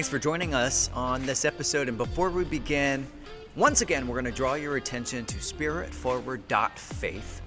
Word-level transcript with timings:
Thanks 0.00 0.08
for 0.08 0.18
joining 0.18 0.54
us 0.54 0.88
on 0.94 1.26
this 1.26 1.44
episode. 1.44 1.86
And 1.86 1.98
before 1.98 2.30
we 2.30 2.44
begin, 2.44 3.06
once 3.54 3.82
again, 3.82 4.08
we're 4.08 4.14
going 4.14 4.24
to 4.24 4.32
draw 4.32 4.54
your 4.54 4.78
attention 4.78 5.26
to 5.26 5.36
spiritforward.faith, 5.36 7.42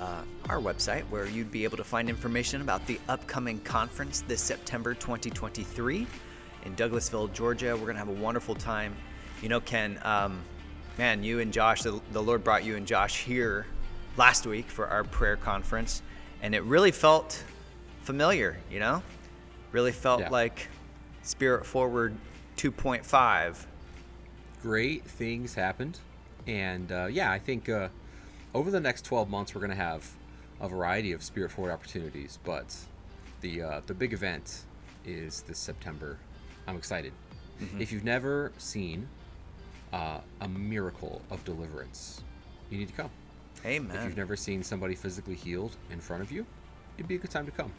uh, 0.00 0.22
our 0.48 0.58
website, 0.58 1.02
where 1.10 1.26
you'd 1.26 1.52
be 1.52 1.64
able 1.64 1.76
to 1.76 1.84
find 1.84 2.08
information 2.08 2.62
about 2.62 2.86
the 2.86 2.98
upcoming 3.10 3.60
conference 3.60 4.24
this 4.26 4.40
September 4.40 4.94
2023 4.94 6.06
in 6.64 6.76
Douglasville, 6.76 7.30
Georgia. 7.34 7.76
We're 7.76 7.82
going 7.82 7.96
to 7.96 7.98
have 7.98 8.08
a 8.08 8.12
wonderful 8.12 8.54
time. 8.54 8.96
You 9.42 9.50
know, 9.50 9.60
Ken, 9.60 10.00
um, 10.02 10.40
man, 10.96 11.22
you 11.22 11.40
and 11.40 11.52
Josh, 11.52 11.82
the, 11.82 12.00
the 12.12 12.22
Lord 12.22 12.42
brought 12.42 12.64
you 12.64 12.76
and 12.76 12.86
Josh 12.86 13.22
here 13.22 13.66
last 14.16 14.46
week 14.46 14.70
for 14.70 14.86
our 14.86 15.04
prayer 15.04 15.36
conference, 15.36 16.00
and 16.40 16.54
it 16.54 16.62
really 16.62 16.90
felt 16.90 17.44
familiar, 18.00 18.56
you 18.70 18.80
know? 18.80 19.02
Really 19.72 19.92
felt 19.92 20.20
Yeah. 20.20 20.30
like 20.30 20.68
Spirit 21.22 21.64
Forward 21.64 22.16
2.5. 22.56 23.66
Great 24.60 25.04
things 25.04 25.54
happened, 25.54 25.98
and 26.46 26.90
uh, 26.92 27.06
yeah, 27.06 27.30
I 27.32 27.38
think 27.38 27.68
uh, 27.68 27.88
over 28.54 28.70
the 28.70 28.80
next 28.80 29.04
12 29.04 29.28
months 29.28 29.54
we're 29.54 29.60
going 29.60 29.70
to 29.70 29.76
have 29.76 30.08
a 30.60 30.68
variety 30.68 31.12
of 31.12 31.22
Spirit 31.22 31.50
Forward 31.50 31.72
opportunities. 31.72 32.38
But 32.44 32.74
the 33.40 33.62
uh, 33.62 33.80
the 33.86 33.94
big 33.94 34.12
event 34.12 34.64
is 35.04 35.42
this 35.42 35.58
September. 35.58 36.18
I'm 36.66 36.76
excited. 36.76 37.12
If 37.78 37.92
you've 37.92 38.04
never 38.04 38.50
seen 38.58 39.08
uh, 39.92 40.18
a 40.40 40.48
miracle 40.48 41.22
of 41.30 41.44
deliverance, 41.44 42.22
you 42.70 42.78
need 42.78 42.88
to 42.88 42.94
come. 42.94 43.10
Amen. 43.64 43.96
If 43.96 44.04
you've 44.04 44.16
never 44.16 44.34
seen 44.34 44.64
somebody 44.64 44.96
physically 44.96 45.36
healed 45.36 45.76
in 45.90 46.00
front 46.00 46.22
of 46.22 46.32
you, 46.32 46.44
it'd 46.96 47.06
be 47.06 47.14
a 47.14 47.18
good 47.18 47.30
time 47.30 47.46
to 47.46 47.52
come. 47.52 47.72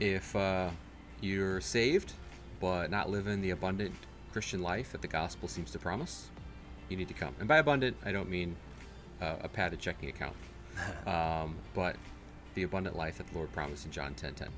If 0.00 0.36
uh, 0.36 0.68
you're 1.22 1.62
saved 1.62 2.12
but 2.64 2.90
not 2.90 3.10
living 3.10 3.42
the 3.42 3.50
abundant 3.50 3.92
Christian 4.32 4.62
life 4.62 4.92
that 4.92 5.02
the 5.02 5.06
gospel 5.06 5.48
seems 5.48 5.70
to 5.72 5.78
promise, 5.78 6.30
you 6.88 6.96
need 6.96 7.08
to 7.08 7.14
come. 7.14 7.34
And 7.38 7.46
by 7.46 7.58
abundant, 7.58 7.94
I 8.06 8.10
don't 8.10 8.30
mean 8.30 8.56
uh, 9.20 9.36
a 9.42 9.48
padded 9.50 9.80
checking 9.80 10.08
account, 10.08 10.34
um, 11.06 11.56
but 11.74 11.96
the 12.54 12.62
abundant 12.62 12.96
life 12.96 13.18
that 13.18 13.26
the 13.26 13.34
Lord 13.36 13.52
promised 13.52 13.84
in 13.84 13.92
John 13.92 14.14
10:10. 14.14 14.48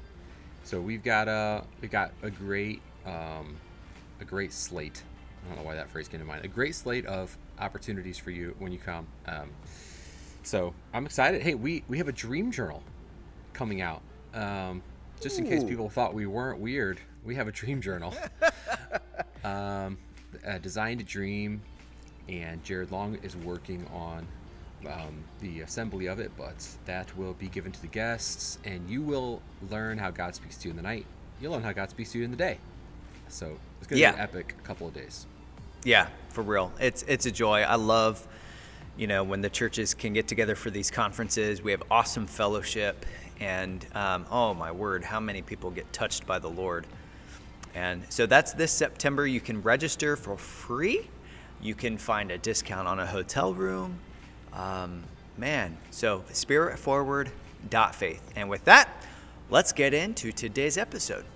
So 0.62 0.80
we've 0.80 1.02
got 1.02 1.26
a 1.26 1.64
we've 1.80 1.90
got 1.90 2.12
a 2.22 2.30
great 2.30 2.80
um, 3.06 3.56
a 4.20 4.24
great 4.24 4.52
slate. 4.52 5.02
I 5.44 5.48
don't 5.48 5.58
know 5.58 5.64
why 5.64 5.74
that 5.74 5.90
phrase 5.90 6.06
came 6.06 6.20
to 6.20 6.26
mind. 6.26 6.44
A 6.44 6.48
great 6.48 6.76
slate 6.76 7.06
of 7.06 7.36
opportunities 7.58 8.18
for 8.18 8.30
you 8.30 8.54
when 8.60 8.70
you 8.70 8.78
come. 8.78 9.08
Um, 9.26 9.50
so 10.44 10.74
I'm 10.94 11.06
excited. 11.06 11.42
Hey, 11.42 11.56
we 11.56 11.82
we 11.88 11.98
have 11.98 12.06
a 12.06 12.12
dream 12.12 12.52
journal 12.52 12.84
coming 13.52 13.80
out. 13.80 14.02
Um, 14.32 14.80
just 15.20 15.40
in 15.40 15.46
case 15.48 15.64
people 15.64 15.88
thought 15.88 16.14
we 16.14 16.26
weren't 16.26 16.60
weird, 16.60 17.00
we 17.26 17.34
have 17.34 17.48
a 17.48 17.52
dream 17.52 17.80
journal. 17.82 18.14
um, 19.44 19.98
uh, 20.46 20.58
designed 20.58 21.00
to 21.00 21.04
dream, 21.04 21.60
and 22.28 22.62
Jared 22.64 22.92
Long 22.92 23.18
is 23.22 23.36
working 23.36 23.86
on 23.92 24.26
um, 24.86 25.24
the 25.40 25.60
assembly 25.60 26.06
of 26.06 26.20
it. 26.20 26.30
But 26.38 26.66
that 26.86 27.16
will 27.18 27.34
be 27.34 27.48
given 27.48 27.72
to 27.72 27.80
the 27.82 27.88
guests, 27.88 28.58
and 28.64 28.88
you 28.88 29.02
will 29.02 29.42
learn 29.70 29.98
how 29.98 30.10
God 30.10 30.34
speaks 30.34 30.56
to 30.58 30.68
you 30.68 30.70
in 30.70 30.76
the 30.76 30.82
night. 30.82 31.04
You'll 31.40 31.52
learn 31.52 31.62
how 31.62 31.72
God 31.72 31.90
speaks 31.90 32.12
to 32.12 32.18
you 32.18 32.24
in 32.24 32.30
the 32.30 32.36
day. 32.36 32.58
So 33.28 33.58
it's 33.80 33.88
gonna 33.88 34.00
Yeah. 34.00 34.12
be 34.12 34.16
an 34.16 34.22
epic 34.22 34.54
couple 34.62 34.86
of 34.86 34.94
days. 34.94 35.26
Yeah, 35.84 36.08
for 36.30 36.42
real. 36.42 36.72
It's 36.80 37.02
it's 37.08 37.26
a 37.26 37.30
joy. 37.30 37.62
I 37.62 37.74
love, 37.74 38.26
you 38.96 39.06
know, 39.06 39.24
when 39.24 39.40
the 39.40 39.50
churches 39.50 39.94
can 39.94 40.12
get 40.12 40.28
together 40.28 40.54
for 40.54 40.70
these 40.70 40.90
conferences. 40.90 41.60
We 41.62 41.72
have 41.72 41.82
awesome 41.90 42.26
fellowship, 42.26 43.04
and 43.40 43.84
um, 43.94 44.26
oh 44.30 44.54
my 44.54 44.70
word, 44.70 45.04
how 45.04 45.20
many 45.20 45.42
people 45.42 45.70
get 45.70 45.92
touched 45.92 46.26
by 46.26 46.38
the 46.38 46.48
Lord. 46.50 46.86
And 47.76 48.02
so 48.08 48.24
that's 48.24 48.54
this 48.54 48.72
September. 48.72 49.26
You 49.26 49.38
can 49.38 49.60
register 49.60 50.16
for 50.16 50.38
free. 50.38 51.10
You 51.60 51.74
can 51.74 51.98
find 51.98 52.30
a 52.30 52.38
discount 52.38 52.88
on 52.88 52.98
a 52.98 53.06
hotel 53.06 53.52
room. 53.52 53.98
Um, 54.54 55.04
man, 55.36 55.76
so 55.90 56.24
spiritforward.faith. 56.32 58.32
And 58.34 58.48
with 58.48 58.64
that, 58.64 58.88
let's 59.50 59.72
get 59.72 59.92
into 59.92 60.32
today's 60.32 60.78
episode. 60.78 61.26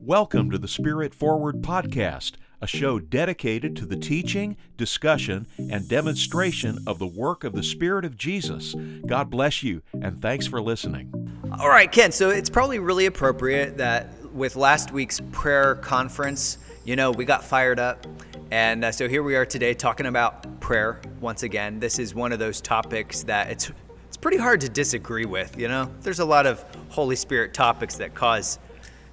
Welcome 0.00 0.52
to 0.52 0.58
the 0.58 0.68
Spirit 0.68 1.16
Forward 1.16 1.62
Podcast, 1.62 2.34
a 2.60 2.68
show 2.68 3.00
dedicated 3.00 3.74
to 3.74 3.86
the 3.86 3.96
teaching, 3.96 4.56
discussion, 4.76 5.48
and 5.58 5.88
demonstration 5.88 6.78
of 6.86 7.00
the 7.00 7.08
work 7.08 7.42
of 7.42 7.54
the 7.54 7.64
Spirit 7.64 8.04
of 8.04 8.16
Jesus. 8.16 8.76
God 9.04 9.30
bless 9.30 9.64
you, 9.64 9.82
and 10.00 10.22
thanks 10.22 10.46
for 10.46 10.62
listening. 10.62 11.31
All 11.58 11.68
right, 11.68 11.90
Ken. 11.90 12.12
So 12.12 12.30
it's 12.30 12.48
probably 12.48 12.78
really 12.78 13.06
appropriate 13.06 13.76
that 13.76 14.08
with 14.32 14.56
last 14.56 14.90
week's 14.90 15.20
prayer 15.32 15.74
conference, 15.74 16.56
you 16.84 16.96
know, 16.96 17.10
we 17.10 17.24
got 17.24 17.44
fired 17.44 17.78
up. 17.78 18.06
And 18.50 18.84
uh, 18.84 18.90
so 18.92 19.06
here 19.06 19.22
we 19.22 19.36
are 19.36 19.44
today 19.44 19.74
talking 19.74 20.06
about 20.06 20.60
prayer 20.60 21.00
once 21.20 21.42
again. 21.42 21.78
This 21.78 21.98
is 21.98 22.14
one 22.14 22.32
of 22.32 22.38
those 22.38 22.60
topics 22.60 23.22
that 23.24 23.50
it's 23.50 23.70
it's 24.08 24.16
pretty 24.16 24.38
hard 24.38 24.62
to 24.62 24.68
disagree 24.68 25.26
with, 25.26 25.58
you 25.58 25.68
know? 25.68 25.90
There's 26.00 26.20
a 26.20 26.24
lot 26.24 26.46
of 26.46 26.64
Holy 26.88 27.16
Spirit 27.16 27.52
topics 27.52 27.96
that 27.96 28.14
cause 28.14 28.58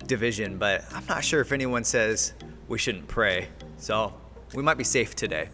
division, 0.07 0.57
but 0.57 0.85
I'm 0.93 1.05
not 1.07 1.23
sure 1.23 1.41
if 1.41 1.51
anyone 1.51 1.83
says 1.83 2.33
we 2.67 2.77
shouldn't 2.77 3.07
pray. 3.07 3.49
So 3.77 4.13
we 4.55 4.63
might 4.63 4.77
be 4.77 4.83
safe 4.85 5.13
today. 5.13 5.49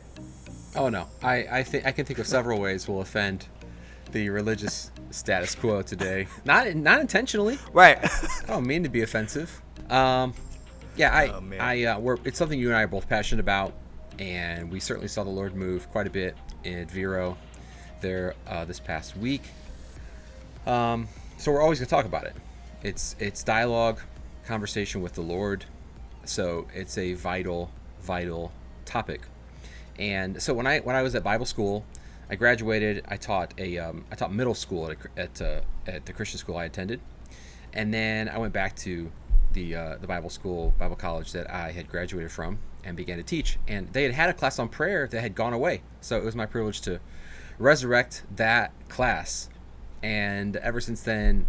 Oh 0.75 0.89
no, 0.89 1.07
I 1.23 1.47
I 1.51 1.63
think 1.63 1.85
I 1.85 1.91
can 1.91 2.05
think 2.05 2.19
of 2.19 2.27
several 2.27 2.59
ways 2.59 2.87
we'll 2.87 3.01
offend 3.01 3.47
the 4.11 4.29
religious 4.29 4.91
status 5.15 5.55
quo 5.55 5.81
today. 5.81 6.27
Not 6.43 6.73
not 6.75 6.99
intentionally. 6.99 7.57
Right. 7.73 7.97
I 8.03 8.47
don't 8.47 8.67
mean 8.67 8.83
to 8.83 8.89
be 8.89 9.01
offensive. 9.01 9.61
Um, 9.89 10.33
yeah, 10.95 11.13
I 11.13 11.27
Oh. 11.27 11.43
I 11.59 11.83
uh, 11.83 11.99
we're 11.99 12.17
it's 12.23 12.37
something 12.37 12.59
you 12.59 12.67
and 12.67 12.77
I 12.77 12.83
are 12.83 12.87
both 12.87 13.07
passionate 13.09 13.39
about, 13.39 13.73
and 14.19 14.71
we 14.71 14.79
certainly 14.79 15.07
saw 15.07 15.23
the 15.23 15.29
Lord 15.29 15.55
move 15.55 15.89
quite 15.91 16.07
a 16.07 16.09
bit 16.09 16.35
in 16.63 16.87
Vero 16.87 17.37
there 18.01 18.35
uh, 18.47 18.65
this 18.65 18.79
past 18.79 19.15
week. 19.17 19.43
Um, 20.65 21.07
so 21.37 21.51
we're 21.51 21.61
always 21.61 21.79
gonna 21.79 21.89
talk 21.89 22.05
about 22.05 22.25
it. 22.25 22.35
It's 22.83 23.15
it's 23.19 23.43
dialogue, 23.43 23.99
conversation 24.45 25.01
with 25.01 25.13
the 25.13 25.21
Lord. 25.21 25.65
So 26.25 26.67
it's 26.73 26.97
a 26.97 27.13
vital 27.13 27.71
vital 28.01 28.51
topic. 28.85 29.21
And 29.97 30.41
so 30.41 30.53
when 30.53 30.67
I 30.67 30.79
when 30.79 30.95
I 30.95 31.01
was 31.01 31.15
at 31.15 31.23
Bible 31.23 31.45
school, 31.45 31.85
I 32.29 32.35
graduated. 32.35 33.05
I 33.07 33.17
taught 33.17 33.53
a 33.57 33.77
um, 33.77 34.05
I 34.11 34.15
taught 34.15 34.33
middle 34.33 34.55
school 34.55 34.89
at 34.89 34.97
a, 34.97 35.19
at 35.19 35.41
uh, 35.41 35.61
at 35.87 36.05
the 36.05 36.13
Christian 36.13 36.39
school 36.39 36.57
I 36.57 36.65
attended, 36.65 37.01
and 37.73 37.93
then 37.93 38.29
I 38.29 38.37
went 38.37 38.53
back 38.53 38.75
to 38.77 39.11
the 39.53 39.75
uh, 39.75 39.97
the 39.97 40.07
Bible 40.07 40.29
school 40.29 40.73
Bible 40.77 40.95
college 40.95 41.31
that 41.33 41.49
I 41.49 41.71
had 41.71 41.89
graduated 41.89 42.31
from 42.31 42.59
and 42.83 42.95
began 42.95 43.17
to 43.17 43.23
teach. 43.23 43.57
And 43.67 43.91
they 43.93 44.03
had 44.03 44.13
had 44.13 44.29
a 44.29 44.33
class 44.33 44.59
on 44.59 44.69
prayer 44.69 45.07
that 45.07 45.21
had 45.21 45.35
gone 45.35 45.53
away, 45.53 45.81
so 46.01 46.17
it 46.17 46.23
was 46.23 46.35
my 46.35 46.45
privilege 46.45 46.81
to 46.81 46.99
resurrect 47.57 48.23
that 48.35 48.71
class. 48.89 49.49
And 50.03 50.55
ever 50.57 50.79
since 50.79 51.01
then, 51.01 51.47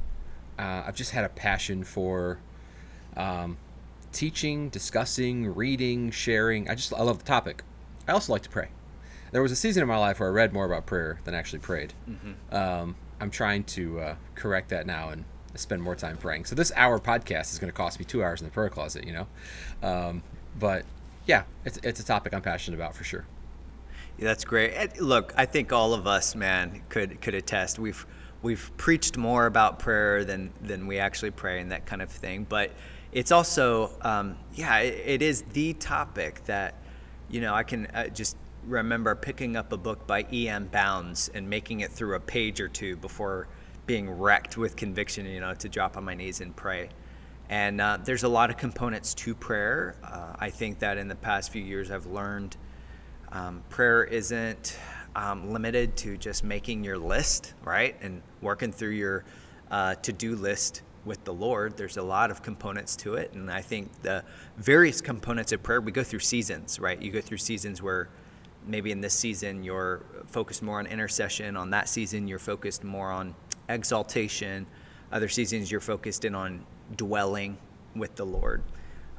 uh, 0.59 0.84
I've 0.86 0.94
just 0.94 1.10
had 1.10 1.25
a 1.25 1.28
passion 1.28 1.84
for 1.84 2.38
um, 3.16 3.59
teaching, 4.12 4.69
discussing, 4.69 5.54
reading, 5.54 6.10
sharing. 6.10 6.69
I 6.69 6.75
just 6.75 6.92
I 6.92 7.03
love 7.03 7.19
the 7.19 7.25
topic. 7.25 7.62
I 8.09 8.12
also 8.12 8.32
like 8.32 8.42
to 8.42 8.50
pray. 8.50 8.69
There 9.32 9.42
was 9.42 9.53
a 9.53 9.56
season 9.56 9.82
in 9.82 9.88
my 9.88 9.98
life 9.98 10.20
where 10.20 10.28
I 10.28 10.32
read 10.32 10.53
more 10.53 10.64
about 10.64 10.87
prayer 10.87 11.20
than 11.25 11.34
actually 11.34 11.59
prayed. 11.59 11.92
Um, 12.53 12.97
I'm 13.20 13.31
trying 13.31 13.64
to 13.64 14.00
uh, 14.00 14.14
correct 14.34 14.69
that 14.70 14.87
now 14.87 15.09
and 15.09 15.25
spend 15.54 15.82
more 15.82 15.97
time 15.97 16.16
praying. 16.16 16.44
So 16.44 16.54
this 16.54 16.72
hour 16.76 16.98
podcast 16.98 17.53
is 17.53 17.59
going 17.59 17.72
to 17.72 17.77
cost 17.77 17.98
me 17.98 18.04
two 18.04 18.22
hours 18.22 18.41
in 18.41 18.47
the 18.47 18.53
prayer 18.53 18.68
closet, 18.68 19.06
you 19.06 19.12
know. 19.12 19.27
Um, 19.83 20.22
but 20.59 20.84
yeah, 21.27 21.45
it's 21.65 21.78
it's 21.83 22.00
a 22.00 22.04
topic 22.04 22.34
I'm 22.34 22.42
passionate 22.42 22.77
about 22.77 22.95
for 22.95 23.04
sure. 23.04 23.27
Yeah, 24.18 24.27
that's 24.27 24.45
great. 24.45 25.00
Look, 25.00 25.34
I 25.36 25.47
think 25.47 25.72
all 25.72 25.92
of 25.92 26.06
us, 26.06 26.34
man, 26.34 26.83
could 26.89 27.21
could 27.21 27.34
attest. 27.34 27.78
We've 27.78 28.06
we've 28.42 28.71
preached 28.77 29.16
more 29.16 29.47
about 29.47 29.78
prayer 29.78 30.24
than 30.24 30.53
than 30.60 30.86
we 30.86 30.98
actually 30.98 31.33
pray 31.33 31.60
and 31.60 31.72
that 31.72 31.86
kind 31.86 32.03
of 32.03 32.10
thing. 32.10 32.47
But 32.48 32.72
it's 33.12 33.33
also, 33.33 33.91
um, 34.03 34.36
yeah, 34.54 34.78
it, 34.78 35.03
it 35.06 35.22
is 35.22 35.42
the 35.42 35.72
topic 35.72 36.45
that, 36.45 36.74
you 37.30 37.41
know, 37.41 37.54
I 37.54 37.62
can 37.62 37.86
uh, 37.86 38.09
just 38.09 38.36
remember 38.66 39.15
picking 39.15 39.57
up 39.57 39.72
a 39.72 39.77
book 39.77 40.07
by 40.07 40.27
E.M. 40.33 40.66
Bounds 40.66 41.30
and 41.34 41.48
making 41.48 41.80
it 41.80 41.91
through 41.91 42.16
a 42.16 42.21
page 42.21 42.60
or 42.60 42.68
two 42.68 42.97
before 42.97 43.47
being 43.86 44.10
wrecked 44.10 44.57
with 44.57 44.77
conviction. 44.77 45.27
You 45.27 45.41
know, 45.41 45.54
to 45.54 45.68
drop 45.68 45.97
on 45.97 46.04
my 46.04 46.15
knees 46.15 46.41
and 46.41 46.54
pray. 46.54 46.89
And 47.48 47.80
uh, 47.80 47.98
there's 48.03 48.24
a 48.24 48.28
lot 48.28 48.51
of 48.51 48.57
components 48.57 49.15
to 49.15 49.34
prayer. 49.34 49.95
Uh, 50.03 50.34
I 50.39 50.51
think 50.51 50.80
that 50.80 50.98
in 50.98 51.07
the 51.07 51.15
past 51.15 51.53
few 51.53 51.63
years, 51.63 51.92
I've 51.92 52.07
learned 52.07 52.57
um, 53.30 53.63
prayer 53.68 54.03
isn't 54.03 54.77
um, 55.15 55.53
limited 55.53 55.97
to 55.98 56.16
just 56.16 56.42
making 56.42 56.83
your 56.83 56.98
list, 56.98 57.54
right? 57.62 57.97
And 58.03 58.21
working 58.41 58.72
through 58.72 58.91
your 58.91 59.24
uh, 59.71 59.95
to 59.97 60.12
do 60.12 60.34
list 60.34 60.83
with 61.04 61.22
the 61.24 61.33
Lord. 61.33 61.77
There's 61.77 61.98
a 61.98 62.03
lot 62.03 62.33
of 62.33 62.42
components 62.42 62.97
to 62.97 63.15
it. 63.15 63.33
And 63.33 63.48
I 63.48 63.62
think 63.62 64.03
the 64.03 64.24
various 64.57 65.01
components 65.01 65.53
of 65.53 65.62
prayer, 65.62 65.80
we 65.80 65.92
go 65.92 66.03
through 66.03 66.19
seasons, 66.19 66.80
right? 66.80 67.01
You 67.01 67.12
go 67.12 67.21
through 67.21 67.39
seasons 67.39 67.80
where 67.80 68.09
maybe 68.66 68.91
in 68.91 69.01
this 69.01 69.15
season 69.15 69.63
you're 69.63 70.03
focused 70.27 70.63
more 70.63 70.78
on 70.78 70.86
intercession, 70.86 71.57
on 71.57 71.71
that 71.71 71.89
season 71.89 72.28
you're 72.28 72.39
focused 72.39 72.84
more 72.84 73.10
on 73.10 73.34
exaltation. 73.68 74.66
Other 75.13 75.28
seasons 75.28 75.71
you're 75.71 75.80
focused 75.80 76.24
in 76.24 76.34
on 76.34 76.65
dwelling 76.97 77.59
with 77.95 78.15
the 78.16 78.27
Lord. 78.27 78.63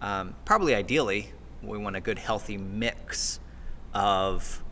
Um, 0.01 0.35
probably 0.45 0.75
ideally, 0.75 1.31
we 1.63 1.77
want 1.77 1.95
a 1.95 2.01
good, 2.01 2.19
healthy 2.19 2.57
mix 2.57 3.39
of 3.93 4.63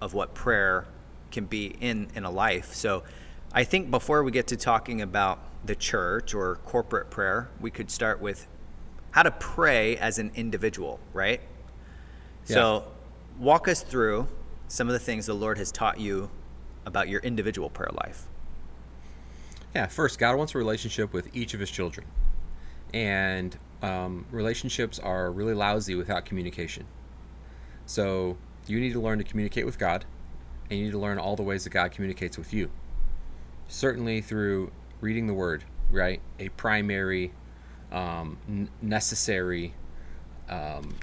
of 0.00 0.14
what 0.14 0.34
prayer 0.34 0.86
can 1.30 1.44
be 1.44 1.66
in 1.80 2.08
in 2.14 2.24
a 2.24 2.30
life. 2.30 2.74
So, 2.74 3.02
I 3.52 3.64
think 3.64 3.90
before 3.90 4.22
we 4.22 4.32
get 4.32 4.48
to 4.48 4.56
talking 4.56 5.02
about 5.02 5.38
the 5.64 5.74
church 5.74 6.34
or 6.34 6.56
corporate 6.64 7.10
prayer, 7.10 7.48
we 7.60 7.70
could 7.70 7.90
start 7.90 8.20
with 8.20 8.46
how 9.10 9.22
to 9.22 9.30
pray 9.30 9.96
as 9.96 10.18
an 10.18 10.32
individual, 10.34 10.98
right? 11.12 11.40
Yeah. 12.46 12.54
So, 12.54 12.84
walk 13.38 13.68
us 13.68 13.82
through 13.82 14.28
some 14.68 14.88
of 14.88 14.92
the 14.92 14.98
things 14.98 15.26
the 15.26 15.34
Lord 15.34 15.58
has 15.58 15.70
taught 15.70 15.98
you 16.00 16.30
about 16.86 17.08
your 17.08 17.20
individual 17.20 17.70
prayer 17.70 17.90
life. 17.92 18.26
Yeah, 19.74 19.86
first, 19.86 20.18
God 20.18 20.36
wants 20.36 20.54
a 20.54 20.58
relationship 20.58 21.12
with 21.12 21.34
each 21.34 21.54
of 21.54 21.60
his 21.60 21.70
children. 21.70 22.06
And 22.92 23.56
um, 23.82 24.26
relationships 24.30 24.98
are 24.98 25.32
really 25.32 25.54
lousy 25.54 25.94
without 25.94 26.24
communication. 26.24 26.86
So 27.86 28.36
you 28.66 28.80
need 28.80 28.92
to 28.92 29.00
learn 29.00 29.18
to 29.18 29.24
communicate 29.24 29.66
with 29.66 29.78
God, 29.78 30.04
and 30.70 30.78
you 30.78 30.86
need 30.86 30.92
to 30.92 30.98
learn 30.98 31.18
all 31.18 31.36
the 31.36 31.42
ways 31.42 31.64
that 31.64 31.70
God 31.70 31.90
communicates 31.90 32.38
with 32.38 32.54
you. 32.54 32.70
Certainly 33.66 34.22
through 34.22 34.70
reading 35.00 35.26
the 35.26 35.34
Word, 35.34 35.64
right? 35.90 36.20
A 36.38 36.50
primary, 36.50 37.32
um, 37.90 38.68
necessary 38.80 39.74
um, 40.48 40.94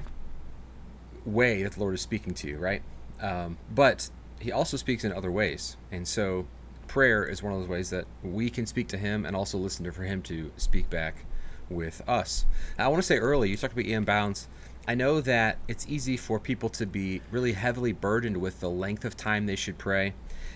way 1.26 1.64
that 1.64 1.74
the 1.74 1.80
Lord 1.80 1.94
is 1.94 2.02
speaking 2.02 2.34
to 2.36 2.48
you, 2.48 2.58
right? 2.58 2.82
Um, 3.22 3.58
but 3.74 4.10
He 4.40 4.52
also 4.52 4.78
speaks 4.78 5.04
in 5.04 5.12
other 5.12 5.32
ways. 5.32 5.78
And 5.92 6.08
so 6.08 6.48
prayer 6.88 7.26
is 7.26 7.42
one 7.42 7.54
of 7.54 7.60
those 7.60 7.70
ways 7.70 7.90
that 7.92 8.06
we 8.24 8.50
can 8.50 8.66
speak 8.66 8.88
to 8.90 8.98
Him 8.98 9.26
and 9.26 9.36
also 9.36 9.58
listen 9.58 9.86
to 9.86 9.92
for 9.92 10.04
Him 10.04 10.22
to 10.24 10.52
speak 10.58 10.90
back 10.90 11.26
with 11.70 12.02
us. 12.08 12.46
Now, 12.78 12.86
I 12.86 12.88
want 12.90 13.02
to 13.02 13.08
say 13.08 13.18
early, 13.18 13.50
you 13.50 13.58
talked 13.58 13.74
about 13.74 13.86
E.M. 13.86 14.04
Bounds. 14.04 14.48
I 14.88 14.96
know 14.96 15.22
that 15.22 15.58
it's 15.68 15.88
easy 15.88 16.18
for 16.18 16.40
people 16.40 16.70
to 16.70 16.86
be 16.86 17.22
really 17.30 17.54
heavily 17.54 17.94
burdened 17.94 18.38
with 18.38 18.60
the 18.60 18.70
length 18.70 19.06
of 19.06 19.16
time 19.16 19.46
they 19.46 19.56
should 19.56 19.78
pray. 19.78 20.14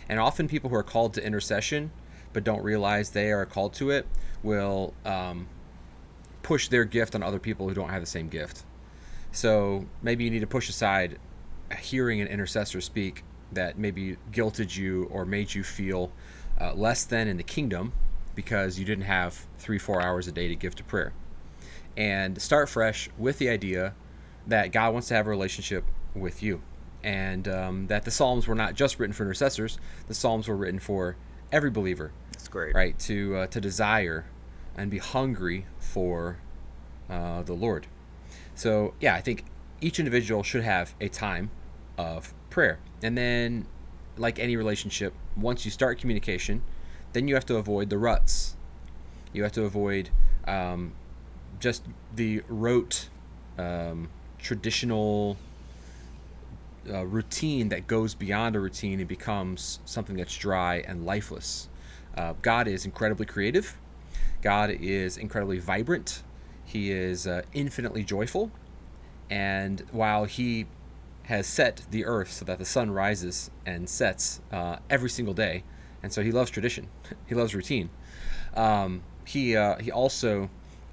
And 0.10 0.20
often 0.20 0.48
people 0.48 0.70
who 0.70 0.76
are 0.76 0.84
called 0.84 1.14
to 1.14 1.26
intercession 1.26 1.92
but 2.34 2.44
don't 2.44 2.64
realize 2.64 3.12
they 3.12 3.32
are 3.32 3.46
called 3.46 3.74
to 3.76 3.92
it 3.92 4.06
will 4.44 4.94
um, 5.06 5.48
push 6.44 6.68
their 6.68 6.84
gift 6.84 7.16
on 7.16 7.24
other 7.24 7.40
people 7.40 7.68
who 7.68 7.74
don't 7.74 7.90
have 7.90 8.02
the 8.02 8.08
same 8.08 8.28
gift. 8.28 8.66
So 9.36 9.86
maybe 10.02 10.24
you 10.24 10.32
need 10.32 10.40
to 10.40 10.48
push 10.48 10.70
aside 10.70 11.20
hearing 11.82 12.22
an 12.22 12.28
intercessor 12.28 12.80
speak 12.80 13.24
that 13.52 13.78
maybe 13.78 14.16
guilted 14.32 14.78
you 14.78 15.10
or 15.12 15.26
made 15.26 15.54
you 15.54 15.62
feel 15.62 16.14
uh, 16.60 16.74
less 16.74 17.04
than 17.04 17.28
in 17.28 17.36
the 17.36 17.44
kingdom 17.44 17.92
because 18.34 18.80
you 18.80 18.86
didn't 18.86 19.04
have 19.04 19.46
three, 19.58 19.78
four 19.78 20.02
hours 20.02 20.30
a 20.30 20.32
day 20.32 20.48
to 20.48 20.56
give 20.56 20.74
to 20.76 20.86
prayer. 20.86 21.12
And 21.98 22.42
start 22.42 22.70
fresh 22.70 23.10
with 23.18 23.38
the 23.38 23.50
idea 23.50 23.94
that 24.48 24.72
God 24.72 24.94
wants 24.94 25.10
to 25.10 25.16
have 25.16 25.28
a 25.28 25.30
relationship 25.30 25.84
with 26.14 26.42
you. 26.42 26.62
And 27.04 27.46
um, 27.50 27.88
that 27.88 28.06
the 28.06 28.12
Psalms 28.12 28.48
were 28.48 28.56
not 28.56 28.74
just 28.74 29.00
written 29.00 29.14
for 29.14 29.24
intercessors, 29.24 29.78
the 30.08 30.14
Psalms 30.14 30.48
were 30.48 30.56
written 30.56 30.80
for 30.80 31.18
every 31.52 31.70
believer, 31.70 32.14
That's 32.32 32.48
great. 32.48 32.74
right? 32.74 32.98
To, 33.00 33.36
uh, 33.36 33.48
to 33.48 33.60
desire 33.60 34.28
and 34.78 34.90
be 34.90 35.00
hungry 35.00 35.66
for 35.78 36.38
uh, 37.10 37.44
the 37.44 37.54
Lord. 37.54 37.88
So, 38.56 38.94
yeah, 39.00 39.16
I 39.16 39.22
think 39.22 39.46
each 39.82 40.00
individual 40.00 40.44
should 40.44 40.64
have 40.64 40.96
a 41.00 41.10
time 41.10 41.52
of 41.98 42.34
prayer. 42.50 42.80
And 43.04 43.18
then, 43.18 43.68
like 44.18 44.40
any 44.40 44.56
relationship, 44.56 45.14
once 45.36 45.66
you 45.66 45.72
start 45.72 46.00
communication, 46.00 46.64
then 47.14 47.28
you 47.28 47.36
have 47.36 47.46
to 47.48 47.58
avoid 47.58 47.90
the 47.90 47.98
ruts. 47.98 48.56
You 49.34 49.44
have 49.44 49.52
to 49.54 49.64
avoid 49.64 50.10
um, 50.48 50.94
just 51.60 51.84
the 52.16 52.42
rote, 52.48 53.10
um, 53.58 54.10
traditional 54.40 55.38
uh, 56.90 57.06
routine 57.06 57.70
that 57.70 57.88
goes 57.88 58.14
beyond 58.14 58.56
a 58.56 58.60
routine 58.60 59.00
and 59.00 59.08
becomes 59.08 59.80
something 59.86 60.16
that's 60.16 60.36
dry 60.38 60.84
and 60.88 61.06
lifeless. 61.06 61.68
Uh, 62.18 62.34
God 62.42 62.68
is 62.68 62.86
incredibly 62.86 63.26
creative. 63.26 63.78
God 64.42 64.70
is 64.70 65.18
incredibly 65.18 65.60
vibrant. 65.60 66.22
He 66.76 66.92
is 66.92 67.26
uh, 67.26 67.44
infinitely 67.54 68.04
joyful. 68.04 68.52
And 69.30 69.82
while 69.94 70.26
He 70.26 70.66
has 71.24 71.48
set 71.48 71.84
the 71.90 72.04
earth 72.04 72.32
so 72.34 72.44
that 72.44 72.60
the 72.60 72.66
sun 72.66 72.92
rises 72.92 73.50
and 73.66 73.90
sets 73.90 74.42
uh, 74.52 74.80
every 74.90 75.10
single 75.10 75.34
day, 75.34 75.64
and 76.04 76.12
so 76.12 76.22
He 76.22 76.34
loves 76.34 76.52
tradition, 76.52 76.90
He 77.28 77.34
loves 77.34 77.56
routine. 77.56 77.90
Um, 78.56 79.04
he 79.26 79.56
uh, 79.56 79.78
He 79.78 79.90
also 79.90 80.50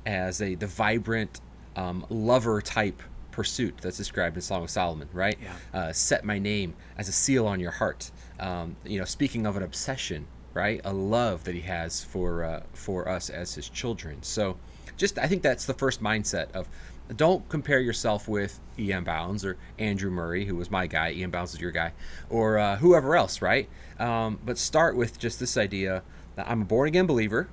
has 0.06 0.40
a 0.40 0.54
the 0.54 0.68
vibrant 0.68 1.40
um, 1.74 2.06
lover 2.08 2.62
type 2.62 3.02
pursuit 3.32 3.78
that's 3.82 3.96
described 3.96 4.36
in 4.36 4.42
Song 4.42 4.62
of 4.62 4.70
Solomon, 4.70 5.08
right? 5.12 5.36
Yeah. 5.42 5.80
Uh, 5.80 5.92
set 5.92 6.24
my 6.24 6.38
name 6.38 6.74
as 6.96 7.08
a 7.08 7.12
seal 7.12 7.44
on 7.48 7.58
your 7.58 7.72
heart. 7.72 8.12
Um, 8.38 8.76
you 8.84 9.00
know, 9.00 9.04
speaking 9.04 9.46
of 9.46 9.56
an 9.56 9.64
obsession, 9.64 10.28
right? 10.54 10.80
A 10.84 10.92
love 10.92 11.42
that 11.42 11.56
he 11.56 11.62
has 11.62 12.04
for 12.04 12.44
uh, 12.44 12.62
for 12.72 13.08
us 13.08 13.30
as 13.30 13.54
his 13.54 13.68
children. 13.68 14.22
So, 14.22 14.58
just 14.96 15.18
I 15.18 15.26
think 15.26 15.42
that's 15.42 15.64
the 15.64 15.74
first 15.74 16.02
mindset 16.02 16.50
of 16.52 16.68
don't 17.16 17.48
compare 17.48 17.80
yourself 17.80 18.28
with 18.28 18.58
E.M. 18.78 19.04
Bounds 19.04 19.44
or 19.44 19.56
Andrew 19.78 20.10
Murray, 20.10 20.46
who 20.46 20.56
was 20.56 20.70
my 20.70 20.86
guy. 20.86 21.12
E.M. 21.12 21.30
Bounds 21.30 21.54
is 21.54 21.60
your 21.60 21.70
guy, 21.70 21.92
or 22.30 22.58
uh, 22.58 22.76
whoever 22.76 23.16
else, 23.16 23.42
right? 23.42 23.68
Um, 23.98 24.38
but 24.44 24.58
start 24.58 24.96
with 24.96 25.18
just 25.18 25.40
this 25.40 25.56
idea 25.56 26.02
that 26.36 26.48
I'm 26.48 26.62
a 26.62 26.64
born 26.64 26.88
again 26.88 27.06
believer, 27.06 27.48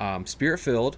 um, 0.00 0.26
spirit 0.26 0.58
filled, 0.58 0.96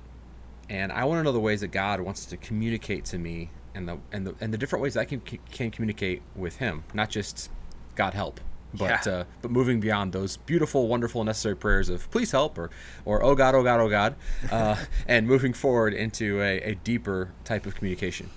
and 0.68 0.92
I 0.92 1.04
want 1.04 1.20
to 1.20 1.22
know 1.24 1.32
the 1.32 1.40
ways 1.40 1.60
that 1.60 1.68
God 1.68 2.00
wants 2.00 2.24
to 2.26 2.36
communicate 2.36 3.04
to 3.06 3.18
me 3.18 3.50
and 3.74 3.88
the 3.88 3.98
and 4.12 4.26
the 4.26 4.34
and 4.40 4.52
the 4.54 4.58
different 4.58 4.82
ways 4.82 4.96
I 4.96 5.04
can 5.04 5.20
can 5.20 5.70
communicate 5.70 6.22
with 6.34 6.56
Him, 6.56 6.84
not 6.94 7.10
just 7.10 7.50
God 7.96 8.14
help, 8.14 8.40
but 8.76 9.06
Yeah. 9.06 9.12
uh, 9.12 9.24
but 9.42 9.50
moving 9.50 9.80
beyond 9.80 10.12
those 10.12 10.36
beautiful, 10.38 10.88
wonderful, 10.88 11.24
necessary 11.24 11.56
prayers 11.56 11.88
of 11.88 12.10
please 12.10 12.30
help 12.30 12.58
or 12.58 12.70
or 13.04 13.22
oh 13.22 13.34
God, 13.34 13.54
oh 13.54 13.62
God, 13.62 13.80
oh 13.80 13.88
God, 13.88 14.14
uh, 14.50 14.76
and 15.08 15.26
moving 15.26 15.52
forward 15.52 15.94
into 15.94 16.40
a, 16.40 16.60
a 16.60 16.74
deeper 16.74 17.32
type 17.44 17.66
of 17.66 17.74
communication. 17.74 18.30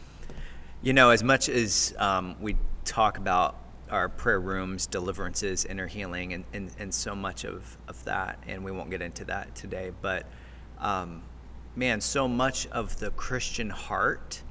You 0.82 0.94
know, 0.94 1.10
as 1.10 1.24
much 1.24 1.50
as 1.50 1.94
um, 1.98 2.36
we 2.40 2.56
talk 2.86 3.18
about 3.18 3.56
our 3.90 4.10
prayer 4.10 4.40
rooms, 4.40 4.86
deliverances, 4.86 5.66
inner 5.66 5.88
healing, 5.88 6.34
and, 6.34 6.44
and, 6.54 6.72
and 6.78 6.94
so 6.94 7.16
much 7.16 7.46
of, 7.46 7.78
of 7.88 8.04
that, 8.04 8.38
and 8.46 8.64
we 8.64 8.72
won't 8.72 8.90
get 8.90 9.02
into 9.02 9.26
that 9.26 9.56
today, 9.56 9.92
but 10.02 10.26
um, 10.80 11.24
man, 11.76 12.02
so 12.02 12.28
much 12.28 12.68
of 12.68 13.00
the 13.00 13.10
Christian 13.12 13.70
heart 13.70 14.44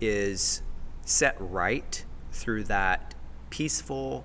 is 0.00 0.62
set 1.04 1.36
right 1.38 2.04
through 2.32 2.64
that 2.64 3.14
peaceful 3.50 4.24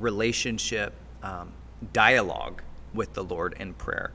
relationship 0.00 0.94
um, 1.22 1.52
dialogue 1.92 2.62
with 2.94 3.14
the 3.14 3.24
Lord 3.24 3.54
in 3.58 3.74
prayer. 3.74 4.12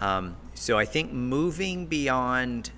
Um, 0.00 0.36
so 0.54 0.78
I 0.78 0.84
think 0.84 1.12
moving 1.12 1.86
beyond 1.86 2.70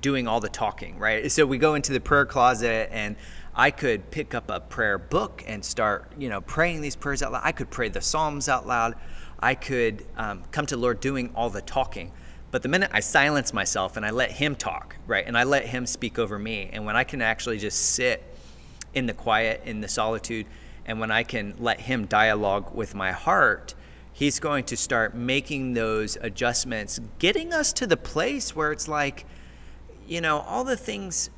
doing 0.00 0.28
all 0.28 0.40
the 0.40 0.48
talking, 0.48 0.98
right? 0.98 1.30
So 1.30 1.46
we 1.46 1.58
go 1.58 1.74
into 1.74 1.92
the 1.92 2.00
prayer 2.00 2.26
closet 2.26 2.88
and 2.92 3.16
I 3.54 3.70
could 3.70 4.10
pick 4.10 4.34
up 4.34 4.50
a 4.50 4.60
prayer 4.60 4.98
book 4.98 5.42
and 5.46 5.64
start, 5.64 6.12
you 6.18 6.28
know, 6.28 6.40
praying 6.40 6.80
these 6.80 6.94
prayers 6.94 7.22
out 7.22 7.32
loud. 7.32 7.42
I 7.44 7.52
could 7.52 7.70
pray 7.70 7.88
the 7.88 8.00
Psalms 8.00 8.48
out 8.48 8.66
loud. 8.66 8.94
I 9.40 9.54
could 9.54 10.06
um, 10.16 10.44
come 10.52 10.66
to 10.66 10.76
the 10.76 10.80
Lord 10.80 11.00
doing 11.00 11.30
all 11.34 11.50
the 11.50 11.62
talking. 11.62 12.12
But 12.50 12.62
the 12.62 12.68
minute 12.68 12.90
I 12.92 13.00
silence 13.00 13.52
myself 13.52 13.96
and 13.96 14.06
I 14.06 14.10
let 14.10 14.32
Him 14.32 14.54
talk, 14.56 14.96
right, 15.06 15.24
and 15.26 15.36
I 15.36 15.44
let 15.44 15.66
Him 15.66 15.86
speak 15.86 16.18
over 16.18 16.38
me, 16.38 16.70
and 16.72 16.86
when 16.86 16.96
I 16.96 17.04
can 17.04 17.20
actually 17.20 17.58
just 17.58 17.94
sit 17.94 18.22
in 18.94 19.06
the 19.06 19.12
quiet, 19.12 19.62
in 19.64 19.80
the 19.80 19.88
solitude, 19.88 20.46
and 20.88 20.98
when 20.98 21.10
I 21.10 21.22
can 21.22 21.54
let 21.58 21.82
Him 21.82 22.06
dialogue 22.06 22.74
with 22.74 22.94
my 22.94 23.12
heart, 23.12 23.74
He's 24.12 24.40
going 24.40 24.64
to 24.64 24.76
start 24.76 25.14
making 25.14 25.74
those 25.74 26.16
adjustments, 26.20 26.98
getting 27.20 27.52
us 27.52 27.72
to 27.74 27.86
the 27.86 27.96
place 27.96 28.56
where 28.56 28.72
it's 28.72 28.88
like, 28.88 29.24
you 30.08 30.20
know, 30.20 30.40
all 30.40 30.64
the 30.64 30.76
things 30.76 31.30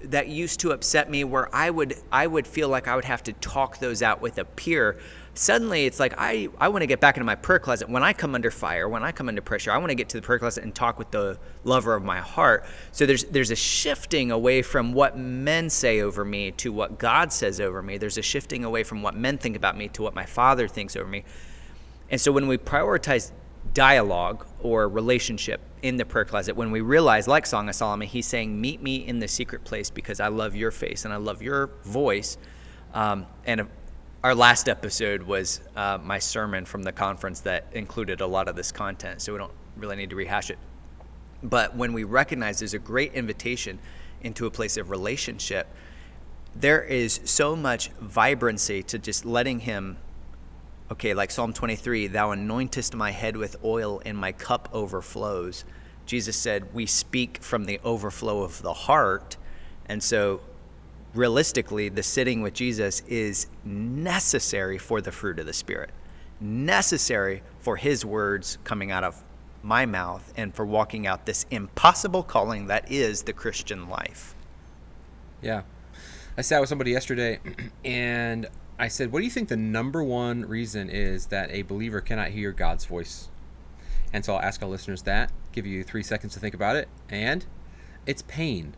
that 0.00 0.26
used 0.26 0.58
to 0.60 0.72
upset 0.72 1.08
me 1.08 1.22
where 1.22 1.54
I 1.54 1.70
would 1.70 1.94
I 2.10 2.26
would 2.26 2.48
feel 2.48 2.68
like 2.68 2.88
I 2.88 2.96
would 2.96 3.04
have 3.04 3.22
to 3.24 3.32
talk 3.34 3.78
those 3.78 4.02
out 4.02 4.20
with 4.20 4.38
a 4.38 4.44
peer. 4.44 4.98
Suddenly 5.34 5.86
it's 5.86 5.98
like 5.98 6.12
I, 6.18 6.48
I 6.58 6.68
want 6.68 6.82
to 6.82 6.86
get 6.86 7.00
back 7.00 7.16
into 7.16 7.24
my 7.24 7.34
prayer 7.34 7.58
closet. 7.58 7.88
When 7.88 8.02
I 8.02 8.12
come 8.12 8.34
under 8.34 8.50
fire, 8.50 8.86
when 8.86 9.02
I 9.02 9.12
come 9.12 9.28
under 9.28 9.40
pressure, 9.40 9.72
I 9.72 9.78
want 9.78 9.88
to 9.88 9.94
get 9.94 10.10
to 10.10 10.20
the 10.20 10.26
prayer 10.26 10.38
closet 10.38 10.62
and 10.62 10.74
talk 10.74 10.98
with 10.98 11.10
the 11.10 11.38
lover 11.64 11.94
of 11.94 12.04
my 12.04 12.20
heart. 12.20 12.66
So 12.90 13.06
there's 13.06 13.24
there's 13.24 13.50
a 13.50 13.56
shifting 13.56 14.30
away 14.30 14.60
from 14.60 14.92
what 14.92 15.16
men 15.16 15.70
say 15.70 16.02
over 16.02 16.22
me 16.22 16.50
to 16.52 16.70
what 16.70 16.98
God 16.98 17.32
says 17.32 17.60
over 17.60 17.82
me. 17.82 17.96
There's 17.96 18.18
a 18.18 18.22
shifting 18.22 18.62
away 18.62 18.82
from 18.82 19.00
what 19.02 19.16
men 19.16 19.38
think 19.38 19.56
about 19.56 19.74
me 19.76 19.88
to 19.88 20.02
what 20.02 20.14
my 20.14 20.26
father 20.26 20.68
thinks 20.68 20.96
over 20.96 21.08
me. 21.08 21.24
And 22.10 22.20
so 22.20 22.30
when 22.30 22.46
we 22.46 22.58
prioritize 22.58 23.32
dialogue 23.72 24.46
or 24.60 24.86
relationship 24.86 25.62
in 25.80 25.96
the 25.96 26.04
prayer 26.04 26.26
closet, 26.26 26.56
when 26.56 26.70
we 26.70 26.82
realize, 26.82 27.26
like 27.26 27.46
Song 27.46 27.70
of 27.70 27.74
Solomon, 27.74 28.06
he's 28.06 28.26
saying, 28.26 28.60
Meet 28.60 28.82
me 28.82 28.96
in 28.96 29.18
the 29.18 29.28
secret 29.28 29.64
place 29.64 29.88
because 29.88 30.20
I 30.20 30.28
love 30.28 30.54
your 30.54 30.70
face 30.70 31.06
and 31.06 31.14
I 31.14 31.16
love 31.16 31.40
your 31.40 31.70
voice. 31.84 32.36
Um, 32.92 33.26
and 33.46 33.66
our 34.24 34.34
last 34.36 34.68
episode 34.68 35.22
was 35.22 35.60
uh, 35.74 35.98
my 36.02 36.18
sermon 36.18 36.64
from 36.64 36.84
the 36.84 36.92
conference 36.92 37.40
that 37.40 37.66
included 37.72 38.20
a 38.20 38.26
lot 38.26 38.48
of 38.48 38.54
this 38.54 38.70
content, 38.70 39.20
so 39.20 39.32
we 39.32 39.38
don't 39.38 39.52
really 39.76 39.96
need 39.96 40.10
to 40.10 40.16
rehash 40.16 40.48
it. 40.48 40.58
But 41.42 41.74
when 41.74 41.92
we 41.92 42.04
recognize 42.04 42.60
there's 42.60 42.74
a 42.74 42.78
great 42.78 43.14
invitation 43.14 43.80
into 44.20 44.46
a 44.46 44.50
place 44.50 44.76
of 44.76 44.90
relationship, 44.90 45.66
there 46.54 46.82
is 46.84 47.20
so 47.24 47.56
much 47.56 47.88
vibrancy 48.00 48.84
to 48.84 48.98
just 48.98 49.24
letting 49.24 49.58
Him, 49.58 49.96
okay, 50.92 51.14
like 51.14 51.32
Psalm 51.32 51.52
23, 51.52 52.06
Thou 52.06 52.28
anointest 52.28 52.94
my 52.94 53.10
head 53.10 53.36
with 53.36 53.56
oil, 53.64 54.00
and 54.04 54.16
my 54.16 54.30
cup 54.30 54.68
overflows. 54.72 55.64
Jesus 56.06 56.36
said, 56.36 56.72
We 56.72 56.86
speak 56.86 57.42
from 57.42 57.64
the 57.64 57.80
overflow 57.82 58.42
of 58.42 58.62
the 58.62 58.72
heart. 58.72 59.36
And 59.86 60.00
so, 60.00 60.42
realistically, 61.14 61.88
the 61.88 62.02
sitting 62.02 62.42
with 62.42 62.54
Jesus 62.54 63.02
is 63.08 63.46
necessary 63.64 64.78
for 64.78 65.00
the 65.00 65.12
fruit 65.12 65.38
of 65.38 65.46
the 65.46 65.52
Spirit, 65.52 65.90
necessary 66.40 67.42
for 67.60 67.76
His 67.76 68.04
words 68.04 68.58
coming 68.64 68.90
out 68.90 69.04
of 69.04 69.22
my 69.62 69.86
mouth 69.86 70.32
and 70.36 70.54
for 70.54 70.66
walking 70.66 71.06
out 71.06 71.26
this 71.26 71.46
impossible 71.50 72.22
calling 72.22 72.66
that 72.66 72.90
is 72.90 73.22
the 73.22 73.32
Christian 73.32 73.88
life. 73.88 74.34
Yeah. 75.40 75.62
I 76.36 76.40
sat 76.40 76.60
with 76.60 76.68
somebody 76.68 76.90
yesterday 76.90 77.40
and 77.84 78.48
I 78.78 78.88
said, 78.88 79.12
What 79.12 79.20
do 79.20 79.24
you 79.24 79.30
think 79.30 79.48
the 79.48 79.56
number 79.56 80.02
one 80.02 80.46
reason 80.46 80.90
is 80.90 81.26
that 81.26 81.50
a 81.50 81.62
believer 81.62 82.00
cannot 82.00 82.30
hear 82.30 82.52
God's 82.52 82.84
voice? 82.84 83.28
And 84.12 84.24
so 84.24 84.34
I'll 84.34 84.42
ask 84.42 84.62
our 84.62 84.68
listeners 84.68 85.02
that, 85.02 85.30
give 85.52 85.66
you 85.66 85.84
three 85.84 86.02
seconds 86.02 86.34
to 86.34 86.40
think 86.40 86.54
about 86.54 86.76
it, 86.76 86.88
and 87.08 87.46
it's 88.06 88.22
pain. 88.22 88.74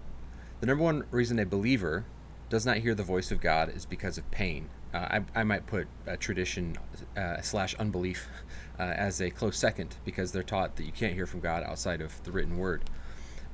The 0.60 0.66
number 0.66 0.84
one 0.84 1.04
reason 1.10 1.38
a 1.38 1.46
believer 1.46 2.04
does 2.54 2.64
not 2.64 2.76
hear 2.76 2.94
the 2.94 3.02
voice 3.02 3.32
of 3.32 3.40
God 3.40 3.68
is 3.74 3.84
because 3.84 4.16
of 4.16 4.30
pain. 4.30 4.68
Uh, 4.94 5.18
I, 5.34 5.40
I, 5.40 5.42
might 5.42 5.66
put 5.66 5.88
tradition 6.20 6.76
uh, 7.16 7.40
slash 7.40 7.74
unbelief 7.74 8.28
uh, 8.78 8.82
as 8.82 9.20
a 9.20 9.28
close 9.28 9.58
second 9.58 9.96
because 10.04 10.30
they're 10.30 10.44
taught 10.44 10.76
that 10.76 10.84
you 10.84 10.92
can't 10.92 11.14
hear 11.14 11.26
from 11.26 11.40
God 11.40 11.64
outside 11.64 12.00
of 12.00 12.22
the 12.22 12.30
written 12.30 12.56
word. 12.56 12.82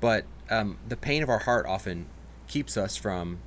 But 0.01 0.27
um, 0.51 0.77
the 0.87 0.99
pain 0.99 1.23
of 1.23 1.31
our 1.31 1.39
heart 1.39 1.65
often 1.65 2.09
keeps 2.47 2.77
us 2.77 2.99
from 2.99 3.39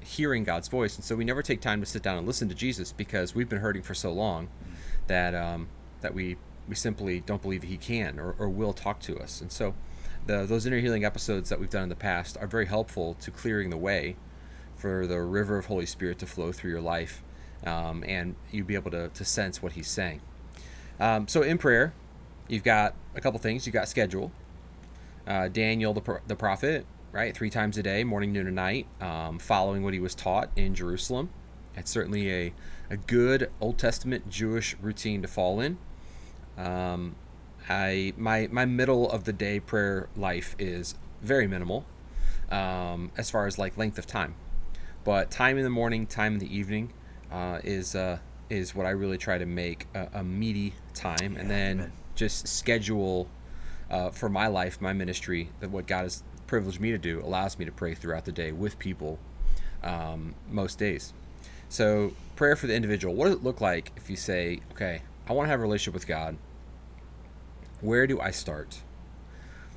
hearing 0.00 0.44
God's 0.44 0.68
voice, 0.68 0.96
and 0.96 1.04
so 1.04 1.14
we 1.14 1.26
never 1.26 1.42
take 1.42 1.60
time 1.60 1.80
to 1.80 1.86
sit 1.86 2.02
down 2.02 2.16
and 2.16 2.26
listen 2.26 2.48
to 2.48 2.54
Jesus 2.54 2.90
because 2.92 3.34
we've 3.34 3.50
been 3.50 3.60
hurting 3.60 3.82
for 3.82 3.94
so 3.94 4.10
long 4.10 4.48
that 5.08 5.34
um, 5.34 5.68
that 6.00 6.14
we 6.14 6.38
we 6.66 6.74
simply 6.74 7.20
don't 7.20 7.42
believe 7.42 7.64
He 7.64 7.76
can 7.76 8.18
or, 8.18 8.34
or 8.38 8.48
will 8.48 8.72
talk 8.72 9.00
to 9.00 9.18
us. 9.18 9.42
And 9.42 9.52
so, 9.52 9.74
the, 10.24 10.46
those 10.46 10.64
inner 10.64 10.80
healing 10.80 11.04
episodes 11.04 11.50
that 11.50 11.60
we've 11.60 11.68
done 11.68 11.82
in 11.82 11.88
the 11.90 11.96
past 11.96 12.38
are 12.38 12.46
very 12.46 12.66
helpful 12.66 13.12
to 13.20 13.30
clearing 13.30 13.68
the 13.68 13.76
way 13.76 14.16
for 14.76 15.06
the 15.06 15.20
river 15.20 15.58
of 15.58 15.66
Holy 15.66 15.86
Spirit 15.86 16.18
to 16.20 16.26
flow 16.26 16.52
through 16.52 16.70
your 16.70 16.80
life, 16.80 17.22
um, 17.64 18.04
and 18.06 18.36
you'd 18.50 18.66
be 18.66 18.74
able 18.74 18.90
to, 18.90 19.08
to 19.08 19.24
sense 19.24 19.62
what 19.62 19.72
He's 19.72 19.88
saying. 19.88 20.20
Um, 21.00 21.28
so, 21.28 21.42
in 21.42 21.58
prayer, 21.58 21.92
you've 22.48 22.64
got 22.64 22.94
a 23.14 23.20
couple 23.20 23.38
things. 23.38 23.66
You've 23.66 23.74
got 23.74 23.88
schedule. 23.88 24.32
Uh, 25.26 25.48
Daniel, 25.48 25.92
the, 25.92 26.20
the 26.26 26.36
prophet, 26.36 26.86
right? 27.10 27.34
Three 27.34 27.50
times 27.50 27.76
a 27.76 27.82
day, 27.82 28.04
morning, 28.04 28.32
noon, 28.32 28.46
and 28.46 28.56
night, 28.56 28.86
um, 29.00 29.38
following 29.38 29.82
what 29.82 29.92
he 29.92 30.00
was 30.00 30.14
taught 30.14 30.50
in 30.54 30.74
Jerusalem. 30.74 31.30
It's 31.76 31.90
certainly 31.90 32.30
a, 32.32 32.52
a 32.88 32.96
good 32.96 33.50
Old 33.60 33.78
Testament 33.78 34.30
Jewish 34.30 34.76
routine 34.80 35.22
to 35.22 35.28
fall 35.28 35.60
in. 35.60 35.78
Um, 36.56 37.16
I 37.68 38.14
my 38.16 38.48
my 38.50 38.64
middle 38.64 39.10
of 39.10 39.24
the 39.24 39.32
day 39.32 39.60
prayer 39.60 40.08
life 40.16 40.54
is 40.58 40.94
very 41.20 41.46
minimal, 41.46 41.84
um, 42.50 43.10
as 43.16 43.30
far 43.30 43.46
as 43.46 43.58
like 43.58 43.76
length 43.76 43.98
of 43.98 44.06
time, 44.06 44.34
but 45.06 45.30
time 45.30 45.56
in 45.56 45.62
the 45.62 45.70
morning, 45.70 46.04
time 46.04 46.34
in 46.34 46.38
the 46.40 46.54
evening, 46.54 46.92
uh, 47.30 47.60
is 47.62 47.94
uh, 47.94 48.18
is 48.50 48.74
what 48.74 48.86
I 48.86 48.90
really 48.90 49.18
try 49.18 49.38
to 49.38 49.46
make 49.46 49.86
a, 49.94 50.08
a 50.14 50.24
meaty 50.24 50.74
time, 50.94 51.34
yeah, 51.34 51.40
and 51.40 51.50
then 51.50 51.78
amen. 51.78 51.92
just 52.16 52.48
schedule 52.48 53.28
uh, 53.88 54.10
for 54.10 54.28
my 54.28 54.48
life, 54.48 54.80
my 54.80 54.92
ministry, 54.92 55.50
that 55.60 55.70
what 55.70 55.86
God 55.86 56.02
has 56.02 56.24
privileged 56.48 56.80
me 56.80 56.90
to 56.90 56.98
do 56.98 57.24
allows 57.24 57.56
me 57.56 57.64
to 57.64 57.70
pray 57.70 57.94
throughout 57.94 58.24
the 58.24 58.32
day 58.32 58.50
with 58.50 58.80
people 58.80 59.20
um, 59.84 60.34
most 60.50 60.76
days. 60.76 61.12
So, 61.68 62.12
prayer 62.34 62.56
for 62.56 62.66
the 62.66 62.74
individual. 62.74 63.14
What 63.14 63.26
does 63.26 63.34
it 63.34 63.44
look 63.44 63.60
like 63.60 63.92
if 63.96 64.10
you 64.10 64.16
say, 64.16 64.60
okay, 64.72 65.02
I 65.28 65.32
want 65.34 65.46
to 65.46 65.50
have 65.50 65.60
a 65.60 65.62
relationship 65.62 65.94
with 65.94 66.08
God? 66.08 66.36
Where 67.80 68.08
do 68.08 68.20
I 68.20 68.32
start? 68.32 68.80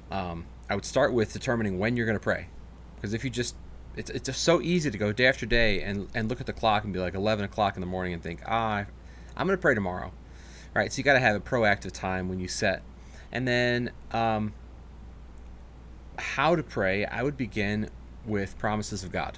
Um, 0.09 0.45
I 0.71 0.73
would 0.73 0.85
start 0.85 1.13
with 1.13 1.33
determining 1.33 1.77
when 1.77 1.95
you're 1.95 2.07
going 2.07 2.17
to 2.17 2.23
pray. 2.23 2.47
Because 2.95 3.13
if 3.13 3.23
you 3.23 3.29
just, 3.29 3.55
it's, 3.99 4.09
it's 4.09 4.27
just 4.27 4.43
so 4.43 4.61
easy 4.61 4.89
to 4.89 4.97
go 4.97 5.11
day 5.11 5.25
after 5.25 5.45
day 5.45 5.81
and, 5.81 6.07
and 6.15 6.29
look 6.29 6.39
at 6.39 6.47
the 6.47 6.53
clock 6.53 6.85
and 6.85 6.93
be 6.93 6.99
like 6.99 7.15
11 7.15 7.43
o'clock 7.43 7.75
in 7.75 7.81
the 7.81 7.87
morning 7.87 8.13
and 8.13 8.23
think, 8.23 8.39
ah, 8.47 8.85
I'm 9.35 9.45
going 9.45 9.57
to 9.57 9.61
pray 9.61 9.75
tomorrow. 9.75 10.13
Right? 10.73 10.91
So 10.91 10.99
you 10.99 11.03
got 11.03 11.15
to 11.15 11.19
have 11.19 11.35
a 11.35 11.41
proactive 11.41 11.91
time 11.91 12.29
when 12.29 12.39
you 12.39 12.47
set. 12.47 12.81
And 13.29 13.45
then 13.45 13.91
um, 14.11 14.53
how 16.17 16.55
to 16.55 16.63
pray, 16.63 17.03
I 17.05 17.23
would 17.23 17.35
begin 17.35 17.89
with 18.25 18.57
promises 18.57 19.03
of 19.03 19.11
God. 19.11 19.37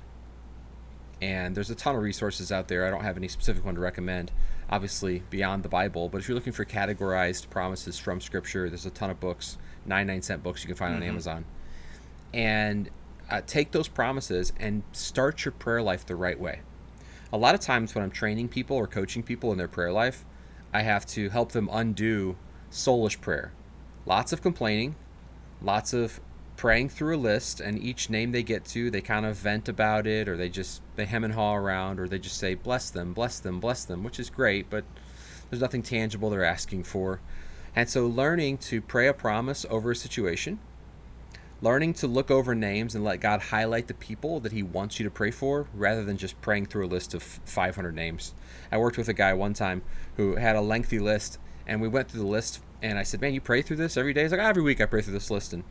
And 1.23 1.55
there's 1.55 1.71
a 1.71 1.75
ton 1.75 1.95
of 1.95 2.03
resources 2.03 2.51
out 2.51 2.67
there. 2.67 2.85
I 2.85 2.91
don't 2.91 3.03
have 3.03 3.17
any 3.17 3.27
specific 3.27 3.65
one 3.65 3.73
to 3.73 3.81
recommend, 3.81 4.31
obviously, 4.69 5.23
beyond 5.31 5.63
the 5.63 5.69
Bible. 5.69 6.07
But 6.07 6.19
if 6.19 6.27
you're 6.27 6.35
looking 6.35 6.53
for 6.53 6.65
categorized 6.65 7.49
promises 7.49 7.97
from 7.97 8.21
Scripture, 8.21 8.69
there's 8.69 8.85
a 8.85 8.91
ton 8.91 9.09
of 9.09 9.19
books, 9.19 9.57
99 9.87 10.21
cent 10.21 10.43
books 10.43 10.61
you 10.63 10.67
can 10.67 10.75
find 10.75 10.93
mm-hmm. 10.93 11.03
on 11.03 11.09
Amazon. 11.09 11.45
And 12.31 12.91
uh, 13.31 13.41
take 13.47 13.71
those 13.71 13.87
promises 13.87 14.51
and 14.59 14.83
start 14.91 15.45
your 15.45 15.53
prayer 15.53 15.81
life 15.81 16.05
the 16.05 16.15
right 16.15 16.39
way. 16.39 16.59
A 17.33 17.37
lot 17.37 17.55
of 17.55 17.61
times 17.61 17.95
when 17.95 18.03
I'm 18.03 18.11
training 18.11 18.49
people 18.49 18.75
or 18.75 18.87
coaching 18.87 19.23
people 19.23 19.51
in 19.53 19.57
their 19.57 19.69
prayer 19.69 19.91
life, 19.91 20.25
I 20.73 20.81
have 20.81 21.05
to 21.07 21.29
help 21.29 21.53
them 21.53 21.69
undo 21.71 22.35
soulish 22.69 23.19
prayer. 23.21 23.53
Lots 24.05 24.33
of 24.33 24.41
complaining, 24.41 24.95
lots 25.61 25.93
of 25.93 26.19
praying 26.57 26.89
through 26.89 27.15
a 27.15 27.17
list 27.17 27.59
and 27.59 27.81
each 27.81 28.07
name 28.07 28.31
they 28.31 28.43
get 28.43 28.63
to 28.63 28.91
they 28.91 29.01
kind 29.01 29.25
of 29.25 29.35
vent 29.35 29.67
about 29.67 30.05
it 30.05 30.27
or 30.29 30.37
they 30.37 30.47
just 30.47 30.79
they 30.95 31.05
hem 31.05 31.23
and 31.23 31.33
haw 31.33 31.55
around 31.55 31.99
or 31.99 32.07
they 32.07 32.19
just 32.19 32.37
say 32.37 32.53
bless 32.53 32.91
them 32.91 33.13
bless 33.13 33.39
them 33.39 33.59
bless 33.59 33.83
them 33.85 34.03
which 34.03 34.19
is 34.19 34.29
great 34.29 34.69
but 34.69 34.83
there's 35.49 35.61
nothing 35.61 35.81
tangible 35.81 36.29
they're 36.29 36.43
asking 36.43 36.83
for 36.83 37.19
and 37.75 37.89
so 37.89 38.05
learning 38.05 38.59
to 38.59 38.79
pray 38.79 39.07
a 39.07 39.13
promise 39.13 39.65
over 39.71 39.89
a 39.89 39.95
situation 39.95 40.59
learning 41.61 41.93
to 41.93 42.07
look 42.07 42.31
over 42.31 42.55
names 42.55 42.95
and 42.95 43.03
let 43.03 43.19
god 43.19 43.41
highlight 43.41 43.87
the 43.87 43.93
people 43.93 44.39
that 44.39 44.51
he 44.51 44.63
wants 44.63 44.99
you 44.99 45.03
to 45.03 45.11
pray 45.11 45.31
for 45.31 45.67
rather 45.73 46.03
than 46.03 46.17
just 46.17 46.39
praying 46.41 46.65
through 46.65 46.85
a 46.85 46.87
list 46.87 47.13
of 47.13 47.21
500 47.21 47.93
names 47.93 48.33
i 48.71 48.77
worked 48.77 48.97
with 48.97 49.07
a 49.07 49.13
guy 49.13 49.33
one 49.33 49.53
time 49.53 49.81
who 50.17 50.35
had 50.35 50.55
a 50.55 50.61
lengthy 50.61 50.99
list 50.99 51.37
and 51.67 51.81
we 51.81 51.87
went 51.87 52.09
through 52.09 52.21
the 52.21 52.27
list 52.27 52.61
and 52.81 52.97
i 52.97 53.03
said 53.03 53.21
man 53.21 53.33
you 53.33 53.41
pray 53.41 53.61
through 53.61 53.77
this 53.77 53.97
every 53.97 54.13
day 54.13 54.23
he's 54.23 54.31
like 54.31 54.41
oh, 54.41 54.45
every 54.45 54.63
week 54.63 54.81
i 54.81 54.85
pray 54.85 55.01
through 55.01 55.13
this 55.13 55.31
list 55.31 55.53
and 55.53 55.63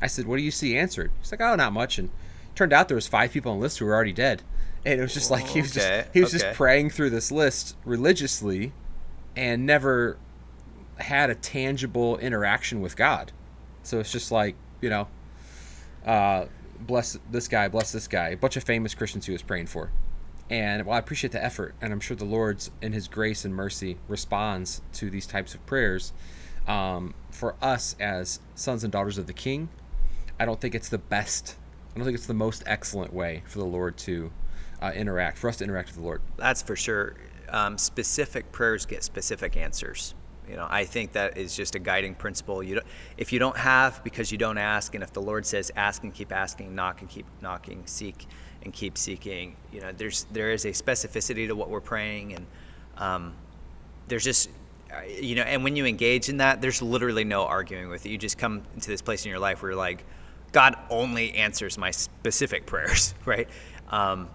I 0.00 0.06
said, 0.06 0.26
"What 0.26 0.36
do 0.36 0.42
you 0.42 0.50
see?" 0.50 0.76
Answered. 0.76 1.10
He's 1.20 1.32
like, 1.32 1.40
"Oh, 1.40 1.54
not 1.54 1.72
much." 1.72 1.98
And 1.98 2.10
turned 2.54 2.72
out 2.72 2.88
there 2.88 2.96
was 2.96 3.06
five 3.06 3.32
people 3.32 3.52
on 3.52 3.58
the 3.58 3.62
list 3.62 3.78
who 3.78 3.86
were 3.86 3.94
already 3.94 4.12
dead, 4.12 4.42
and 4.84 4.98
it 4.98 5.02
was 5.02 5.14
just 5.14 5.30
like 5.30 5.46
he 5.48 5.62
was 5.62 5.76
okay. 5.76 6.02
just 6.02 6.14
he 6.14 6.20
was 6.20 6.34
okay. 6.34 6.44
just 6.44 6.56
praying 6.56 6.90
through 6.90 7.10
this 7.10 7.32
list 7.32 7.76
religiously, 7.84 8.72
and 9.34 9.64
never 9.64 10.18
had 10.98 11.30
a 11.30 11.34
tangible 11.34 12.18
interaction 12.18 12.80
with 12.80 12.96
God. 12.96 13.32
So 13.82 14.00
it's 14.00 14.12
just 14.12 14.30
like 14.30 14.56
you 14.80 14.90
know, 14.90 15.08
uh, 16.06 16.46
bless 16.80 17.18
this 17.30 17.48
guy, 17.48 17.68
bless 17.68 17.92
this 17.92 18.08
guy. 18.08 18.28
A 18.28 18.36
bunch 18.36 18.56
of 18.56 18.64
famous 18.64 18.94
Christians 18.94 19.26
he 19.26 19.32
was 19.32 19.42
praying 19.42 19.66
for. 19.66 19.90
And 20.48 20.86
well, 20.86 20.94
I 20.94 20.98
appreciate 20.98 21.32
the 21.32 21.42
effort, 21.42 21.74
and 21.80 21.92
I'm 21.92 22.00
sure 22.00 22.16
the 22.16 22.24
Lord's 22.24 22.70
in 22.80 22.92
His 22.92 23.08
grace 23.08 23.44
and 23.44 23.54
mercy 23.54 23.98
responds 24.06 24.80
to 24.94 25.10
these 25.10 25.26
types 25.26 25.54
of 25.54 25.66
prayers. 25.66 26.12
Um, 26.68 27.14
for 27.30 27.56
us 27.60 27.96
as 27.98 28.40
sons 28.54 28.84
and 28.84 28.92
daughters 28.92 29.18
of 29.18 29.26
the 29.26 29.32
King, 29.32 29.68
I 30.38 30.44
don't 30.44 30.60
think 30.60 30.74
it's 30.74 30.88
the 30.88 30.98
best. 30.98 31.56
I 31.94 31.98
don't 31.98 32.04
think 32.04 32.16
it's 32.16 32.26
the 32.26 32.34
most 32.34 32.62
excellent 32.66 33.12
way 33.12 33.42
for 33.46 33.58
the 33.58 33.64
Lord 33.64 33.96
to 33.98 34.30
uh, 34.80 34.92
interact, 34.94 35.38
for 35.38 35.48
us 35.48 35.56
to 35.56 35.64
interact 35.64 35.88
with 35.88 35.96
the 35.96 36.02
Lord. 36.02 36.22
That's 36.36 36.62
for 36.62 36.76
sure. 36.76 37.16
Um, 37.48 37.78
specific 37.78 38.52
prayers 38.52 38.86
get 38.86 39.02
specific 39.02 39.56
answers. 39.56 40.14
You 40.48 40.56
know, 40.56 40.66
I 40.68 40.84
think 40.84 41.12
that 41.12 41.36
is 41.36 41.56
just 41.56 41.74
a 41.74 41.78
guiding 41.78 42.14
principle. 42.14 42.62
You 42.62 42.76
don't, 42.76 42.86
if 43.16 43.32
you 43.32 43.38
don't 43.38 43.56
have 43.56 44.02
because 44.04 44.30
you 44.30 44.38
don't 44.38 44.58
ask, 44.58 44.94
and 44.94 45.02
if 45.02 45.12
the 45.12 45.22
Lord 45.22 45.44
says 45.44 45.72
ask 45.76 46.04
and 46.04 46.14
keep 46.14 46.32
asking, 46.32 46.74
knock 46.74 47.00
and 47.00 47.10
keep 47.10 47.26
knocking, 47.40 47.82
seek 47.86 48.26
and 48.62 48.72
keep 48.72 48.96
seeking, 48.96 49.56
you 49.72 49.80
know, 49.80 49.92
there's 49.92 50.24
there 50.32 50.52
is 50.52 50.64
a 50.64 50.70
specificity 50.70 51.46
to 51.48 51.54
what 51.54 51.68
we're 51.68 51.80
praying, 51.80 52.34
and 52.34 52.46
um, 52.98 53.34
there's 54.08 54.24
just 54.24 54.50
you 55.20 55.34
know, 55.34 55.42
and 55.42 55.64
when 55.64 55.76
you 55.76 55.84
engage 55.86 56.28
in 56.28 56.38
that, 56.38 56.60
there's 56.60 56.80
literally 56.80 57.24
no 57.24 57.44
arguing 57.44 57.88
with 57.88 58.06
it. 58.06 58.10
You 58.10 58.18
just 58.18 58.38
come 58.38 58.62
into 58.74 58.88
this 58.88 59.02
place 59.02 59.24
in 59.24 59.30
your 59.30 59.40
life 59.40 59.62
where 59.62 59.72
you're 59.72 59.78
like, 59.78 60.04
God 60.52 60.76
only 60.90 61.34
answers 61.34 61.76
my 61.76 61.90
specific 61.90 62.66
prayers, 62.66 63.14
right? 63.24 63.48
Um, 63.88 64.28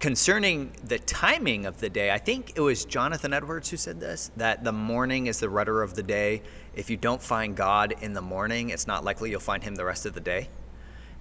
concerning 0.00 0.72
the 0.84 0.98
timing 0.98 1.66
of 1.66 1.80
the 1.80 1.90
day, 1.90 2.10
I 2.10 2.18
think 2.18 2.52
it 2.56 2.60
was 2.60 2.84
Jonathan 2.84 3.32
Edwards 3.32 3.70
who 3.70 3.76
said 3.76 4.00
this 4.00 4.30
that 4.36 4.64
the 4.64 4.72
morning 4.72 5.26
is 5.26 5.40
the 5.40 5.48
rudder 5.48 5.82
of 5.82 5.94
the 5.94 6.02
day. 6.02 6.42
If 6.74 6.90
you 6.90 6.96
don't 6.96 7.22
find 7.22 7.56
God 7.56 7.94
in 8.00 8.12
the 8.12 8.22
morning, 8.22 8.70
it's 8.70 8.86
not 8.86 9.04
likely 9.04 9.30
you'll 9.30 9.40
find 9.40 9.62
him 9.62 9.74
the 9.74 9.84
rest 9.84 10.06
of 10.06 10.14
the 10.14 10.20
day. 10.20 10.48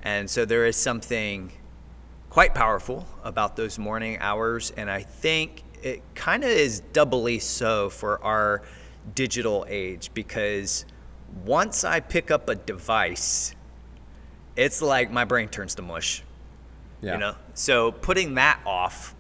And 0.03 0.29
so 0.29 0.45
there 0.45 0.65
is 0.65 0.75
something 0.75 1.51
quite 2.29 2.53
powerful 2.53 3.07
about 3.23 3.55
those 3.55 3.79
morning 3.79 4.17
hours. 4.19 4.71
And 4.71 4.91
I 4.91 5.01
think 5.01 5.63
it 5.81 6.01
kind 6.13 6.43
of 6.43 6.49
is 6.49 6.81
doubly 6.93 7.39
so 7.39 7.89
for 7.89 8.23
our 8.23 8.61
digital 9.15 9.65
age 9.67 10.11
because 10.13 10.85
once 11.45 11.83
I 11.83 11.99
pick 11.99 12.29
up 12.29 12.49
a 12.49 12.55
device, 12.55 13.55
it's 14.55 14.81
like 14.81 15.11
my 15.11 15.25
brain 15.25 15.49
turns 15.49 15.75
to 15.75 15.81
mush. 15.81 16.23
Yeah. 17.01 17.13
You 17.13 17.19
know, 17.19 17.35
so 17.53 17.91
putting 17.91 18.35
that 18.35 18.59
off 18.65 19.15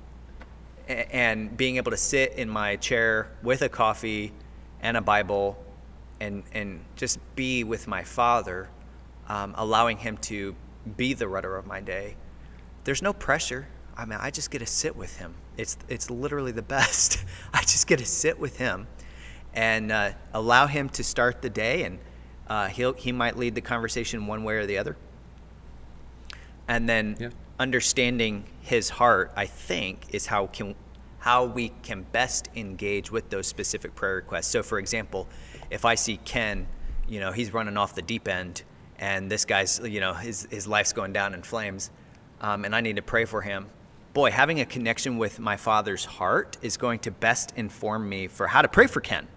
and 0.87 1.55
being 1.55 1.77
able 1.77 1.91
to 1.91 1.97
sit 1.97 2.33
in 2.33 2.49
my 2.49 2.75
chair 2.77 3.29
with 3.43 3.61
a 3.61 3.69
coffee 3.69 4.31
and 4.81 4.97
a 4.97 5.01
Bible 5.01 5.63
and 6.19 6.43
and 6.53 6.83
just 6.95 7.19
be 7.35 7.63
with 7.63 7.87
my 7.87 8.03
Father, 8.03 8.69
um, 9.27 9.53
allowing 9.57 9.97
Him 9.97 10.17
to 10.17 10.55
be 10.95 11.13
the 11.13 11.27
rudder 11.27 11.55
of 11.55 11.67
my 11.67 11.79
day. 11.81 12.15
There's 12.83 13.01
no 13.01 13.13
pressure. 13.13 13.67
I 13.95 14.05
mean, 14.05 14.19
I 14.21 14.31
just 14.31 14.49
get 14.49 14.59
to 14.59 14.65
sit 14.65 14.95
with 14.95 15.17
Him. 15.17 15.35
It's 15.57 15.77
it's 15.87 16.09
literally 16.09 16.51
the 16.51 16.61
best. 16.77 17.23
I 17.53 17.61
just 17.61 17.85
get 17.85 17.99
to 17.99 18.05
sit 18.05 18.39
with 18.39 18.57
Him 18.57 18.87
and 19.53 19.91
uh, 19.91 20.11
allow 20.33 20.65
Him 20.67 20.89
to 20.89 21.03
start 21.03 21.41
the 21.43 21.49
day, 21.49 21.83
and 21.83 21.99
uh, 22.47 22.67
he'll 22.69 22.93
he 22.93 23.11
might 23.11 23.37
lead 23.37 23.53
the 23.53 23.61
conversation 23.61 24.25
one 24.25 24.43
way 24.43 24.55
or 24.55 24.65
the 24.65 24.77
other 24.79 24.95
and 26.67 26.87
then 26.87 27.15
Yeah. 27.19 27.29
Understanding 27.59 28.43
his 28.61 28.89
heart 28.89 29.31
i 29.35 29.45
think 29.45 30.05
is 30.13 30.25
how 30.25 30.47
can 30.47 30.75
how 31.19 31.45
we 31.45 31.69
can 31.81 32.03
best 32.11 32.49
engage 32.55 33.11
with 33.11 33.29
those 33.31 33.47
specific 33.47 33.93
prayer 33.95 34.15
requests. 34.15 34.47
So 34.47 34.63
for 34.63 34.79
example 34.79 35.27
if 35.71 35.83
i 35.85 35.95
see 35.95 36.17
ken 36.17 36.67
you 37.07 37.19
know 37.19 37.31
he's 37.31 37.53
running 37.53 37.77
off 37.77 37.95
the 37.95 38.01
deep 38.01 38.27
end 38.27 38.63
and 38.99 39.29
this 39.29 39.45
guy's 39.45 39.79
you 39.79 39.99
know 39.99 40.13
his, 40.13 40.47
his 40.51 40.67
life's 40.67 40.93
going 40.93 41.13
down 41.13 41.33
in 41.33 41.41
flames 41.41 41.91
um, 42.41 42.65
and 42.65 42.75
i 42.75 42.81
need 42.81 42.97
to 42.97 43.01
pray 43.01 43.25
for 43.25 43.41
him 43.41 43.67
boy 44.17 44.31
having 44.31 44.59
a 44.59 44.65
connection 44.65 45.19
with 45.19 45.37
my 45.39 45.55
father's 45.55 46.03
heart 46.03 46.57
is 46.63 46.75
going 46.75 46.97
to 46.97 47.11
best 47.11 47.53
inform 47.55 48.09
me 48.09 48.25
for 48.25 48.47
how 48.47 48.63
to 48.63 48.67
pray 48.67 48.87
for 48.87 48.99
ken. 48.99 49.27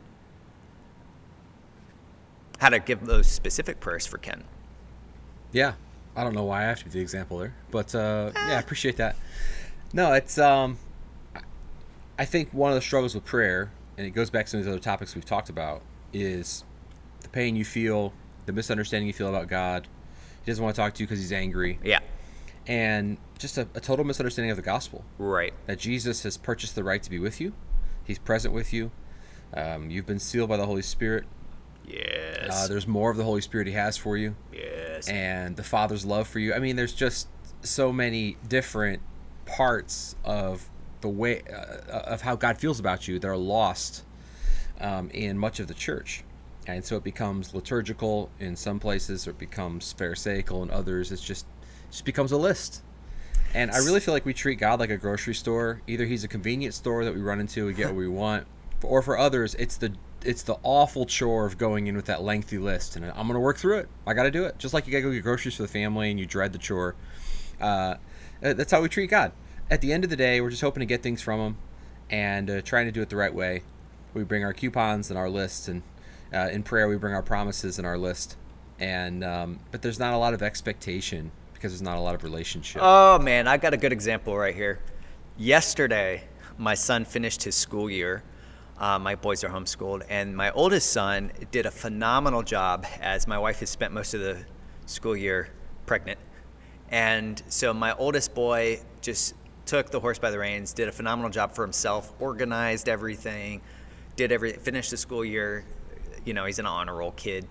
How 2.59 2.71
to 2.71 2.79
give 2.79 3.05
those 3.05 3.27
specific 3.27 3.79
prayers 3.79 4.07
for 4.07 4.17
ken. 4.17 4.43
Yeah, 5.53 5.75
I 6.21 6.25
don't 6.25 6.35
know 6.35 6.45
why 6.45 6.61
I 6.65 6.67
have 6.67 6.79
to 6.81 6.85
be 6.85 6.91
the 6.91 7.01
example 7.01 7.39
there, 7.39 7.55
but 7.71 7.95
uh, 7.95 8.31
yeah, 8.35 8.57
I 8.57 8.61
appreciate 8.61 8.99
that. 8.99 9.17
No, 9.95 10.13
it's 10.13 10.37
um, 10.39 10.77
I- 11.35 11.41
I 12.19 12.25
think 12.27 12.53
one 12.53 12.71
of 12.71 12.75
the 12.75 12.83
struggles 12.83 13.15
with 13.15 13.25
prayer, 13.25 13.71
and 13.97 14.07
it 14.07 14.11
goes 14.11 14.29
back 14.29 14.45
to 14.45 14.51
some 14.51 14.61
of 14.61 14.67
these 14.67 14.73
other 14.73 14.83
topics 14.83 15.15
we've 15.15 15.25
talked 15.25 15.49
about, 15.49 15.81
is 16.13 16.65
the 17.23 17.31
pain 17.31 17.57
you 17.57 17.65
feel, 17.65 18.13
the 18.45 18.53
misunderstanding 18.53 19.07
you 19.07 19.15
feel 19.15 19.29
about 19.31 19.49
God. 19.49 19.89
He 20.45 20.51
doesn't 20.51 20.63
want 20.63 20.77
to 20.77 20.83
talk 20.83 20.93
to 20.95 21.03
you 21.03 21.07
because 21.07 21.21
he's 21.21 21.33
angry, 21.33 21.79
yeah 21.83 22.01
and 22.67 23.17
just 23.39 23.57
a, 23.57 23.67
a 23.75 23.81
total 23.81 24.05
misunderstanding 24.05 24.51
of 24.51 24.57
the 24.59 24.63
gospel. 24.63 25.03
right 25.17 25.55
That 25.67 25.79
Jesus 25.79 26.23
has 26.25 26.37
purchased 26.37 26.75
the 26.75 26.85
right 26.85 27.03
to 27.03 27.09
be 27.09 27.19
with 27.19 27.41
you, 27.41 27.55
He's 28.05 28.19
present 28.19 28.53
with 28.53 28.75
you. 28.75 28.91
Um, 29.55 29.89
you've 29.91 30.07
been 30.07 30.19
sealed 30.19 30.51
by 30.51 30.59
the 30.59 30.67
Holy 30.67 30.83
Spirit. 30.83 31.25
yes 31.87 32.49
Uh, 32.51 32.69
there's 32.69 32.87
more 32.87 33.11
of 33.11 33.17
the 33.17 33.25
Holy 33.25 33.41
Spirit 33.41 33.67
He 33.67 33.73
has 33.73 33.97
for 33.97 34.17
you. 34.19 34.37
yes 34.53 34.80
and 35.09 35.57
the 35.57 35.63
father's 35.63 36.05
love 36.05 36.29
for 36.29 36.39
you. 36.39 36.55
I 36.55 36.59
mean, 36.59 36.77
there's 36.77 36.95
just 36.95 37.29
so 37.63 37.93
many 37.93 38.37
different 38.49 39.03
parts 39.47 40.17
of 40.25 40.69
the 41.01 41.09
way 41.09 41.43
uh, 41.51 41.99
of 41.99 42.23
how 42.23 42.37
God 42.37 42.59
feels 42.59 42.79
about 42.79 43.09
you 43.09 43.19
that 43.19 43.29
are 43.29 43.37
lost 43.37 44.05
um, 44.81 45.11
in 45.11 45.39
much 45.39 45.61
of 45.61 45.67
the 45.67 45.75
church, 45.75 46.25
and 46.67 46.85
so 46.85 46.97
it 46.97 47.05
becomes 47.05 47.55
liturgical 47.55 48.31
in 48.39 48.57
some 48.57 48.79
places, 48.79 49.27
or 49.27 49.31
it 49.31 49.39
becomes 49.39 49.93
pharisaical 49.93 50.63
in 50.63 50.71
others. 50.71 51.13
It's 51.13 51.23
just 51.23 51.47
it 51.89 51.93
just 51.93 52.05
becomes 52.05 52.33
a 52.33 52.37
list. 52.37 52.83
And 53.53 53.73
I 53.73 53.79
really 53.79 53.99
feel 53.99 54.15
like 54.15 54.25
we 54.25 54.33
treat 54.33 54.61
God 54.61 54.79
like 54.79 54.91
a 54.91 54.97
grocery 54.97 55.35
store. 55.35 55.83
Either 55.89 56.05
He's 56.05 56.23
a 56.23 56.29
convenience 56.29 56.77
store 56.77 57.05
that 57.05 57.13
we 57.13 57.21
run 57.21 57.41
into 57.41 57.67
and 57.67 57.77
get 57.77 57.89
what 57.89 57.97
we 57.97 58.07
want, 58.07 58.47
or 58.83 59.03
for 59.03 59.19
others, 59.19 59.55
it's 59.57 59.77
the 59.77 59.93
it's 60.25 60.43
the 60.43 60.57
awful 60.63 61.07
chore 61.07 61.47
of 61.47 61.59
going 61.59 61.87
in 61.87 61.97
with 61.97 62.07
that 62.07 62.23
lengthy 62.23 62.59
list, 62.59 62.97
and 62.97 63.05
I'm 63.05 63.27
gonna 63.27 63.41
work 63.41 63.59
through 63.59 63.79
it. 63.79 63.89
I 64.07 64.15
got 64.15 64.25
to 64.25 64.31
do 64.31 64.45
it, 64.45 64.59
just 64.59 64.75
like 64.75 64.87
you 64.87 64.93
gotta 64.93 65.03
go 65.03 65.13
get 65.13 65.23
groceries 65.23 65.57
for 65.57 65.63
the 65.63 65.69
family, 65.69 66.11
and 66.11 66.19
you 66.19 66.27
dread 66.27 66.53
the 66.53 66.59
chore. 66.59 66.95
Uh, 67.61 67.97
that's 68.41 68.73
how 68.73 68.81
we 68.81 68.89
treat 68.89 69.11
God. 69.11 69.33
At 69.71 69.81
the 69.81 69.93
end 69.93 70.05
of 70.05 70.11
the 70.11 70.17
day, 70.17 70.41
we're 70.41 70.51
just 70.51 70.63
hoping 70.63 70.81
to 70.81 70.87
get 70.87 71.03
things 71.03 71.23
from 71.23 71.41
Him, 71.41 71.59
and 72.11 72.51
uh, 72.51 72.63
trying 72.63 72.87
to 72.87 72.93
do 72.93 73.03
it 73.03 73.09
the 73.09 73.17
right 73.17 73.35
way. 73.35 73.63
We 74.15 74.25
bring 74.25 74.45
our 74.45 74.53
coupons 74.53 75.11
and 75.11 75.19
our 75.19 75.29
lists, 75.29 75.69
and 75.69 75.83
uh, 76.33 76.49
in 76.51 76.63
prayer 76.63 76.89
we 76.89 76.97
bring 76.97 77.15
our 77.15 77.23
promises 77.23 77.79
and 77.79 77.87
our 77.87 77.99
list. 77.99 78.37
And 78.79 79.23
um, 79.23 79.61
but 79.71 79.83
there's 79.83 79.99
not 79.99 80.15
a 80.15 80.17
lot 80.17 80.35
of 80.35 80.43
expectation 80.43 81.31
because 81.53 81.73
there's 81.73 81.83
not 81.83 81.99
a 81.99 82.01
lot 82.01 82.15
of 82.15 82.25
relationship. 82.25 82.81
Oh 82.83 83.19
man, 83.19 83.47
I 83.47 83.59
got 83.59 83.75
a 83.75 83.77
good 83.77 83.93
example 83.93 84.37
right 84.37 84.55
here. 84.55 84.81
Yesterday, 85.37 86.25
my 86.57 86.75
son 86.75 87.05
finished 87.05 87.43
his 87.43 87.55
school 87.55 87.91
year. 87.91 88.23
Uh, 88.81 88.99
my 88.99 89.15
boys 89.15 89.45
are 89.45 89.51
homeschooled, 89.51 90.03
and 90.09 90.35
my 90.35 90.51
oldest 90.53 90.91
son 90.91 91.31
did 91.51 91.67
a 91.67 91.71
phenomenal 91.71 92.43
job 92.43 92.87
as 93.03 93.27
my 93.27 93.39
wife 93.39 93.61
has 93.61 93.69
spent 93.69 93.93
most 93.93 94.15
of 94.15 94.21
the 94.23 94.39
school 94.87 95.15
year 95.15 95.51
pregnant. 95.85 96.19
And 96.91 97.43
so 97.49 97.75
my 97.75 97.95
oldest 97.97 98.35
boy 98.35 98.81
just 99.03 99.35
took 99.67 99.91
the 99.91 100.01
horse 100.01 100.19
by 100.19 100.31
the 100.31 100.39
reins, 100.39 100.73
did 100.73 100.89
a 100.89 100.93
phenomenal 100.93 101.31
job 101.31 101.55
for 101.55 101.63
himself, 101.63 102.11
organized 102.21 102.89
everything, 102.89 103.61
did 104.17 104.33
every 104.33 104.55
finished 104.55 104.91
the 104.91 104.97
school 104.97 105.27
year. 105.27 105.63
You 106.25 106.33
know, 106.33 106.47
he's 106.47 106.59
an 106.59 106.67
honor 106.67 106.97
roll 106.97 107.13
kid. 107.13 107.47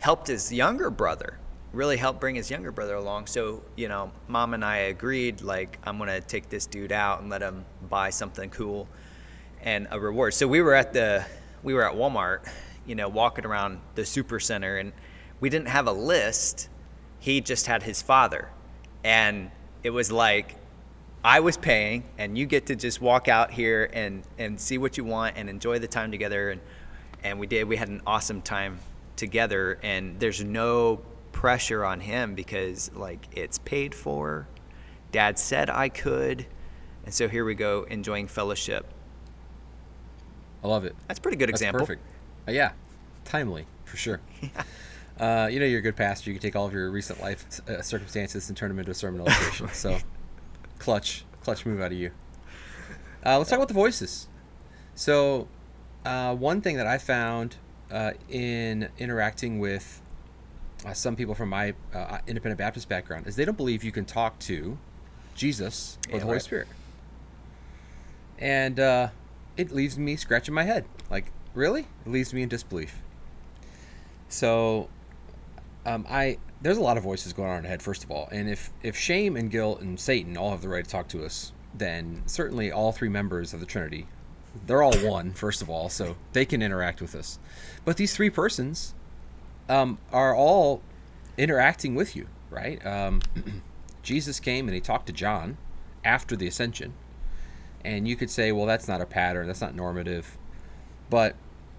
Helped 0.00 0.26
his 0.26 0.52
younger 0.52 0.90
brother, 0.90 1.38
really 1.72 1.96
helped 1.96 2.20
bring 2.20 2.34
his 2.34 2.50
younger 2.50 2.72
brother 2.72 2.96
along. 2.96 3.28
So, 3.28 3.62
you 3.76 3.86
know, 3.86 4.10
mom 4.26 4.52
and 4.52 4.64
I 4.64 4.78
agreed, 4.78 5.42
like, 5.42 5.78
I'm 5.84 5.96
gonna 5.96 6.20
take 6.20 6.48
this 6.48 6.66
dude 6.66 6.90
out 6.90 7.20
and 7.20 7.30
let 7.30 7.40
him 7.40 7.64
buy 7.88 8.10
something 8.10 8.50
cool 8.50 8.88
and 9.66 9.88
a 9.90 10.00
reward. 10.00 10.32
So 10.32 10.46
we 10.46 10.62
were 10.62 10.74
at 10.74 10.94
the 10.94 11.26
we 11.62 11.74
were 11.74 11.82
at 11.82 11.94
Walmart, 11.94 12.48
you 12.86 12.94
know, 12.94 13.08
walking 13.08 13.44
around 13.44 13.80
the 13.96 14.06
super 14.06 14.38
center 14.40 14.78
and 14.78 14.92
we 15.40 15.50
didn't 15.50 15.68
have 15.68 15.88
a 15.88 15.92
list. 15.92 16.68
He 17.18 17.40
just 17.40 17.66
had 17.66 17.82
his 17.82 18.00
father. 18.00 18.48
And 19.04 19.50
it 19.82 19.90
was 19.90 20.10
like 20.12 20.54
I 21.24 21.40
was 21.40 21.56
paying 21.56 22.04
and 22.16 22.38
you 22.38 22.46
get 22.46 22.66
to 22.66 22.76
just 22.76 23.00
walk 23.00 23.26
out 23.26 23.50
here 23.50 23.90
and 23.92 24.22
and 24.38 24.58
see 24.58 24.78
what 24.78 24.96
you 24.96 25.04
want 25.04 25.36
and 25.36 25.50
enjoy 25.50 25.80
the 25.80 25.88
time 25.88 26.12
together 26.12 26.50
and 26.50 26.60
and 27.24 27.40
we 27.40 27.48
did 27.48 27.64
we 27.64 27.76
had 27.76 27.88
an 27.88 28.02
awesome 28.06 28.40
time 28.42 28.78
together 29.16 29.80
and 29.82 30.20
there's 30.20 30.44
no 30.44 31.02
pressure 31.32 31.84
on 31.84 31.98
him 31.98 32.36
because 32.36 32.92
like 32.94 33.26
it's 33.32 33.58
paid 33.58 33.96
for. 33.96 34.46
Dad 35.10 35.40
said 35.40 35.68
I 35.70 35.88
could. 35.88 36.46
And 37.04 37.12
so 37.12 37.28
here 37.28 37.44
we 37.44 37.54
go 37.54 37.84
enjoying 37.90 38.28
fellowship. 38.28 38.92
I 40.64 40.68
love 40.68 40.84
it. 40.84 40.94
That's 41.08 41.18
a 41.18 41.22
pretty 41.22 41.36
good 41.36 41.48
That's 41.48 41.60
example. 41.60 41.80
perfect. 41.80 42.02
Uh, 42.48 42.52
yeah, 42.52 42.72
timely 43.24 43.66
for 43.84 43.96
sure. 43.96 44.20
Uh, 45.18 45.48
you 45.50 45.58
know, 45.58 45.64
you're 45.64 45.78
a 45.78 45.82
good 45.82 45.96
pastor. 45.96 46.28
You 46.28 46.34
can 46.36 46.42
take 46.42 46.54
all 46.54 46.66
of 46.66 46.74
your 46.74 46.90
recent 46.90 47.22
life 47.22 47.46
uh, 47.66 47.80
circumstances 47.80 48.50
and 48.50 48.56
turn 48.58 48.68
them 48.68 48.78
into 48.78 48.90
a 48.90 48.94
sermon 48.94 49.22
illustration. 49.22 49.66
so, 49.72 49.96
clutch, 50.78 51.24
clutch 51.40 51.64
move 51.64 51.80
out 51.80 51.90
of 51.90 51.96
you. 51.96 52.10
Uh, 53.24 53.38
let's 53.38 53.48
talk 53.48 53.56
about 53.56 53.68
the 53.68 53.72
voices. 53.72 54.28
So, 54.94 55.48
uh, 56.04 56.34
one 56.34 56.60
thing 56.60 56.76
that 56.76 56.86
I 56.86 56.98
found 56.98 57.56
uh, 57.90 58.10
in 58.28 58.90
interacting 58.98 59.58
with 59.58 60.02
uh, 60.84 60.92
some 60.92 61.16
people 61.16 61.34
from 61.34 61.48
my 61.48 61.72
uh, 61.94 62.18
independent 62.26 62.58
Baptist 62.58 62.86
background 62.86 63.26
is 63.26 63.36
they 63.36 63.46
don't 63.46 63.56
believe 63.56 63.82
you 63.82 63.92
can 63.92 64.04
talk 64.04 64.38
to 64.40 64.76
Jesus 65.34 65.96
or 66.08 66.12
Yeah, 66.12 66.18
the 66.18 66.24
Holy 66.26 66.34
right. 66.34 66.42
Spirit, 66.42 66.68
and 68.38 68.78
uh, 68.78 69.08
it 69.56 69.72
leaves 69.72 69.98
me 69.98 70.16
scratching 70.16 70.54
my 70.54 70.64
head. 70.64 70.84
Like, 71.10 71.32
really? 71.54 71.86
It 72.04 72.10
leaves 72.10 72.32
me 72.32 72.42
in 72.42 72.48
disbelief. 72.48 73.00
So, 74.28 74.88
um, 75.84 76.06
I 76.08 76.38
there's 76.60 76.78
a 76.78 76.82
lot 76.82 76.96
of 76.96 77.02
voices 77.02 77.32
going 77.32 77.50
on 77.50 77.58
in 77.58 77.64
head. 77.64 77.82
First 77.82 78.04
of 78.04 78.10
all, 78.10 78.28
and 78.32 78.48
if 78.48 78.70
if 78.82 78.96
shame 78.96 79.36
and 79.36 79.50
guilt 79.50 79.80
and 79.80 79.98
Satan 79.98 80.36
all 80.36 80.50
have 80.50 80.62
the 80.62 80.68
right 80.68 80.84
to 80.84 80.90
talk 80.90 81.08
to 81.08 81.24
us, 81.24 81.52
then 81.74 82.22
certainly 82.26 82.72
all 82.72 82.92
three 82.92 83.08
members 83.08 83.52
of 83.54 83.60
the 83.60 83.66
Trinity, 83.66 84.06
they're 84.66 84.82
all 84.82 84.96
one. 84.98 85.32
First 85.32 85.62
of 85.62 85.70
all, 85.70 85.88
so 85.88 86.16
they 86.32 86.44
can 86.44 86.62
interact 86.62 87.00
with 87.00 87.14
us. 87.14 87.38
But 87.84 87.96
these 87.96 88.16
three 88.16 88.30
persons 88.30 88.94
um, 89.68 89.98
are 90.12 90.34
all 90.34 90.82
interacting 91.36 91.94
with 91.94 92.16
you, 92.16 92.26
right? 92.50 92.84
Um, 92.84 93.20
Jesus 94.02 94.40
came 94.40 94.68
and 94.68 94.74
he 94.74 94.80
talked 94.80 95.06
to 95.06 95.12
John 95.12 95.58
after 96.04 96.36
the 96.36 96.46
ascension, 96.46 96.94
and 97.86 98.08
you 98.08 98.16
could 98.16 98.30
say, 98.30 98.50
well, 98.50 98.66
that's 98.66 98.88
not 98.88 99.00
a 99.00 99.06
pattern, 99.06 99.46
that's 99.46 99.60
not 99.60 99.74
normative, 99.74 100.36
but 101.08 101.36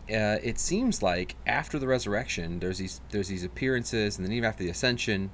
uh, 0.10 0.39
it 0.41 0.58
seems 0.58 1.04
like 1.04 1.36
after 1.46 1.78
the 1.78 1.86
resurrection, 1.86 2.60
there's 2.60 2.78
these 2.78 3.02
there's 3.12 3.28
these 3.28 3.43
appearances, 3.43 4.17
and 4.17 4.26
then 4.26 4.32
even 4.32 4.48
after 4.48 4.63
the 4.63 4.70
ascension, 4.70 5.30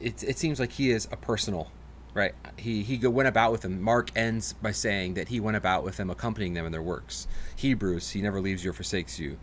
it 0.00 0.22
it 0.22 0.38
seems 0.38 0.60
like 0.60 0.72
he 0.72 0.92
is 0.92 1.08
a 1.10 1.16
personal, 1.16 1.72
right? 2.14 2.32
He 2.56 2.84
he 2.84 3.04
went 3.08 3.28
about 3.28 3.50
with 3.50 3.62
them. 3.62 3.82
Mark 3.82 4.10
ends 4.14 4.52
by 4.52 4.70
saying 4.70 5.14
that 5.14 5.28
he 5.28 5.40
went 5.40 5.56
about 5.56 5.82
with 5.82 5.96
them, 5.96 6.10
accompanying 6.10 6.54
them 6.54 6.64
in 6.64 6.70
their 6.70 6.82
works. 6.82 7.26
Hebrews, 7.56 8.10
he 8.10 8.22
never 8.22 8.40
leaves 8.40 8.62
you 8.62 8.70
or 8.70 8.74
forsakes 8.74 9.18
you. 9.18 9.36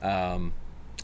Um, 0.00 0.54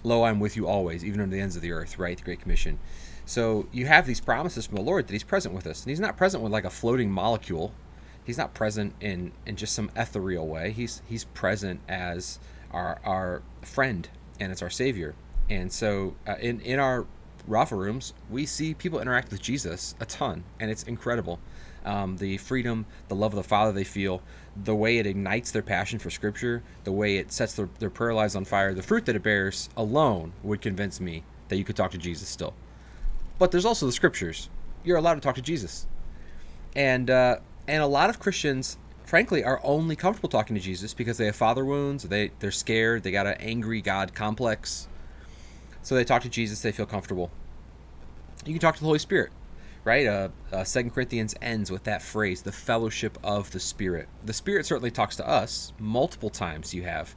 Lo, 0.02 0.24
I'm 0.24 0.40
with 0.40 0.56
you 0.56 0.66
always, 0.66 1.04
even 1.04 1.20
unto 1.20 1.36
the 1.36 1.42
ends 1.42 1.56
of 1.56 1.62
the 1.62 1.72
earth, 1.72 1.98
right? 1.98 2.16
The 2.16 2.24
Great 2.24 2.40
Commission. 2.40 2.78
So 3.26 3.66
you 3.72 3.86
have 3.86 4.06
these 4.06 4.20
promises 4.20 4.66
from 4.66 4.76
the 4.76 4.82
Lord 4.82 5.06
that 5.06 5.12
He's 5.12 5.24
present 5.24 5.54
with 5.54 5.66
us. 5.66 5.82
And 5.82 5.90
He's 5.90 6.00
not 6.00 6.16
present 6.16 6.42
with 6.42 6.52
like 6.52 6.64
a 6.64 6.70
floating 6.70 7.10
molecule. 7.10 7.72
He's 8.24 8.38
not 8.38 8.54
present 8.54 8.94
in, 9.00 9.32
in 9.46 9.56
just 9.56 9.74
some 9.74 9.90
ethereal 9.94 10.46
way. 10.46 10.72
He's 10.72 11.02
He's 11.06 11.24
present 11.24 11.80
as 11.88 12.38
our 12.70 13.00
our 13.04 13.42
friend 13.62 14.08
and 14.40 14.50
as 14.50 14.62
our 14.62 14.70
Savior. 14.70 15.14
And 15.50 15.70
so 15.72 16.16
uh, 16.26 16.36
in 16.40 16.60
in 16.60 16.78
our 16.78 17.06
Rapha 17.48 17.76
rooms, 17.76 18.14
we 18.30 18.46
see 18.46 18.72
people 18.72 19.00
interact 19.00 19.30
with 19.30 19.42
Jesus 19.42 19.94
a 20.00 20.06
ton, 20.06 20.44
and 20.58 20.70
it's 20.70 20.82
incredible. 20.84 21.38
Um, 21.84 22.16
the 22.16 22.38
freedom, 22.38 22.86
the 23.08 23.14
love 23.14 23.32
of 23.32 23.36
the 23.36 23.46
Father 23.46 23.70
they 23.70 23.84
feel, 23.84 24.22
the 24.56 24.74
way 24.74 24.96
it 24.96 25.06
ignites 25.06 25.50
their 25.50 25.62
passion 25.62 25.98
for 25.98 26.08
Scripture, 26.08 26.62
the 26.84 26.92
way 26.92 27.18
it 27.18 27.30
sets 27.30 27.52
their, 27.52 27.68
their 27.78 27.90
prayer 27.90 28.14
lives 28.14 28.34
on 28.34 28.46
fire, 28.46 28.72
the 28.72 28.82
fruit 28.82 29.04
that 29.04 29.14
it 29.14 29.22
bears 29.22 29.68
alone 29.76 30.32
would 30.42 30.62
convince 30.62 30.98
me 30.98 31.24
that 31.48 31.56
you 31.56 31.64
could 31.64 31.76
talk 31.76 31.90
to 31.90 31.98
Jesus 31.98 32.26
still. 32.26 32.54
But 33.38 33.50
there's 33.50 33.66
also 33.66 33.84
the 33.84 33.92
Scriptures. 33.92 34.48
You're 34.82 34.96
allowed 34.96 35.16
to 35.16 35.20
talk 35.20 35.34
to 35.34 35.42
Jesus, 35.42 35.86
and 36.74 37.10
uh, 37.10 37.36
and 37.66 37.82
a 37.82 37.86
lot 37.86 38.10
of 38.10 38.18
Christians, 38.18 38.78
frankly, 39.04 39.42
are 39.44 39.60
only 39.62 39.96
comfortable 39.96 40.28
talking 40.28 40.54
to 40.54 40.62
Jesus 40.62 40.94
because 40.94 41.18
they 41.18 41.26
have 41.26 41.36
father 41.36 41.64
wounds. 41.64 42.04
They 42.04 42.32
they're 42.40 42.50
scared. 42.50 43.02
They 43.02 43.10
got 43.10 43.26
an 43.26 43.36
angry 43.40 43.80
God 43.80 44.14
complex. 44.14 44.88
So 45.82 45.94
they 45.94 46.04
talk 46.04 46.22
to 46.22 46.28
Jesus. 46.28 46.62
They 46.62 46.72
feel 46.72 46.86
comfortable. 46.86 47.30
You 48.46 48.52
can 48.52 48.60
talk 48.60 48.74
to 48.74 48.80
the 48.80 48.86
Holy 48.86 48.98
Spirit 48.98 49.30
right? 49.84 50.06
Uh, 50.06 50.28
uh, 50.52 50.64
Second 50.64 50.90
Corinthians 50.90 51.34
ends 51.40 51.70
with 51.70 51.84
that 51.84 52.02
phrase, 52.02 52.42
the 52.42 52.52
fellowship 52.52 53.18
of 53.22 53.50
the 53.52 53.60
Spirit. 53.60 54.08
The 54.24 54.32
Spirit 54.32 54.66
certainly 54.66 54.90
talks 54.90 55.16
to 55.16 55.28
us 55.28 55.72
multiple 55.78 56.30
times. 56.30 56.74
You 56.74 56.82
have 56.84 57.14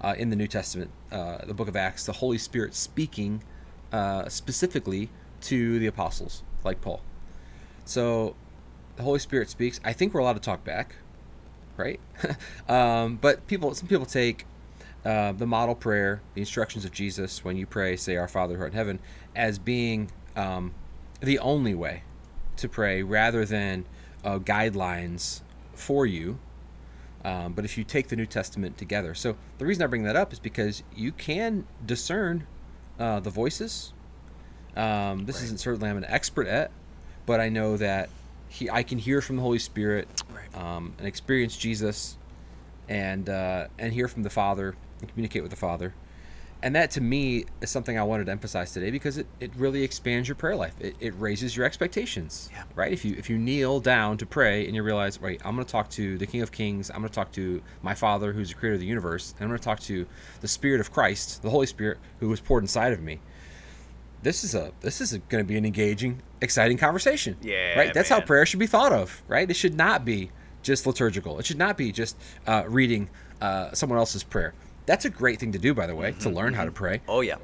uh, 0.00 0.14
in 0.18 0.30
the 0.30 0.36
New 0.36 0.48
Testament, 0.48 0.90
uh, 1.10 1.44
the 1.46 1.54
Book 1.54 1.68
of 1.68 1.76
Acts, 1.76 2.06
the 2.06 2.12
Holy 2.12 2.38
Spirit 2.38 2.74
speaking 2.74 3.42
uh, 3.92 4.28
specifically 4.28 5.10
to 5.42 5.78
the 5.78 5.86
apostles, 5.86 6.42
like 6.64 6.80
Paul. 6.80 7.00
So 7.84 8.34
the 8.98 9.04
Holy 9.04 9.20
Spirit 9.20 9.48
speaks. 9.48 9.80
I 9.84 9.92
think 9.92 10.12
we're 10.12 10.20
allowed 10.20 10.34
to 10.34 10.40
talk 10.40 10.64
back, 10.64 10.96
right? 11.76 12.00
um, 12.68 13.16
but 13.16 13.46
people, 13.46 13.72
some 13.74 13.88
people 13.88 14.06
take 14.06 14.44
uh, 15.04 15.30
the 15.30 15.46
model 15.46 15.76
prayer, 15.76 16.20
the 16.34 16.40
instructions 16.40 16.84
of 16.84 16.90
Jesus 16.90 17.44
when 17.44 17.56
you 17.56 17.64
pray, 17.64 17.96
say, 17.96 18.16
"Our 18.16 18.26
Father 18.26 18.56
who 18.56 18.62
art 18.62 18.72
in 18.72 18.76
heaven," 18.76 18.98
as 19.36 19.60
being 19.60 20.10
um, 20.34 20.74
the 21.20 21.38
only 21.38 21.76
way 21.76 22.02
to 22.56 22.68
pray 22.68 23.04
rather 23.04 23.44
than 23.44 23.84
uh, 24.24 24.40
guidelines 24.40 25.42
for 25.74 26.04
you. 26.04 26.40
Um, 27.24 27.52
but 27.52 27.64
if 27.64 27.78
you 27.78 27.84
take 27.84 28.08
the 28.08 28.16
New 28.16 28.26
Testament 28.26 28.78
together, 28.78 29.14
so 29.14 29.36
the 29.58 29.66
reason 29.66 29.84
I 29.84 29.86
bring 29.86 30.02
that 30.02 30.16
up 30.16 30.32
is 30.32 30.40
because 30.40 30.82
you 30.92 31.12
can 31.12 31.68
discern 31.86 32.48
uh, 32.98 33.20
the 33.20 33.30
voices. 33.30 33.92
Um, 34.76 35.26
this 35.26 35.36
right. 35.36 35.44
isn't 35.44 35.58
certainly 35.58 35.88
I'm 35.88 35.98
an 35.98 36.04
expert 36.04 36.48
at, 36.48 36.72
but 37.26 37.38
I 37.38 37.48
know 37.48 37.76
that 37.76 38.10
he 38.48 38.70
I 38.70 38.82
can 38.82 38.98
hear 38.98 39.20
from 39.20 39.36
the 39.36 39.42
Holy 39.42 39.58
Spirit 39.58 40.08
um, 40.54 40.94
and 40.98 41.06
experience 41.06 41.56
Jesus, 41.56 42.16
and 42.88 43.28
uh, 43.28 43.68
and 43.78 43.92
hear 43.92 44.08
from 44.08 44.22
the 44.22 44.30
Father 44.30 44.74
and 45.00 45.08
communicate 45.08 45.42
with 45.42 45.50
the 45.50 45.56
Father 45.56 45.94
and 46.62 46.74
that 46.74 46.90
to 46.92 47.00
me 47.00 47.44
is 47.60 47.70
something 47.70 47.98
I 47.98 48.02
wanted 48.02 48.26
to 48.26 48.32
emphasize 48.32 48.72
today 48.72 48.90
because 48.90 49.18
it, 49.18 49.26
it 49.38 49.54
really 49.56 49.84
expands 49.84 50.28
your 50.28 50.34
prayer 50.34 50.56
life. 50.56 50.74
It, 50.80 50.96
it 50.98 51.14
raises 51.18 51.56
your 51.56 51.64
expectations. 51.64 52.50
Yeah. 52.52 52.64
Right? 52.74 52.92
If 52.92 53.04
you 53.04 53.14
if 53.16 53.30
you 53.30 53.38
kneel 53.38 53.80
down 53.80 54.16
to 54.18 54.26
pray 54.26 54.66
and 54.66 54.74
you 54.74 54.82
realize, 54.82 55.20
right, 55.20 55.40
I'm 55.44 55.54
gonna 55.54 55.64
talk 55.64 55.88
to 55.90 56.18
the 56.18 56.26
King 56.26 56.42
of 56.42 56.50
Kings, 56.50 56.90
I'm 56.90 56.96
gonna 56.96 57.10
talk 57.10 57.30
to 57.32 57.62
my 57.82 57.94
Father 57.94 58.32
who's 58.32 58.48
the 58.48 58.54
creator 58.54 58.74
of 58.74 58.80
the 58.80 58.86
universe, 58.86 59.34
and 59.38 59.44
I'm 59.44 59.48
gonna 59.48 59.60
talk 59.60 59.80
to 59.80 60.06
the 60.40 60.48
Spirit 60.48 60.80
of 60.80 60.92
Christ, 60.92 61.42
the 61.42 61.50
Holy 61.50 61.66
Spirit, 61.66 61.98
who 62.20 62.28
was 62.28 62.40
poured 62.40 62.64
inside 62.64 62.92
of 62.92 63.00
me. 63.00 63.20
This 64.22 64.44
is 64.44 64.54
a 64.54 64.72
this 64.80 65.00
is 65.00 65.16
gonna 65.28 65.44
be 65.44 65.56
an 65.56 65.64
engaging, 65.64 66.22
exciting 66.40 66.78
conversation. 66.78 67.36
Yeah. 67.40 67.78
Right? 67.78 67.94
That's 67.94 68.10
man. 68.10 68.20
how 68.20 68.26
prayer 68.26 68.46
should 68.46 68.60
be 68.60 68.66
thought 68.66 68.92
of, 68.92 69.22
right? 69.28 69.48
It 69.48 69.54
should 69.54 69.74
not 69.74 70.04
be 70.04 70.30
just 70.62 70.86
liturgical. 70.86 71.38
It 71.38 71.46
should 71.46 71.58
not 71.58 71.76
be 71.76 71.92
just 71.92 72.16
uh, 72.46 72.64
reading 72.66 73.08
uh, 73.40 73.72
someone 73.72 73.98
else's 73.98 74.24
prayer 74.24 74.54
that's 74.88 75.04
a 75.04 75.10
great 75.10 75.38
thing 75.38 75.52
to 75.52 75.58
do, 75.58 75.74
by 75.74 75.86
the 75.86 75.94
way, 75.94 76.10
mm-hmm. 76.10 76.20
to 76.20 76.30
learn 76.30 76.54
how 76.54 76.64
to 76.64 76.72
pray. 76.72 77.02
Oh 77.06 77.20
yeah. 77.20 77.36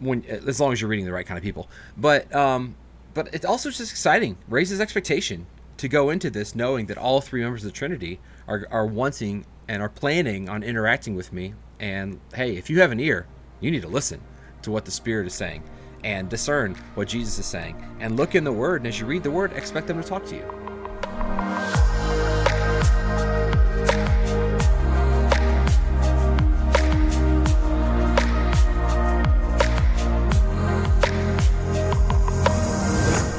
When 0.00 0.24
as 0.24 0.60
long 0.60 0.72
as 0.72 0.80
you're 0.80 0.90
reading 0.90 1.06
the 1.06 1.12
right 1.12 1.24
kind 1.24 1.38
of 1.38 1.44
people, 1.44 1.70
but 1.96 2.34
um, 2.34 2.74
but 3.14 3.32
it's 3.32 3.44
also 3.44 3.70
just 3.70 3.92
exciting. 3.92 4.36
Raises 4.48 4.80
expectation 4.80 5.46
to 5.76 5.88
go 5.88 6.10
into 6.10 6.30
this 6.30 6.54
knowing 6.54 6.86
that 6.86 6.98
all 6.98 7.20
three 7.20 7.42
members 7.42 7.64
of 7.64 7.70
the 7.70 7.78
Trinity 7.78 8.18
are 8.48 8.66
are 8.72 8.86
wanting 8.86 9.46
and 9.68 9.80
are 9.80 9.88
planning 9.88 10.48
on 10.48 10.64
interacting 10.64 11.14
with 11.14 11.32
me. 11.32 11.54
And 11.78 12.20
hey, 12.34 12.56
if 12.56 12.68
you 12.68 12.80
have 12.80 12.90
an 12.90 12.98
ear, 12.98 13.26
you 13.60 13.70
need 13.70 13.82
to 13.82 13.88
listen 13.88 14.20
to 14.62 14.72
what 14.72 14.84
the 14.84 14.90
Spirit 14.90 15.28
is 15.28 15.34
saying 15.34 15.62
and 16.04 16.28
discern 16.28 16.76
what 16.94 17.08
Jesus 17.08 17.38
is 17.38 17.46
saying 17.46 17.82
and 17.98 18.16
look 18.16 18.34
in 18.34 18.44
the 18.44 18.52
Word. 18.52 18.82
And 18.82 18.86
as 18.86 19.00
you 19.00 19.06
read 19.06 19.22
the 19.22 19.30
Word, 19.30 19.52
expect 19.54 19.88
them 19.88 20.00
to 20.00 20.06
talk 20.06 20.24
to 20.26 20.36
you. 20.36 20.44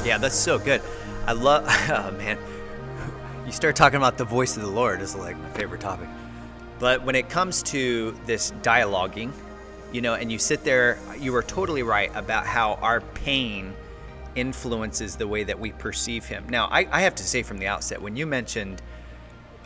Yeah, 0.04 0.18
that's 0.18 0.34
so 0.34 0.58
good. 0.58 0.82
I 1.26 1.32
love, 1.32 1.64
oh 1.90 2.10
man, 2.18 2.36
you 3.46 3.52
start 3.52 3.76
talking 3.76 3.96
about 3.96 4.18
the 4.18 4.24
voice 4.24 4.56
of 4.56 4.62
the 4.62 4.70
Lord 4.70 5.00
is 5.00 5.14
like 5.14 5.36
my 5.38 5.50
favorite 5.50 5.80
topic. 5.80 6.08
But 6.78 7.04
when 7.04 7.14
it 7.14 7.28
comes 7.28 7.62
to 7.64 8.16
this 8.26 8.50
dialoguing, 8.62 9.32
you 9.96 10.02
know, 10.02 10.12
and 10.12 10.30
you 10.30 10.38
sit 10.38 10.62
there, 10.62 10.98
you 11.18 11.34
are 11.34 11.42
totally 11.42 11.82
right 11.82 12.14
about 12.14 12.44
how 12.44 12.74
our 12.82 13.00
pain 13.00 13.72
influences 14.34 15.16
the 15.16 15.26
way 15.26 15.42
that 15.42 15.58
we 15.58 15.72
perceive 15.72 16.26
Him. 16.26 16.46
Now, 16.50 16.66
I, 16.66 16.86
I 16.92 17.00
have 17.00 17.14
to 17.14 17.22
say 17.22 17.42
from 17.42 17.56
the 17.56 17.66
outset, 17.66 18.02
when 18.02 18.14
you 18.14 18.26
mentioned 18.26 18.82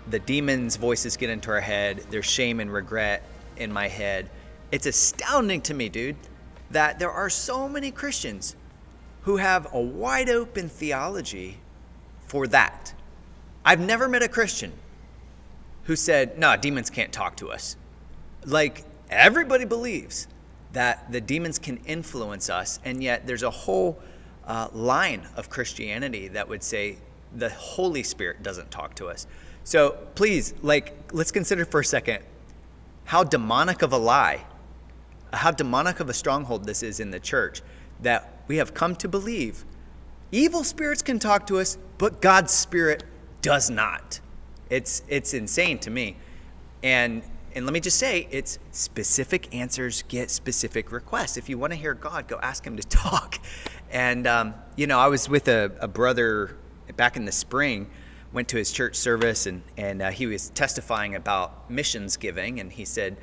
the 0.08 0.20
demons' 0.20 0.76
voices 0.76 1.16
get 1.16 1.30
into 1.30 1.50
our 1.50 1.60
head, 1.60 2.04
there's 2.10 2.26
shame 2.26 2.60
and 2.60 2.72
regret 2.72 3.24
in 3.56 3.72
my 3.72 3.88
head, 3.88 4.30
it's 4.70 4.86
astounding 4.86 5.62
to 5.62 5.74
me, 5.74 5.88
dude, 5.88 6.14
that 6.70 7.00
there 7.00 7.10
are 7.10 7.28
so 7.28 7.68
many 7.68 7.90
Christians 7.90 8.54
who 9.22 9.38
have 9.38 9.66
a 9.74 9.80
wide 9.80 10.30
open 10.30 10.68
theology 10.68 11.56
for 12.28 12.46
that. 12.46 12.94
I've 13.64 13.80
never 13.80 14.08
met 14.08 14.22
a 14.22 14.28
Christian 14.28 14.74
who 15.84 15.96
said, 15.96 16.38
no, 16.38 16.56
demons 16.56 16.88
can't 16.88 17.12
talk 17.12 17.36
to 17.38 17.50
us. 17.50 17.74
Like, 18.46 18.84
everybody 19.10 19.64
believes 19.64 20.26
that 20.72 21.10
the 21.12 21.20
demons 21.20 21.58
can 21.58 21.78
influence 21.86 22.48
us, 22.48 22.78
and 22.84 23.02
yet 23.02 23.26
there's 23.26 23.42
a 23.42 23.50
whole 23.50 24.00
uh, 24.46 24.68
line 24.72 25.26
of 25.36 25.50
Christianity 25.50 26.28
that 26.28 26.48
would 26.48 26.62
say 26.62 26.96
the 27.36 27.50
Holy 27.50 28.02
Spirit 28.02 28.42
doesn't 28.42 28.70
talk 28.70 28.94
to 28.94 29.06
us. 29.06 29.26
So 29.64 29.98
please, 30.14 30.54
like, 30.62 31.12
let's 31.12 31.30
consider 31.30 31.64
for 31.64 31.80
a 31.80 31.84
second 31.84 32.24
how 33.04 33.24
demonic 33.24 33.82
of 33.82 33.92
a 33.92 33.98
lie, 33.98 34.46
how 35.32 35.50
demonic 35.50 36.00
of 36.00 36.08
a 36.08 36.14
stronghold 36.14 36.64
this 36.64 36.82
is 36.82 37.00
in 37.00 37.10
the 37.10 37.20
church 37.20 37.62
that 38.00 38.42
we 38.46 38.56
have 38.56 38.74
come 38.74 38.96
to 38.96 39.08
believe 39.08 39.64
evil 40.32 40.64
spirits 40.64 41.02
can 41.02 41.18
talk 41.18 41.46
to 41.48 41.58
us, 41.58 41.76
but 41.98 42.20
God's 42.20 42.52
spirit 42.52 43.04
does 43.42 43.70
not. 43.70 44.20
It's 44.68 45.02
it's 45.08 45.34
insane 45.34 45.78
to 45.80 45.90
me. 45.90 46.16
And 46.82 47.22
and 47.54 47.66
let 47.66 47.72
me 47.72 47.80
just 47.80 47.98
say, 47.98 48.28
it's 48.30 48.58
specific 48.70 49.54
answers 49.54 50.02
get 50.08 50.30
specific 50.30 50.92
requests. 50.92 51.36
If 51.36 51.48
you 51.48 51.58
want 51.58 51.72
to 51.72 51.78
hear 51.78 51.94
God, 51.94 52.28
go 52.28 52.38
ask 52.42 52.64
Him 52.64 52.76
to 52.76 52.82
talk. 52.88 53.38
And 53.90 54.26
um, 54.26 54.54
you 54.76 54.86
know, 54.86 54.98
I 54.98 55.08
was 55.08 55.28
with 55.28 55.48
a, 55.48 55.72
a, 55.80 55.88
brother 55.88 56.56
back 56.96 57.16
in 57.16 57.24
the 57.24 57.32
spring, 57.32 57.90
went 58.32 58.48
to 58.48 58.56
his 58.56 58.70
church 58.70 58.94
service, 58.94 59.46
and 59.46 59.62
and 59.76 60.00
uh, 60.00 60.10
he 60.10 60.26
was 60.26 60.50
testifying 60.50 61.16
about 61.16 61.68
missions 61.70 62.16
giving, 62.16 62.60
and 62.60 62.70
he 62.70 62.84
said 62.84 63.16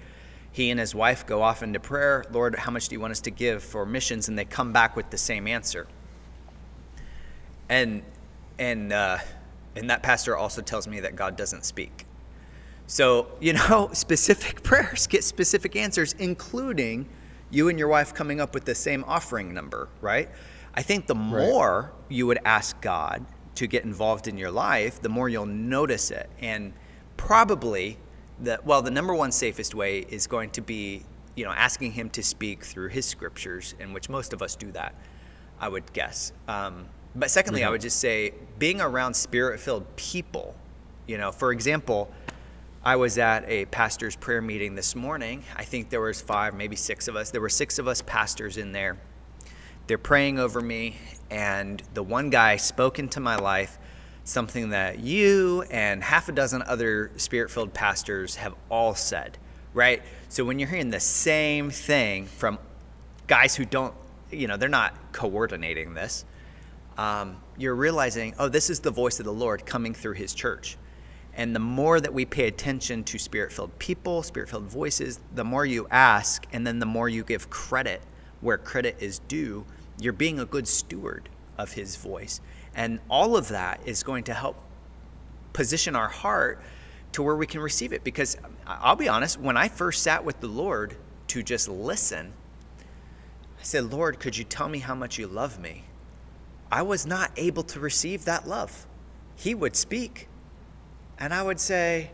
he 0.57 0.71
and 0.71 0.79
his 0.79 0.95
wife 0.95 1.23
go 1.27 1.43
off 1.43 1.61
into 1.61 1.79
prayer 1.79 2.25
Lord, 2.31 2.55
how 2.55 2.71
much 2.71 2.89
do 2.89 2.95
you 2.95 2.99
want 2.99 3.11
us 3.11 3.21
to 3.21 3.31
give 3.31 3.61
for 3.63 3.85
missions? 3.85 4.27
And 4.27 4.39
they 4.39 4.43
come 4.43 4.73
back 4.73 4.95
with 4.95 5.11
the 5.11 5.17
same 5.17 5.47
answer. 5.47 5.85
And, 7.69 8.01
and, 8.57 8.91
uh, 8.91 9.19
and 9.75 9.91
that 9.91 10.01
pastor 10.01 10.35
also 10.35 10.63
tells 10.63 10.87
me 10.87 11.01
that 11.01 11.15
God 11.15 11.35
doesn't 11.35 11.63
speak. 11.63 12.06
So, 12.87 13.27
you 13.39 13.53
know, 13.53 13.89
specific 13.93 14.63
prayers 14.63 15.05
get 15.07 15.23
specific 15.23 15.75
answers, 15.75 16.13
including 16.13 17.07
you 17.51 17.69
and 17.69 17.77
your 17.77 17.87
wife 17.87 18.13
coming 18.13 18.41
up 18.41 18.53
with 18.53 18.65
the 18.65 18.75
same 18.75 19.03
offering 19.07 19.53
number, 19.53 19.89
right? 20.01 20.29
I 20.73 20.81
think 20.81 21.07
the 21.07 21.15
more 21.15 21.91
right. 21.93 22.11
you 22.11 22.27
would 22.27 22.39
ask 22.45 22.79
God 22.81 23.25
to 23.55 23.67
get 23.67 23.83
involved 23.83 24.27
in 24.27 24.37
your 24.37 24.51
life, 24.51 25.01
the 25.01 25.09
more 25.09 25.29
you'll 25.29 25.45
notice 25.45 26.11
it. 26.11 26.29
And 26.39 26.73
probably 27.15 27.97
the 28.39 28.59
well, 28.63 28.81
the 28.81 28.91
number 28.91 29.13
one 29.13 29.31
safest 29.31 29.73
way 29.73 29.99
is 29.99 30.27
going 30.27 30.51
to 30.51 30.61
be, 30.61 31.03
you 31.35 31.43
know, 31.45 31.51
asking 31.51 31.93
him 31.93 32.09
to 32.11 32.21
speak 32.21 32.63
through 32.63 32.89
his 32.89 33.05
scriptures, 33.05 33.73
in 33.79 33.93
which 33.93 34.09
most 34.09 34.33
of 34.33 34.41
us 34.41 34.55
do 34.55 34.71
that, 34.73 34.93
I 35.59 35.69
would 35.69 35.91
guess. 35.93 36.33
Um, 36.47 36.85
but 37.15 37.31
secondly, 37.31 37.61
mm-hmm. 37.61 37.69
I 37.69 37.71
would 37.71 37.81
just 37.81 37.99
say 37.99 38.33
being 38.59 38.79
around 38.79 39.15
spirit-filled 39.15 39.95
people. 39.95 40.55
You 41.07 41.17
know, 41.17 41.31
for 41.31 41.51
example, 41.51 42.11
I 42.87 42.95
was 42.95 43.17
at 43.17 43.43
a 43.49 43.65
pastor's 43.65 44.15
prayer 44.15 44.41
meeting 44.41 44.73
this 44.73 44.95
morning. 44.95 45.43
I 45.57 45.65
think 45.65 45.89
there 45.89 45.99
was 45.99 46.21
five, 46.21 46.53
maybe 46.53 46.77
six 46.77 47.09
of 47.09 47.17
us. 47.17 47.31
There 47.31 47.41
were 47.41 47.49
six 47.49 47.79
of 47.79 47.87
us 47.89 48.01
pastors 48.01 48.55
in 48.55 48.71
there. 48.71 48.95
They're 49.87 49.97
praying 49.97 50.39
over 50.39 50.61
me, 50.61 50.95
and 51.29 51.83
the 51.95 52.01
one 52.01 52.29
guy 52.29 52.55
spoke 52.55 52.97
into 52.97 53.19
my 53.19 53.35
life 53.35 53.77
something 54.23 54.69
that 54.69 54.99
you 54.99 55.63
and 55.63 56.01
half 56.01 56.29
a 56.29 56.31
dozen 56.31 56.61
other 56.61 57.11
spirit 57.17 57.51
filled 57.51 57.73
pastors 57.73 58.37
have 58.37 58.55
all 58.71 58.95
said, 58.95 59.37
right? 59.73 60.01
So 60.29 60.45
when 60.45 60.57
you're 60.57 60.69
hearing 60.69 60.89
the 60.89 61.01
same 61.01 61.69
thing 61.69 62.25
from 62.25 62.57
guys 63.27 63.53
who 63.53 63.65
don't, 63.65 63.93
you 64.31 64.47
know, 64.47 64.55
they're 64.55 64.69
not 64.69 65.11
coordinating 65.11 65.93
this. 65.93 66.23
Um, 66.97 67.35
you're 67.57 67.75
realizing, 67.75 68.33
oh, 68.39 68.47
this 68.47 68.69
is 68.69 68.79
the 68.79 68.91
voice 68.91 69.19
of 69.19 69.25
the 69.25 69.33
Lord 69.33 69.65
coming 69.65 69.93
through 69.93 70.13
His 70.13 70.33
church. 70.33 70.77
And 71.37 71.55
the 71.55 71.59
more 71.59 72.01
that 72.01 72.13
we 72.13 72.25
pay 72.25 72.47
attention 72.47 73.03
to 73.05 73.19
spirit 73.19 73.53
filled 73.53 73.77
people, 73.77 74.23
spirit 74.23 74.49
filled 74.49 74.65
voices, 74.65 75.19
the 75.35 75.43
more 75.43 75.65
you 75.65 75.87
ask, 75.91 76.45
and 76.51 76.65
then 76.65 76.79
the 76.79 76.85
more 76.87 77.07
you 77.07 77.23
give 77.23 77.49
credit 77.51 78.01
where 78.41 78.57
credit 78.57 78.97
is 78.99 79.19
due, 79.19 79.63
you're 80.01 80.13
being 80.13 80.39
a 80.39 80.45
good 80.45 80.67
steward 80.67 81.29
of 81.57 81.73
His 81.73 81.95
voice. 81.95 82.41
And 82.75 82.99
all 83.07 83.37
of 83.37 83.49
that 83.49 83.79
is 83.85 84.01
going 84.01 84.23
to 84.25 84.33
help 84.33 84.57
position 85.53 85.95
our 85.95 86.07
heart 86.07 86.59
to 87.11 87.21
where 87.21 87.35
we 87.35 87.45
can 87.47 87.61
receive 87.61 87.93
it. 87.93 88.03
Because 88.03 88.35
I'll 88.65 88.95
be 88.95 89.07
honest, 89.07 89.39
when 89.39 89.57
I 89.57 89.67
first 89.67 90.01
sat 90.01 90.25
with 90.25 90.39
the 90.41 90.47
Lord 90.47 90.95
to 91.27 91.43
just 91.43 91.69
listen, 91.69 92.33
I 93.59 93.63
said, 93.63 93.91
Lord, 93.91 94.19
could 94.19 94.37
you 94.37 94.43
tell 94.43 94.69
me 94.69 94.79
how 94.79 94.95
much 94.95 95.19
you 95.19 95.27
love 95.27 95.59
me? 95.59 95.83
I 96.71 96.81
was 96.81 97.05
not 97.05 97.31
able 97.37 97.63
to 97.63 97.79
receive 97.79 98.25
that 98.25 98.47
love. 98.47 98.87
He 99.35 99.55
would 99.55 99.75
speak, 99.75 100.27
and 101.19 101.33
I 101.33 101.41
would 101.41 101.59
say, 101.59 102.11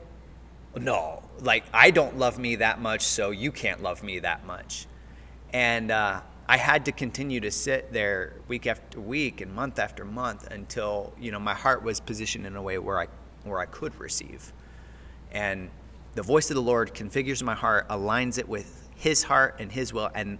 No, 0.79 1.23
like, 1.39 1.65
I 1.73 1.91
don't 1.91 2.17
love 2.17 2.39
me 2.39 2.57
that 2.57 2.81
much, 2.81 3.01
so 3.01 3.31
you 3.31 3.51
can't 3.51 3.83
love 3.83 4.03
me 4.03 4.19
that 4.19 4.45
much. 4.45 4.87
And 5.51 5.91
uh, 5.91 6.21
I 6.47 6.57
had 6.57 6.85
to 6.85 6.91
continue 6.91 7.39
to 7.39 7.51
sit 7.51 7.93
there 7.93 8.33
week 8.47 8.67
after 8.67 8.99
week 8.99 9.39
and 9.39 9.53
month 9.53 9.79
after 9.79 10.03
month 10.03 10.51
until 10.51 11.13
you 11.19 11.31
know 11.31 11.39
my 11.39 11.53
heart 11.53 11.83
was 11.83 11.99
positioned 11.99 12.45
in 12.45 12.55
a 12.55 12.61
way 12.61 12.77
where 12.77 12.99
I 12.99 13.07
where 13.43 13.59
I 13.59 13.65
could 13.65 13.97
receive. 13.99 14.51
And 15.31 15.69
the 16.15 16.21
voice 16.21 16.49
of 16.51 16.55
the 16.55 16.61
Lord 16.61 16.93
configures 16.93 17.41
my 17.41 17.55
heart, 17.55 17.87
aligns 17.89 18.37
it 18.37 18.47
with 18.47 18.89
His 18.95 19.23
heart 19.23 19.55
and 19.59 19.71
His 19.71 19.93
will, 19.93 20.09
and 20.13 20.37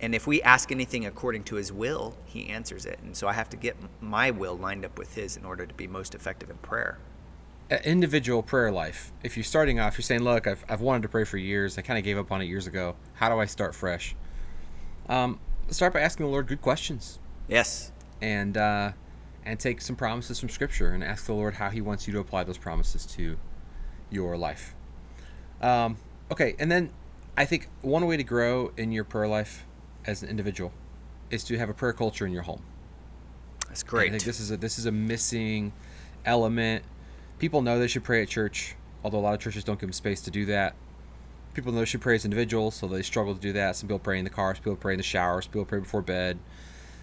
and 0.00 0.14
if 0.14 0.26
we 0.26 0.42
ask 0.42 0.72
anything 0.72 1.06
according 1.06 1.44
to 1.44 1.56
His 1.56 1.72
will, 1.72 2.16
He 2.24 2.48
answers 2.48 2.86
it. 2.86 2.98
And 3.02 3.16
so 3.16 3.28
I 3.28 3.32
have 3.32 3.50
to 3.50 3.56
get 3.56 3.76
my 4.00 4.30
will 4.30 4.56
lined 4.56 4.84
up 4.84 4.98
with 4.98 5.14
His 5.14 5.36
in 5.36 5.44
order 5.44 5.66
to 5.66 5.74
be 5.74 5.86
most 5.86 6.14
effective 6.14 6.48
in 6.48 6.56
prayer. 6.58 6.98
Individual 7.84 8.42
prayer 8.42 8.70
life. 8.70 9.10
If 9.22 9.36
you're 9.36 9.44
starting 9.44 9.80
off, 9.80 9.96
you're 9.96 10.02
saying, 10.02 10.22
"Look, 10.22 10.46
I've 10.46 10.64
I've 10.68 10.80
wanted 10.80 11.02
to 11.02 11.08
pray 11.08 11.24
for 11.24 11.38
years. 11.38 11.78
I 11.78 11.82
kind 11.82 11.98
of 11.98 12.04
gave 12.04 12.18
up 12.18 12.30
on 12.30 12.42
it 12.42 12.44
years 12.44 12.66
ago. 12.66 12.94
How 13.14 13.28
do 13.28 13.40
I 13.40 13.46
start 13.46 13.74
fresh?" 13.74 14.14
Um, 15.08 15.40
start 15.70 15.92
by 15.92 16.00
asking 16.00 16.26
the 16.26 16.32
Lord 16.32 16.46
good 16.46 16.60
questions. 16.60 17.18
Yes. 17.48 17.90
And 18.20 18.56
uh, 18.56 18.92
and 19.44 19.58
take 19.58 19.80
some 19.80 19.96
promises 19.96 20.38
from 20.40 20.48
Scripture 20.48 20.90
and 20.90 21.02
ask 21.02 21.26
the 21.26 21.34
Lord 21.34 21.54
how 21.54 21.70
He 21.70 21.80
wants 21.80 22.06
you 22.06 22.12
to 22.14 22.18
apply 22.20 22.44
those 22.44 22.58
promises 22.58 23.06
to 23.06 23.38
your 24.10 24.36
life. 24.36 24.74
Um, 25.60 25.96
okay, 26.30 26.54
and 26.58 26.70
then 26.70 26.90
I 27.36 27.44
think 27.44 27.68
one 27.80 28.06
way 28.06 28.16
to 28.16 28.24
grow 28.24 28.72
in 28.76 28.92
your 28.92 29.04
prayer 29.04 29.28
life 29.28 29.66
as 30.06 30.22
an 30.22 30.28
individual 30.28 30.72
is 31.30 31.44
to 31.44 31.58
have 31.58 31.68
a 31.68 31.74
prayer 31.74 31.92
culture 31.92 32.26
in 32.26 32.32
your 32.32 32.42
home. 32.42 32.62
That's 33.68 33.82
great. 33.82 34.06
And 34.06 34.16
I 34.16 34.18
think 34.18 34.24
this 34.26 34.40
is 34.40 34.50
a 34.50 34.56
this 34.56 34.78
is 34.78 34.86
a 34.86 34.92
missing 34.92 35.72
element. 36.24 36.84
People 37.38 37.62
know 37.62 37.78
they 37.78 37.88
should 37.88 38.04
pray 38.04 38.22
at 38.22 38.28
church, 38.28 38.76
although 39.02 39.18
a 39.18 39.20
lot 39.20 39.34
of 39.34 39.40
churches 39.40 39.64
don't 39.64 39.78
give 39.78 39.88
them 39.88 39.92
space 39.92 40.20
to 40.22 40.30
do 40.30 40.46
that. 40.46 40.74
People 41.52 41.72
know 41.72 41.80
they 41.80 41.84
should 41.84 42.00
pray 42.00 42.14
as 42.14 42.24
individuals, 42.24 42.74
so 42.74 42.86
they 42.86 43.02
struggle 43.02 43.34
to 43.34 43.40
do 43.40 43.52
that. 43.52 43.76
Some 43.76 43.88
people 43.88 43.98
pray 43.98 44.18
in 44.18 44.24
the 44.24 44.30
car, 44.30 44.54
some 44.54 44.64
people 44.64 44.76
pray 44.76 44.94
in 44.94 44.98
the 44.98 45.04
shower, 45.04 45.40
some 45.42 45.52
people 45.52 45.64
pray 45.64 45.78
before 45.78 46.02
bed, 46.02 46.38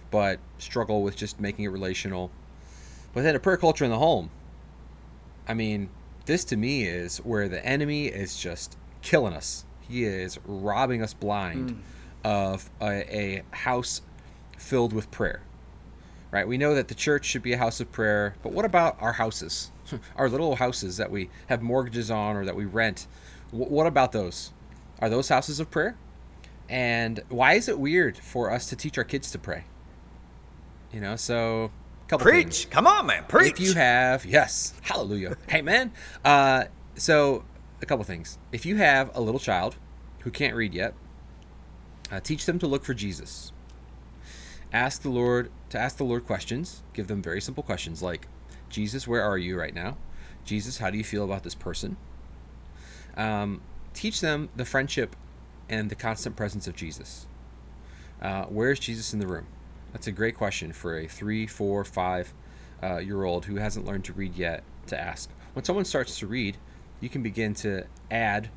but 0.09 0.39
struggle 0.57 1.03
with 1.03 1.15
just 1.15 1.39
making 1.39 1.65
it 1.65 1.69
relational. 1.69 2.31
But 3.13 3.23
then 3.23 3.35
a 3.35 3.39
prayer 3.39 3.57
culture 3.57 3.85
in 3.85 3.91
the 3.91 3.97
home. 3.97 4.29
I 5.47 5.53
mean, 5.53 5.89
this 6.25 6.43
to 6.45 6.57
me 6.57 6.83
is 6.83 7.17
where 7.19 7.47
the 7.47 7.65
enemy 7.65 8.07
is 8.07 8.37
just 8.37 8.77
killing 9.01 9.33
us. 9.33 9.65
He 9.81 10.03
is 10.03 10.39
robbing 10.45 11.01
us 11.01 11.13
blind 11.13 11.71
mm. 11.71 11.77
of 12.23 12.69
a, 12.81 13.15
a 13.15 13.43
house 13.51 14.01
filled 14.57 14.93
with 14.93 15.11
prayer. 15.11 15.41
Right? 16.29 16.47
We 16.47 16.57
know 16.57 16.73
that 16.75 16.87
the 16.87 16.95
church 16.95 17.25
should 17.25 17.41
be 17.41 17.51
a 17.51 17.57
house 17.57 17.81
of 17.81 17.91
prayer, 17.91 18.35
but 18.41 18.53
what 18.53 18.63
about 18.63 18.95
our 19.01 19.13
houses? 19.13 19.71
our 20.15 20.29
little 20.29 20.55
houses 20.55 20.97
that 20.97 21.11
we 21.11 21.29
have 21.47 21.61
mortgages 21.61 22.11
on 22.11 22.35
or 22.35 22.45
that 22.45 22.55
we 22.55 22.65
rent? 22.65 23.07
W- 23.51 23.69
what 23.69 23.87
about 23.87 24.11
those? 24.11 24.51
Are 24.99 25.09
those 25.09 25.29
houses 25.29 25.59
of 25.59 25.71
prayer? 25.71 25.97
And 26.69 27.21
why 27.29 27.53
is 27.53 27.67
it 27.67 27.79
weird 27.79 28.17
for 28.17 28.51
us 28.51 28.67
to 28.67 28.75
teach 28.75 28.97
our 28.97 29.03
kids 29.03 29.31
to 29.31 29.39
pray? 29.39 29.65
You 30.93 31.01
know, 31.01 31.15
so 31.15 31.71
Couple 32.11 32.25
preach. 32.25 32.43
Things. 32.43 32.65
Come 32.65 32.87
on, 32.87 33.05
man. 33.05 33.23
Preach. 33.29 33.53
If 33.53 33.59
you 33.61 33.73
have, 33.75 34.25
yes, 34.25 34.73
hallelujah. 34.81 35.37
hey, 35.47 35.61
man. 35.61 35.93
Uh, 36.25 36.65
so, 36.95 37.45
a 37.81 37.85
couple 37.85 38.03
things. 38.03 38.37
If 38.51 38.65
you 38.65 38.75
have 38.75 39.15
a 39.15 39.21
little 39.21 39.39
child 39.39 39.77
who 40.19 40.29
can't 40.29 40.53
read 40.53 40.73
yet, 40.73 40.93
uh, 42.11 42.19
teach 42.19 42.45
them 42.45 42.59
to 42.59 42.67
look 42.67 42.83
for 42.83 42.93
Jesus. 42.93 43.53
Ask 44.73 45.03
the 45.03 45.09
Lord 45.09 45.51
to 45.69 45.79
ask 45.79 45.95
the 45.95 46.03
Lord 46.03 46.25
questions. 46.25 46.83
Give 46.93 47.07
them 47.07 47.21
very 47.21 47.39
simple 47.39 47.63
questions 47.63 48.01
like, 48.01 48.27
Jesus, 48.71 49.07
where 49.07 49.21
are 49.21 49.37
you 49.37 49.59
right 49.59 49.73
now? 49.73 49.97
Jesus, 50.43 50.79
how 50.79 50.89
do 50.89 50.97
you 50.97 51.03
feel 51.03 51.23
about 51.23 51.43
this 51.43 51.55
person? 51.55 51.97
Um, 53.15 53.61
teach 53.93 54.21
them 54.21 54.49
the 54.55 54.65
friendship 54.65 55.15
and 55.69 55.89
the 55.89 55.95
constant 55.95 56.35
presence 56.35 56.67
of 56.67 56.75
Jesus. 56.75 57.27
Uh, 58.21 58.45
where 58.45 58.71
is 58.71 58.79
Jesus 58.79 59.13
in 59.13 59.19
the 59.19 59.27
room? 59.27 59.47
That's 59.91 60.07
a 60.07 60.11
great 60.11 60.35
question 60.35 60.71
for 60.73 60.97
a 60.97 61.07
three, 61.07 61.45
four, 61.47 61.83
five 61.83 62.33
uh, 62.81 62.97
year 62.97 63.23
old 63.23 63.45
who 63.45 63.55
hasn't 63.55 63.85
learned 63.85 64.05
to 64.05 64.13
read 64.13 64.35
yet 64.35 64.63
to 64.87 64.99
ask. 64.99 65.29
When 65.53 65.65
someone 65.65 65.85
starts 65.85 66.17
to 66.19 66.27
read, 66.27 66.57
you 66.99 67.09
can 67.09 67.21
begin 67.21 67.53
to 67.55 67.85
add 68.09 68.49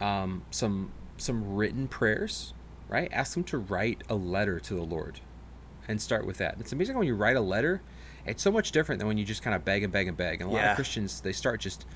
um, 0.00 0.42
some 0.50 0.92
some 1.16 1.54
written 1.54 1.86
prayers, 1.86 2.54
right? 2.88 3.10
Ask 3.12 3.34
them 3.34 3.44
to 3.44 3.58
write 3.58 4.02
a 4.08 4.14
letter 4.14 4.58
to 4.58 4.74
the 4.74 4.82
Lord, 4.82 5.20
and 5.86 6.00
start 6.00 6.26
with 6.26 6.38
that. 6.38 6.56
It's 6.58 6.72
amazing 6.72 6.96
when 6.96 7.06
you 7.06 7.14
write 7.14 7.36
a 7.36 7.42
letter. 7.42 7.82
It's 8.26 8.42
so 8.42 8.50
much 8.50 8.72
different 8.72 8.98
than 8.98 9.08
when 9.08 9.18
you 9.18 9.24
just 9.24 9.42
kind 9.42 9.54
of 9.56 9.64
beg 9.64 9.82
and 9.82 9.92
beg 9.92 10.08
and 10.08 10.16
beg. 10.16 10.40
And 10.40 10.50
a 10.50 10.52
lot 10.52 10.64
of 10.64 10.76
Christians 10.76 11.20
they 11.20 11.32
start 11.32 11.60
just 11.60 11.86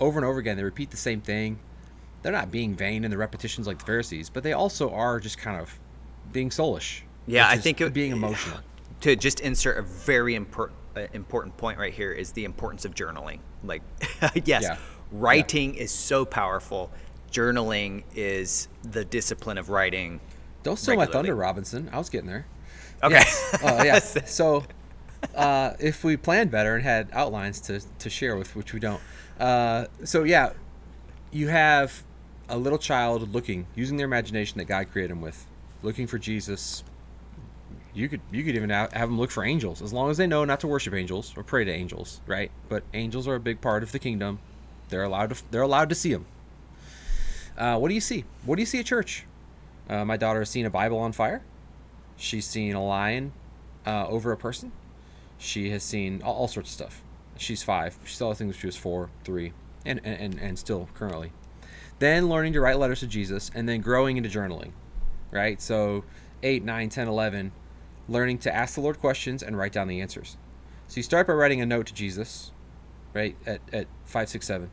over 0.00 0.18
and 0.18 0.26
over 0.26 0.38
again. 0.38 0.56
They 0.56 0.64
repeat 0.64 0.90
the 0.90 0.96
same 0.96 1.20
thing. 1.20 1.58
They're 2.22 2.32
not 2.32 2.50
being 2.50 2.74
vain 2.74 3.04
in 3.04 3.10
the 3.10 3.18
repetitions 3.18 3.66
like 3.66 3.78
the 3.78 3.84
Pharisees, 3.84 4.28
but 4.28 4.42
they 4.42 4.52
also 4.52 4.90
are 4.90 5.20
just 5.20 5.38
kind 5.38 5.60
of 5.60 5.78
being 6.32 6.50
soulish 6.50 7.02
yeah, 7.28 7.48
I 7.48 7.58
think 7.58 7.80
it, 7.80 7.92
being 7.92 8.12
emotional. 8.12 8.58
To 9.02 9.14
just 9.14 9.38
insert 9.38 9.78
a 9.78 9.82
very 9.82 10.34
important 10.34 10.76
uh, 10.96 11.02
important 11.12 11.56
point 11.56 11.78
right 11.78 11.94
here 11.94 12.10
is 12.10 12.32
the 12.32 12.44
importance 12.44 12.84
of 12.84 12.96
journaling. 12.96 13.38
Like, 13.62 13.82
yes, 14.44 14.64
yeah. 14.64 14.76
writing 15.12 15.76
yeah. 15.76 15.82
is 15.82 15.92
so 15.92 16.24
powerful. 16.24 16.90
Journaling 17.30 18.02
is 18.16 18.66
the 18.82 19.04
discipline 19.04 19.56
of 19.56 19.68
writing. 19.68 20.18
Don't 20.64 20.76
steal 20.76 20.94
regularly. 20.94 21.10
my 21.10 21.12
thunder, 21.12 21.36
Robinson. 21.36 21.88
I 21.92 21.98
was 21.98 22.10
getting 22.10 22.26
there. 22.26 22.46
Okay. 23.04 23.22
Yeah. 23.22 23.58
Uh, 23.62 23.84
yeah. 23.84 23.98
so, 24.26 24.64
uh, 25.34 25.74
if 25.80 26.04
we 26.04 26.16
planned 26.16 26.50
better 26.50 26.74
and 26.74 26.84
had 26.84 27.08
outlines 27.12 27.60
to, 27.62 27.80
to 27.98 28.10
share 28.10 28.36
with, 28.36 28.54
which 28.54 28.72
we 28.72 28.80
don't. 28.80 29.00
Uh, 29.38 29.86
so 30.04 30.24
yeah, 30.24 30.52
you 31.30 31.48
have 31.48 32.04
a 32.48 32.56
little 32.56 32.78
child 32.78 33.32
looking, 33.32 33.66
using 33.74 33.96
their 33.96 34.06
imagination 34.06 34.58
that 34.58 34.64
God 34.64 34.90
created 34.90 35.10
them 35.10 35.20
with, 35.20 35.46
looking 35.82 36.06
for 36.06 36.18
Jesus, 36.18 36.82
you 37.98 38.08
could 38.08 38.20
you 38.30 38.44
could 38.44 38.54
even 38.54 38.70
have 38.70 38.92
them 38.92 39.18
look 39.18 39.30
for 39.30 39.44
angels 39.44 39.82
as 39.82 39.92
long 39.92 40.10
as 40.10 40.16
they 40.16 40.26
know 40.26 40.44
not 40.44 40.60
to 40.60 40.66
worship 40.66 40.94
angels 40.94 41.34
or 41.36 41.42
pray 41.42 41.64
to 41.64 41.72
angels, 41.72 42.20
right? 42.26 42.50
But 42.68 42.84
angels 42.94 43.26
are 43.26 43.34
a 43.34 43.40
big 43.40 43.60
part 43.60 43.82
of 43.82 43.92
the 43.92 43.98
kingdom. 43.98 44.38
They're 44.88 45.02
allowed 45.02 45.30
to 45.30 45.42
they're 45.50 45.62
allowed 45.62 45.88
to 45.88 45.94
see 45.94 46.12
them. 46.12 46.26
Uh, 47.56 47.76
what 47.78 47.88
do 47.88 47.94
you 47.94 48.00
see? 48.00 48.24
What 48.44 48.56
do 48.56 48.62
you 48.62 48.66
see 48.66 48.78
at 48.78 48.86
church? 48.86 49.24
Uh, 49.88 50.04
my 50.04 50.16
daughter 50.16 50.38
has 50.38 50.50
seen 50.50 50.64
a 50.64 50.70
Bible 50.70 50.98
on 50.98 51.12
fire. 51.12 51.42
She's 52.16 52.46
seen 52.46 52.74
a 52.74 52.84
lion 52.84 53.32
uh, 53.84 54.06
over 54.06 54.30
a 54.32 54.36
person. 54.36 54.70
She 55.38 55.70
has 55.70 55.82
seen 55.82 56.22
all, 56.22 56.34
all, 56.34 56.48
sorts 56.48 56.70
of 56.70 56.74
stuff. 56.74 57.02
She's 57.36 57.62
five. 57.62 57.96
She 58.04 58.14
saw 58.14 58.34
things 58.34 58.54
when 58.54 58.60
she 58.60 58.66
was 58.66 58.76
four, 58.76 59.10
three, 59.24 59.52
and, 59.86 60.00
and, 60.04 60.38
and 60.38 60.58
still 60.58 60.88
currently. 60.94 61.32
Then 62.00 62.28
learning 62.28 62.52
to 62.54 62.60
write 62.60 62.78
letters 62.78 63.00
to 63.00 63.06
Jesus, 63.06 63.50
and 63.54 63.68
then 63.68 63.80
growing 63.80 64.16
into 64.16 64.28
journaling, 64.28 64.72
right? 65.30 65.60
So 65.60 66.04
8, 66.42 66.64
9, 66.64 66.88
10, 66.88 67.08
11, 67.08 67.52
learning 68.08 68.38
to 68.38 68.54
ask 68.54 68.74
the 68.74 68.80
Lord 68.80 68.98
questions 69.00 69.42
and 69.42 69.56
write 69.56 69.72
down 69.72 69.88
the 69.88 70.00
answers. 70.00 70.36
So 70.88 70.96
you 70.96 71.02
start 71.02 71.26
by 71.26 71.34
writing 71.34 71.60
a 71.60 71.66
note 71.66 71.86
to 71.86 71.94
Jesus, 71.94 72.52
right 73.14 73.36
at, 73.46 73.60
at 73.72 73.86
five, 74.04 74.28
six, 74.28 74.46
seven, 74.46 74.70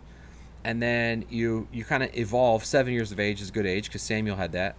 and 0.63 0.81
then 0.81 1.25
you 1.29 1.67
you 1.71 1.83
kind 1.83 2.03
of 2.03 2.15
evolve. 2.15 2.63
Seven 2.63 2.93
years 2.93 3.11
of 3.11 3.19
age 3.19 3.41
is 3.41 3.49
a 3.49 3.51
good 3.51 3.65
age 3.65 3.85
because 3.85 4.01
Samuel 4.01 4.37
had 4.37 4.51
that. 4.53 4.75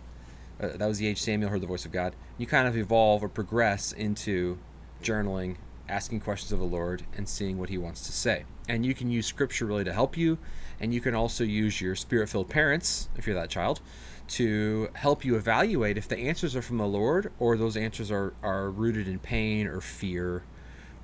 Uh, 0.60 0.68
that 0.76 0.86
was 0.86 0.98
the 0.98 1.06
age 1.06 1.20
Samuel 1.20 1.50
heard 1.50 1.60
the 1.60 1.66
voice 1.66 1.84
of 1.84 1.92
God. 1.92 2.16
You 2.38 2.46
kind 2.46 2.66
of 2.66 2.76
evolve 2.76 3.22
or 3.22 3.28
progress 3.28 3.92
into 3.92 4.58
journaling, 5.02 5.56
asking 5.88 6.20
questions 6.20 6.52
of 6.52 6.58
the 6.58 6.64
Lord, 6.64 7.02
and 7.16 7.28
seeing 7.28 7.58
what 7.58 7.68
He 7.68 7.78
wants 7.78 8.06
to 8.06 8.12
say. 8.12 8.44
And 8.68 8.84
you 8.84 8.94
can 8.94 9.10
use 9.10 9.26
Scripture 9.26 9.66
really 9.66 9.84
to 9.84 9.92
help 9.92 10.16
you, 10.16 10.38
and 10.80 10.92
you 10.92 11.00
can 11.00 11.14
also 11.14 11.44
use 11.44 11.80
your 11.80 11.94
spirit-filled 11.94 12.48
parents 12.48 13.08
if 13.16 13.26
you're 13.26 13.36
that 13.36 13.50
child 13.50 13.80
to 14.28 14.88
help 14.94 15.24
you 15.24 15.36
evaluate 15.36 15.96
if 15.96 16.08
the 16.08 16.18
answers 16.18 16.56
are 16.56 16.62
from 16.62 16.78
the 16.78 16.86
Lord 16.86 17.32
or 17.38 17.56
those 17.56 17.76
answers 17.76 18.10
are, 18.10 18.34
are 18.42 18.70
rooted 18.70 19.06
in 19.06 19.18
pain 19.18 19.66
or 19.66 19.80
fear 19.80 20.42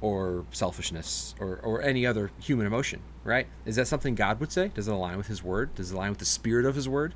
or 0.01 0.45
selfishness 0.51 1.35
or, 1.39 1.61
or 1.63 1.81
any 1.83 2.05
other 2.05 2.33
human 2.41 2.67
emotion, 2.67 3.01
right? 3.23 3.47
Is 3.65 3.77
that 3.77 3.87
something 3.87 4.17
God 4.17 4.41
would 4.41 4.51
say? 4.51 4.73
Does 4.75 4.89
it 4.89 4.93
align 4.93 5.17
with 5.17 5.29
His 5.29 5.45
Word? 5.45 5.75
Does 5.77 5.93
it 5.93 5.95
align 5.95 6.11
with 6.11 6.19
the 6.19 6.25
spirit 6.25 6.67
of 6.67 6.75
His 6.75 6.89
Word? 6.89 7.15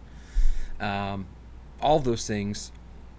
Um, 0.79 1.27
all 1.83 1.99
those 1.99 2.27
things 2.27 2.71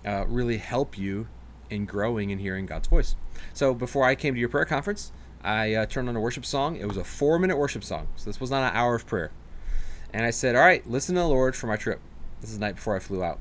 uh, 0.06 0.26
really 0.28 0.58
help 0.58 0.98
you 0.98 1.28
in 1.70 1.86
growing 1.86 2.32
and 2.32 2.40
hearing 2.40 2.66
God's 2.66 2.88
voice. 2.88 3.18
So 3.58 3.74
before 3.74 4.06
I 4.06 4.14
came 4.14 4.36
to 4.36 4.40
your 4.40 4.50
prayer 4.50 4.66
conference, 4.66 5.12
I 5.44 5.74
uh, 5.74 5.88
turned 5.88 6.08
on 6.08 6.16
a 6.16 6.20
worship 6.20 6.46
song. 6.46 6.76
It 6.76 6.88
was 6.88 6.96
a 6.96 7.04
four 7.04 7.40
minute 7.40 7.58
worship 7.58 7.84
song. 7.84 8.08
So 8.16 8.30
this 8.30 8.40
was 8.40 8.52
not 8.52 8.62
an 8.62 8.78
hour 8.78 8.94
of 8.94 9.08
prayer. 9.08 9.32
And 10.14 10.24
I 10.24 10.30
said, 10.30 10.56
All 10.56 10.62
right, 10.62 10.88
listen 10.88 11.16
to 11.16 11.22
the 11.22 11.28
Lord 11.28 11.56
for 11.56 11.66
my 11.66 11.76
trip. 11.76 12.00
This 12.40 12.52
is 12.52 12.60
the 12.60 12.64
night 12.64 12.76
before 12.76 12.96
I 12.96 13.00
flew 13.00 13.24
out. 13.24 13.40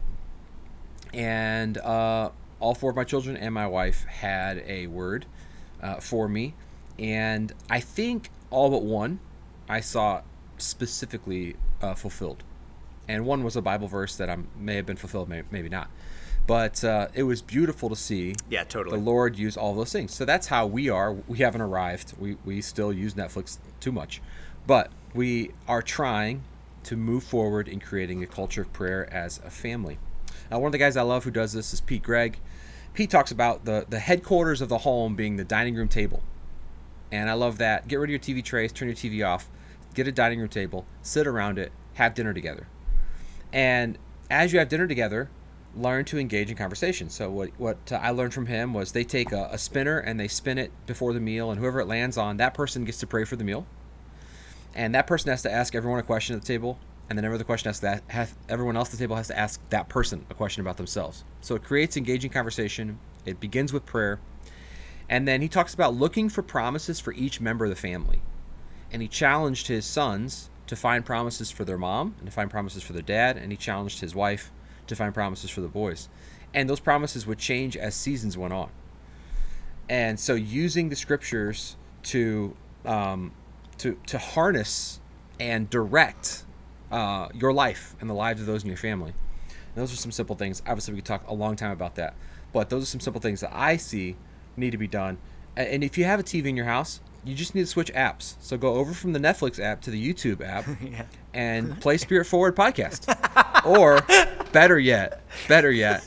And 1.12 1.76
uh, 1.76 2.30
all 2.60 2.74
four 2.74 2.88
of 2.88 2.96
my 2.96 3.04
children 3.04 3.36
and 3.36 3.52
my 3.52 3.66
wife 3.66 4.04
had 4.04 4.64
a 4.66 4.86
word 4.86 5.26
uh, 5.82 5.96
for 5.96 6.28
me. 6.28 6.54
And 6.98 7.52
I 7.68 7.80
think 7.80 8.30
all 8.48 8.70
but 8.70 8.84
one 8.84 9.20
I 9.68 9.80
saw 9.80 10.22
specifically 10.56 11.56
uh, 11.82 11.92
fulfilled. 11.92 12.42
And 13.06 13.26
one 13.26 13.44
was 13.44 13.54
a 13.54 13.60
Bible 13.60 13.86
verse 13.86 14.16
that 14.16 14.30
I 14.30 14.38
may 14.58 14.76
have 14.76 14.86
been 14.86 14.96
fulfilled, 14.96 15.28
may, 15.28 15.42
maybe 15.50 15.68
not. 15.68 15.90
But 16.46 16.84
uh, 16.84 17.08
it 17.14 17.24
was 17.24 17.42
beautiful 17.42 17.88
to 17.88 17.96
see 17.96 18.34
Yeah, 18.48 18.64
totally. 18.64 18.96
the 18.98 19.04
Lord 19.04 19.36
use 19.36 19.56
all 19.56 19.74
those 19.74 19.92
things. 19.92 20.14
So 20.14 20.24
that's 20.24 20.46
how 20.46 20.66
we 20.66 20.88
are. 20.88 21.12
We 21.12 21.38
haven't 21.38 21.60
arrived. 21.60 22.14
We, 22.18 22.36
we 22.44 22.60
still 22.60 22.92
use 22.92 23.14
Netflix 23.14 23.58
too 23.80 23.90
much. 23.92 24.22
But 24.66 24.90
we 25.14 25.50
are 25.66 25.82
trying 25.82 26.42
to 26.84 26.96
move 26.96 27.24
forward 27.24 27.66
in 27.68 27.80
creating 27.80 28.22
a 28.22 28.26
culture 28.26 28.62
of 28.62 28.72
prayer 28.72 29.12
as 29.12 29.38
a 29.44 29.50
family. 29.50 29.98
Now, 30.50 30.60
one 30.60 30.68
of 30.68 30.72
the 30.72 30.78
guys 30.78 30.96
I 30.96 31.02
love 31.02 31.24
who 31.24 31.32
does 31.32 31.52
this 31.52 31.72
is 31.74 31.80
Pete 31.80 32.02
Greig. 32.04 32.38
Pete 32.94 33.10
talks 33.10 33.32
about 33.32 33.64
the, 33.64 33.84
the 33.88 33.98
headquarters 33.98 34.60
of 34.60 34.68
the 34.68 34.78
home 34.78 35.16
being 35.16 35.36
the 35.36 35.44
dining 35.44 35.74
room 35.74 35.88
table. 35.88 36.22
And 37.10 37.28
I 37.28 37.32
love 37.34 37.58
that. 37.58 37.88
Get 37.88 37.96
rid 37.96 38.08
of 38.08 38.10
your 38.10 38.36
TV 38.36 38.42
trays, 38.44 38.72
turn 38.72 38.88
your 38.88 38.96
TV 38.96 39.26
off, 39.26 39.48
get 39.94 40.06
a 40.06 40.12
dining 40.12 40.38
room 40.38 40.48
table, 40.48 40.86
sit 41.02 41.26
around 41.26 41.58
it, 41.58 41.72
have 41.94 42.14
dinner 42.14 42.32
together. 42.32 42.68
And 43.52 43.98
as 44.30 44.52
you 44.52 44.58
have 44.60 44.68
dinner 44.68 44.86
together, 44.86 45.28
learn 45.76 46.04
to 46.06 46.18
engage 46.18 46.50
in 46.50 46.56
conversation. 46.56 47.10
So 47.10 47.30
what 47.30 47.50
what 47.58 47.92
uh, 47.92 47.96
I 47.96 48.10
learned 48.10 48.34
from 48.34 48.46
him 48.46 48.72
was 48.72 48.92
they 48.92 49.04
take 49.04 49.32
a, 49.32 49.48
a 49.52 49.58
spinner 49.58 49.98
and 49.98 50.18
they 50.18 50.28
spin 50.28 50.58
it 50.58 50.72
before 50.86 51.12
the 51.12 51.20
meal, 51.20 51.50
and 51.50 51.60
whoever 51.60 51.80
it 51.80 51.86
lands 51.86 52.16
on, 52.16 52.38
that 52.38 52.54
person 52.54 52.84
gets 52.84 52.98
to 52.98 53.06
pray 53.06 53.24
for 53.24 53.36
the 53.36 53.44
meal. 53.44 53.66
And 54.74 54.94
that 54.94 55.06
person 55.06 55.30
has 55.30 55.42
to 55.42 55.52
ask 55.52 55.74
everyone 55.74 55.98
a 55.98 56.02
question 56.02 56.36
at 56.36 56.42
the 56.42 56.46
table, 56.46 56.78
and 57.08 57.18
then 57.18 57.24
every 57.24 57.36
other 57.36 57.44
question 57.44 57.68
has 57.68 57.80
to 57.80 58.02
have 58.08 58.34
everyone 58.48 58.76
else 58.76 58.88
at 58.88 58.92
the 58.92 58.98
table 58.98 59.16
has 59.16 59.28
to 59.28 59.38
ask 59.38 59.60
that 59.70 59.88
person 59.88 60.26
a 60.28 60.34
question 60.34 60.60
about 60.60 60.76
themselves. 60.76 61.24
So 61.40 61.54
it 61.54 61.64
creates 61.64 61.96
engaging 61.96 62.30
conversation. 62.30 62.98
It 63.24 63.40
begins 63.40 63.72
with 63.72 63.86
prayer, 63.86 64.20
and 65.08 65.26
then 65.26 65.40
he 65.40 65.48
talks 65.48 65.74
about 65.74 65.94
looking 65.94 66.28
for 66.28 66.42
promises 66.42 67.00
for 67.00 67.12
each 67.12 67.40
member 67.40 67.64
of 67.64 67.70
the 67.70 67.76
family. 67.76 68.22
And 68.92 69.02
he 69.02 69.08
challenged 69.08 69.66
his 69.66 69.84
sons 69.84 70.48
to 70.68 70.76
find 70.76 71.04
promises 71.04 71.50
for 71.50 71.64
their 71.64 71.78
mom 71.78 72.14
and 72.18 72.26
to 72.26 72.32
find 72.32 72.50
promises 72.50 72.82
for 72.82 72.92
their 72.92 73.02
dad, 73.02 73.36
and 73.36 73.50
he 73.50 73.56
challenged 73.56 74.00
his 74.00 74.14
wife 74.14 74.52
to 74.86 74.96
find 74.96 75.12
promises 75.14 75.50
for 75.50 75.60
the 75.60 75.68
boys. 75.68 76.08
And 76.54 76.68
those 76.68 76.80
promises 76.80 77.26
would 77.26 77.38
change 77.38 77.76
as 77.76 77.94
seasons 77.94 78.36
went 78.36 78.52
on. 78.52 78.70
And 79.88 80.18
so 80.18 80.34
using 80.34 80.88
the 80.88 80.96
scriptures 80.96 81.76
to 82.04 82.56
um, 82.84 83.32
to 83.78 83.98
to 84.06 84.18
harness 84.18 85.00
and 85.38 85.68
direct 85.68 86.44
uh, 86.90 87.28
your 87.34 87.52
life 87.52 87.94
and 88.00 88.08
the 88.08 88.14
lives 88.14 88.40
of 88.40 88.46
those 88.46 88.62
in 88.62 88.68
your 88.68 88.76
family. 88.76 89.12
And 89.50 89.82
those 89.82 89.92
are 89.92 89.96
some 89.96 90.12
simple 90.12 90.36
things. 90.36 90.62
Obviously, 90.66 90.94
we 90.94 90.98
could 90.98 91.06
talk 91.06 91.28
a 91.28 91.34
long 91.34 91.56
time 91.56 91.70
about 91.70 91.96
that, 91.96 92.14
but 92.52 92.70
those 92.70 92.82
are 92.82 92.86
some 92.86 93.00
simple 93.00 93.20
things 93.20 93.40
that 93.40 93.54
I 93.54 93.76
see 93.76 94.16
need 94.56 94.70
to 94.70 94.78
be 94.78 94.88
done. 94.88 95.18
And 95.56 95.82
if 95.82 95.96
you 95.96 96.04
have 96.04 96.20
a 96.20 96.22
TV 96.22 96.46
in 96.46 96.56
your 96.56 96.66
house, 96.66 97.00
you 97.24 97.34
just 97.34 97.54
need 97.54 97.62
to 97.62 97.66
switch 97.66 97.92
apps. 97.92 98.36
So 98.40 98.56
go 98.56 98.74
over 98.74 98.92
from 98.92 99.12
the 99.12 99.18
Netflix 99.18 99.58
app 99.58 99.80
to 99.82 99.90
the 99.90 100.14
YouTube 100.14 100.46
app 100.46 100.66
and 101.34 101.80
play 101.80 101.96
Spirit 101.96 102.26
Forward 102.26 102.54
podcast. 102.54 103.06
or 103.66 104.00
better 104.52 104.78
yet, 104.78 105.22
better 105.48 105.70
yet, 105.70 106.02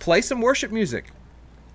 play 0.00 0.20
some 0.20 0.40
worship 0.40 0.70
music. 0.70 1.10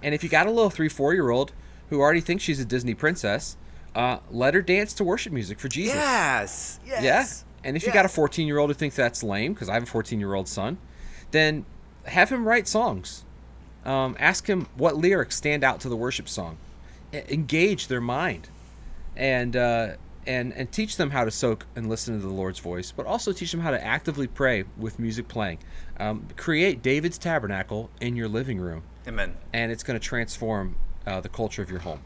And 0.03 0.13
if 0.15 0.23
you 0.23 0.29
got 0.29 0.47
a 0.47 0.51
little 0.51 0.69
three, 0.69 0.89
four 0.89 1.13
year 1.13 1.29
old 1.29 1.51
who 1.89 1.99
already 1.99 2.21
thinks 2.21 2.43
she's 2.43 2.59
a 2.59 2.65
Disney 2.65 2.93
princess, 2.93 3.57
uh, 3.95 4.19
let 4.29 4.53
her 4.53 4.61
dance 4.61 4.93
to 4.93 5.03
worship 5.03 5.33
music 5.33 5.59
for 5.59 5.67
Jesus. 5.67 5.95
yes. 5.95 6.79
Yes. 6.85 7.01
Yeah. 7.03 7.67
And 7.67 7.75
if 7.75 7.85
you 7.85 7.91
got 7.91 8.05
a 8.05 8.09
14 8.09 8.47
year 8.47 8.57
old 8.57 8.69
who 8.69 8.73
thinks 8.73 8.95
that's 8.95 9.23
lame, 9.23 9.53
because 9.53 9.67
I 9.69 9.73
have 9.73 9.83
a 9.83 9.87
14 9.87 10.19
year 10.19 10.33
old 10.33 10.47
son, 10.47 10.77
then 11.31 11.65
have 12.05 12.29
him 12.29 12.47
write 12.47 12.67
songs. 12.67 13.25
Um, 13.85 14.15
ask 14.19 14.47
him 14.47 14.67
what 14.75 14.95
lyrics 14.97 15.35
stand 15.35 15.63
out 15.63 15.79
to 15.81 15.89
the 15.89 15.95
worship 15.97 16.29
song. 16.29 16.57
E- 17.13 17.21
engage 17.29 17.87
their 17.87 18.01
mind, 18.01 18.49
and 19.15 19.55
uh, 19.55 19.93
and 20.29 20.53
and 20.53 20.71
teach 20.71 20.95
them 20.95 21.09
how 21.09 21.25
to 21.25 21.31
soak 21.31 21.65
and 21.75 21.89
listen 21.89 22.13
to 22.13 22.25
the 22.25 22.31
Lord's 22.31 22.59
voice, 22.59 22.93
but 22.95 23.07
also 23.07 23.33
teach 23.33 23.51
them 23.51 23.61
how 23.61 23.71
to 23.71 23.83
actively 23.83 24.27
pray 24.27 24.63
with 24.77 24.99
music 24.99 25.27
playing. 25.27 25.57
Um, 25.99 26.27
create 26.37 26.83
David's 26.83 27.17
tabernacle 27.17 27.89
in 27.99 28.15
your 28.15 28.27
living 28.29 28.59
room, 28.59 28.83
Amen. 29.07 29.35
and 29.51 29.71
it's 29.71 29.81
going 29.81 29.99
to 29.99 30.05
transform 30.05 30.75
uh, 31.07 31.19
the 31.19 31.29
culture 31.29 31.63
of 31.63 31.71
your 31.71 31.79
home. 31.79 32.01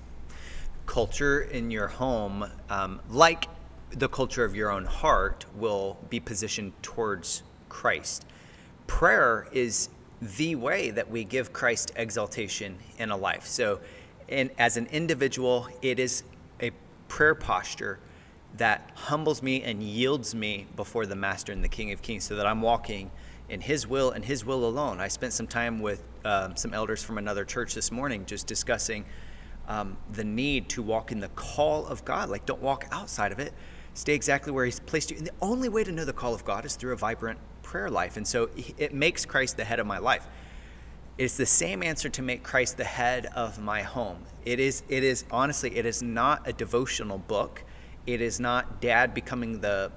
culture 0.85 1.41
in 1.41 1.69
your 1.69 1.87
home, 1.87 2.45
um, 2.69 3.01
like 3.09 3.47
the 3.89 4.07
culture 4.07 4.45
of 4.45 4.55
your 4.55 4.71
own 4.71 4.85
heart, 4.85 5.45
will 5.55 5.97
be 6.09 6.19
positioned 6.19 6.71
towards 6.81 7.43
Christ. 7.67 8.25
Prayer 8.87 9.47
is 9.51 9.89
the 10.21 10.55
way 10.55 10.91
that 10.91 11.09
we 11.11 11.25
give 11.25 11.51
Christ 11.51 11.91
exaltation 11.97 12.77
in 12.97 13.11
a 13.11 13.17
life. 13.17 13.45
So, 13.45 13.81
in, 14.29 14.49
as 14.57 14.77
an 14.77 14.87
individual, 14.87 15.67
it 15.81 15.99
is 15.99 16.23
a 16.61 16.71
prayer 17.09 17.35
posture 17.35 17.99
that 18.57 18.91
humbles 18.95 19.41
me 19.41 19.63
and 19.63 19.81
yields 19.81 20.35
me 20.35 20.67
before 20.75 21.05
the 21.05 21.15
Master 21.15 21.51
and 21.51 21.63
the 21.63 21.69
King 21.69 21.91
of 21.91 22.01
Kings 22.01 22.23
so 22.23 22.35
that 22.35 22.45
I'm 22.45 22.61
walking 22.61 23.09
in 23.49 23.61
His 23.61 23.87
will 23.87 24.11
and 24.11 24.23
His 24.23 24.45
will 24.45 24.65
alone. 24.65 24.99
I 24.99 25.07
spent 25.07 25.33
some 25.33 25.47
time 25.47 25.81
with 25.81 26.07
um, 26.23 26.55
some 26.55 26.73
elders 26.73 27.03
from 27.03 27.17
another 27.17 27.45
church 27.45 27.73
this 27.73 27.91
morning 27.91 28.25
just 28.25 28.47
discussing 28.47 29.05
um, 29.67 29.97
the 30.11 30.23
need 30.23 30.69
to 30.69 30.83
walk 30.83 31.11
in 31.11 31.19
the 31.19 31.29
call 31.29 31.87
of 31.87 32.05
God. 32.05 32.29
Like, 32.29 32.45
don't 32.45 32.61
walk 32.61 32.85
outside 32.91 33.31
of 33.31 33.39
it. 33.39 33.53
Stay 33.95 34.13
exactly 34.13 34.51
where 34.51 34.65
He's 34.65 34.79
placed 34.79 35.11
you. 35.11 35.17
And 35.17 35.27
the 35.27 35.33
only 35.41 35.69
way 35.69 35.83
to 35.83 35.91
know 35.91 36.05
the 36.05 36.13
call 36.13 36.33
of 36.33 36.45
God 36.45 36.65
is 36.65 36.75
through 36.75 36.93
a 36.93 36.97
vibrant 36.97 37.39
prayer 37.63 37.89
life. 37.89 38.17
And 38.17 38.27
so 38.27 38.49
it 38.77 38.93
makes 38.93 39.25
Christ 39.25 39.57
the 39.57 39.63
head 39.63 39.79
of 39.79 39.87
my 39.87 39.97
life. 39.97 40.27
It's 41.17 41.37
the 41.37 41.45
same 41.45 41.83
answer 41.83 42.09
to 42.09 42.21
make 42.21 42.43
Christ 42.43 42.77
the 42.77 42.83
head 42.83 43.27
of 43.35 43.59
my 43.59 43.83
home. 43.83 44.25
It 44.45 44.59
is, 44.59 44.83
it 44.89 45.03
is 45.03 45.25
honestly, 45.29 45.75
it 45.75 45.85
is 45.85 46.01
not 46.01 46.47
a 46.47 46.53
devotional 46.53 47.19
book. 47.19 47.63
It 48.05 48.21
is 48.21 48.39
not 48.39 48.81
dad 48.81 49.13
becoming 49.13 49.61
the 49.61 49.91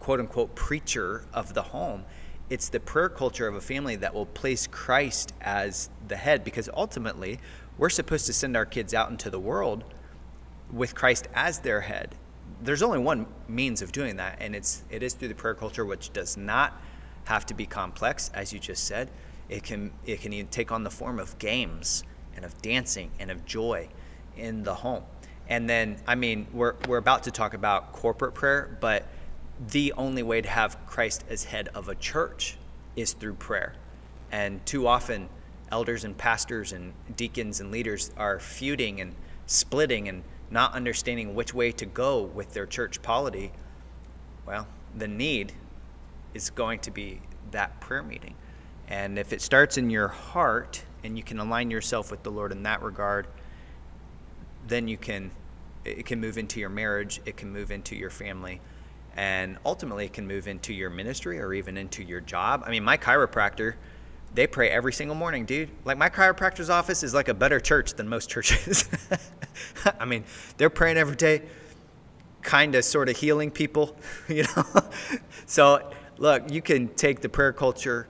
quote 0.00 0.20
unquote 0.20 0.54
preacher 0.54 1.24
of 1.32 1.54
the 1.54 1.62
home. 1.62 2.04
It's 2.48 2.68
the 2.68 2.80
prayer 2.80 3.08
culture 3.08 3.48
of 3.48 3.54
a 3.54 3.60
family 3.60 3.96
that 3.96 4.14
will 4.14 4.26
place 4.26 4.66
Christ 4.66 5.32
as 5.40 5.90
the 6.06 6.16
head 6.16 6.44
because 6.44 6.68
ultimately 6.74 7.40
we're 7.78 7.90
supposed 7.90 8.26
to 8.26 8.32
send 8.32 8.56
our 8.56 8.66
kids 8.66 8.94
out 8.94 9.10
into 9.10 9.30
the 9.30 9.40
world 9.40 9.84
with 10.72 10.94
Christ 10.94 11.28
as 11.34 11.60
their 11.60 11.80
head. 11.82 12.14
There's 12.62 12.82
only 12.82 12.98
one 12.98 13.26
means 13.48 13.82
of 13.82 13.92
doing 13.92 14.16
that, 14.16 14.38
and 14.40 14.54
it's 14.54 14.84
it 14.90 15.02
is 15.02 15.14
through 15.14 15.28
the 15.28 15.34
prayer 15.34 15.54
culture, 15.54 15.84
which 15.84 16.12
does 16.12 16.36
not 16.36 16.80
have 17.24 17.44
to 17.46 17.54
be 17.54 17.66
complex, 17.66 18.30
as 18.32 18.52
you 18.52 18.58
just 18.58 18.84
said. 18.84 19.10
It 19.48 19.62
can 19.62 19.92
it 20.04 20.20
can 20.20 20.32
even 20.32 20.48
take 20.48 20.72
on 20.72 20.84
the 20.84 20.90
form 20.90 21.18
of 21.18 21.38
games 21.38 22.04
and 22.34 22.44
of 22.44 22.60
dancing 22.62 23.10
and 23.18 23.30
of 23.30 23.44
joy 23.44 23.88
in 24.36 24.62
the 24.62 24.74
home. 24.74 25.02
And 25.48 25.68
then, 25.68 25.96
I 26.06 26.14
mean, 26.14 26.46
we're 26.52 26.74
we're 26.88 26.98
about 26.98 27.22
to 27.24 27.30
talk 27.30 27.54
about 27.54 27.92
corporate 27.92 28.34
prayer, 28.34 28.76
but 28.80 29.06
the 29.68 29.92
only 29.92 30.22
way 30.22 30.40
to 30.40 30.48
have 30.48 30.76
Christ 30.86 31.24
as 31.28 31.44
head 31.44 31.68
of 31.74 31.88
a 31.88 31.94
church 31.94 32.56
is 32.94 33.12
through 33.12 33.34
prayer. 33.34 33.74
And 34.30 34.64
too 34.66 34.86
often, 34.86 35.28
elders 35.70 36.04
and 36.04 36.16
pastors 36.16 36.72
and 36.72 36.92
deacons 37.16 37.60
and 37.60 37.70
leaders 37.70 38.10
are 38.16 38.38
feuding 38.38 39.00
and 39.00 39.14
splitting 39.46 40.08
and 40.08 40.22
not 40.50 40.74
understanding 40.74 41.34
which 41.34 41.54
way 41.54 41.72
to 41.72 41.86
go 41.86 42.22
with 42.22 42.52
their 42.54 42.66
church 42.66 43.02
polity. 43.02 43.52
Well, 44.46 44.66
the 44.94 45.08
need 45.08 45.52
is 46.34 46.50
going 46.50 46.80
to 46.80 46.90
be 46.90 47.20
that 47.50 47.80
prayer 47.80 48.02
meeting. 48.02 48.34
And 48.88 49.18
if 49.18 49.32
it 49.32 49.40
starts 49.40 49.78
in 49.78 49.90
your 49.90 50.08
heart 50.08 50.84
and 51.02 51.16
you 51.16 51.24
can 51.24 51.38
align 51.38 51.70
yourself 51.70 52.10
with 52.10 52.22
the 52.22 52.30
Lord 52.30 52.52
in 52.52 52.62
that 52.64 52.82
regard, 52.82 53.26
then 54.68 54.88
you 54.88 54.96
can 54.96 55.30
it 55.84 56.04
can 56.04 56.20
move 56.20 56.36
into 56.36 56.58
your 56.58 56.68
marriage, 56.68 57.20
it 57.26 57.36
can 57.36 57.52
move 57.52 57.70
into 57.70 57.94
your 57.94 58.10
family, 58.10 58.60
and 59.16 59.56
ultimately 59.64 60.04
it 60.04 60.12
can 60.12 60.26
move 60.26 60.48
into 60.48 60.74
your 60.74 60.90
ministry 60.90 61.38
or 61.38 61.54
even 61.54 61.76
into 61.76 62.02
your 62.02 62.20
job. 62.20 62.64
I 62.66 62.70
mean, 62.70 62.82
my 62.82 62.96
chiropractor, 62.96 63.74
they 64.34 64.46
pray 64.48 64.68
every 64.68 64.92
single 64.92 65.14
morning, 65.14 65.44
dude. 65.44 65.70
Like 65.84 65.96
my 65.96 66.10
chiropractor's 66.10 66.70
office 66.70 67.02
is 67.02 67.14
like 67.14 67.28
a 67.28 67.34
better 67.34 67.60
church 67.60 67.94
than 67.94 68.08
most 68.08 68.28
churches. 68.28 68.88
I 70.00 70.04
mean, 70.04 70.24
they're 70.56 70.70
praying 70.70 70.96
every 70.96 71.16
day, 71.16 71.42
kind 72.42 72.74
of 72.74 72.84
sort 72.84 73.08
of 73.08 73.16
healing 73.16 73.50
people, 73.52 73.96
you 74.28 74.44
know. 74.56 74.64
so, 75.46 75.88
look, 76.18 76.50
you 76.50 76.62
can 76.62 76.88
take 76.88 77.20
the 77.20 77.28
prayer 77.28 77.52
culture 77.52 78.08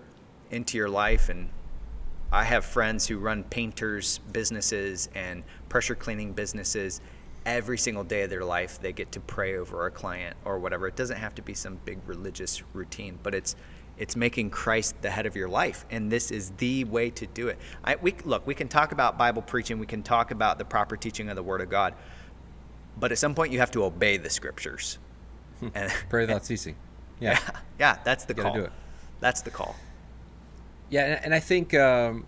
into 0.51 0.79
your 0.79 0.89
life 0.89 1.29
and 1.29 1.51
I 2.33 2.45
have 2.45 2.65
friends 2.65 3.07
who 3.07 3.19
run 3.19 3.45
painters 3.45 4.19
businesses 4.33 5.09
and 5.15 5.45
pressure 5.69 5.95
cleaning 5.95 6.33
businesses. 6.33 7.01
Every 7.45 7.79
single 7.79 8.03
day 8.03 8.23
of 8.23 8.31
their 8.31 8.45
life, 8.45 8.81
they 8.81 8.93
get 8.93 9.13
to 9.13 9.21
pray 9.21 9.57
over 9.57 9.87
a 9.87 9.91
client 9.91 10.37
or 10.45 10.59
whatever. 10.59 10.89
It 10.89 10.97
doesn't 10.97 11.19
have 11.19 11.35
to 11.37 11.43
be 11.43 11.55
some 11.55 11.79
big 11.85 11.99
religious 12.07 12.63
routine, 12.75 13.19
but 13.23 13.35
it's 13.35 13.55
It's 13.99 14.15
making 14.17 14.51
Christ 14.51 15.01
the 15.01 15.11
head 15.11 15.25
of 15.27 15.37
your 15.37 15.49
life, 15.49 15.87
and 15.91 16.11
this 16.13 16.31
is 16.31 16.51
the 16.59 16.85
way 16.85 17.09
to 17.11 17.27
do 17.27 17.49
it. 17.49 17.57
I, 17.83 17.97
we 17.97 18.15
look, 18.25 18.47
we 18.47 18.55
can 18.55 18.69
talk 18.69 18.93
about 18.93 19.17
Bible 19.17 19.41
preaching, 19.43 19.79
we 19.79 19.87
can 19.87 20.03
talk 20.03 20.31
about 20.33 20.59
the 20.59 20.65
proper 20.67 20.97
teaching 20.99 21.31
of 21.31 21.37
the 21.37 21.43
Word 21.43 21.61
of 21.63 21.71
God, 21.71 21.95
but 22.99 23.11
at 23.13 23.19
some 23.19 23.35
point 23.35 23.53
you 23.53 23.59
have 23.61 23.71
to 23.71 23.85
obey 23.85 24.19
the 24.19 24.29
Scriptures. 24.29 24.99
and, 25.75 25.91
Pray 26.11 26.23
without 26.23 26.45
ceasing. 26.45 26.77
Yeah. 27.21 27.39
yeah, 27.41 27.61
yeah, 27.79 27.99
that's 28.05 28.27
the 28.27 28.35
call. 28.35 28.53
Do 28.53 28.65
it. 28.65 28.73
That's 29.21 29.41
the 29.41 29.51
call. 29.51 29.75
Yeah, 30.91 31.19
and 31.25 31.35
I 31.35 31.41
think 31.41 31.73
um, 31.73 32.27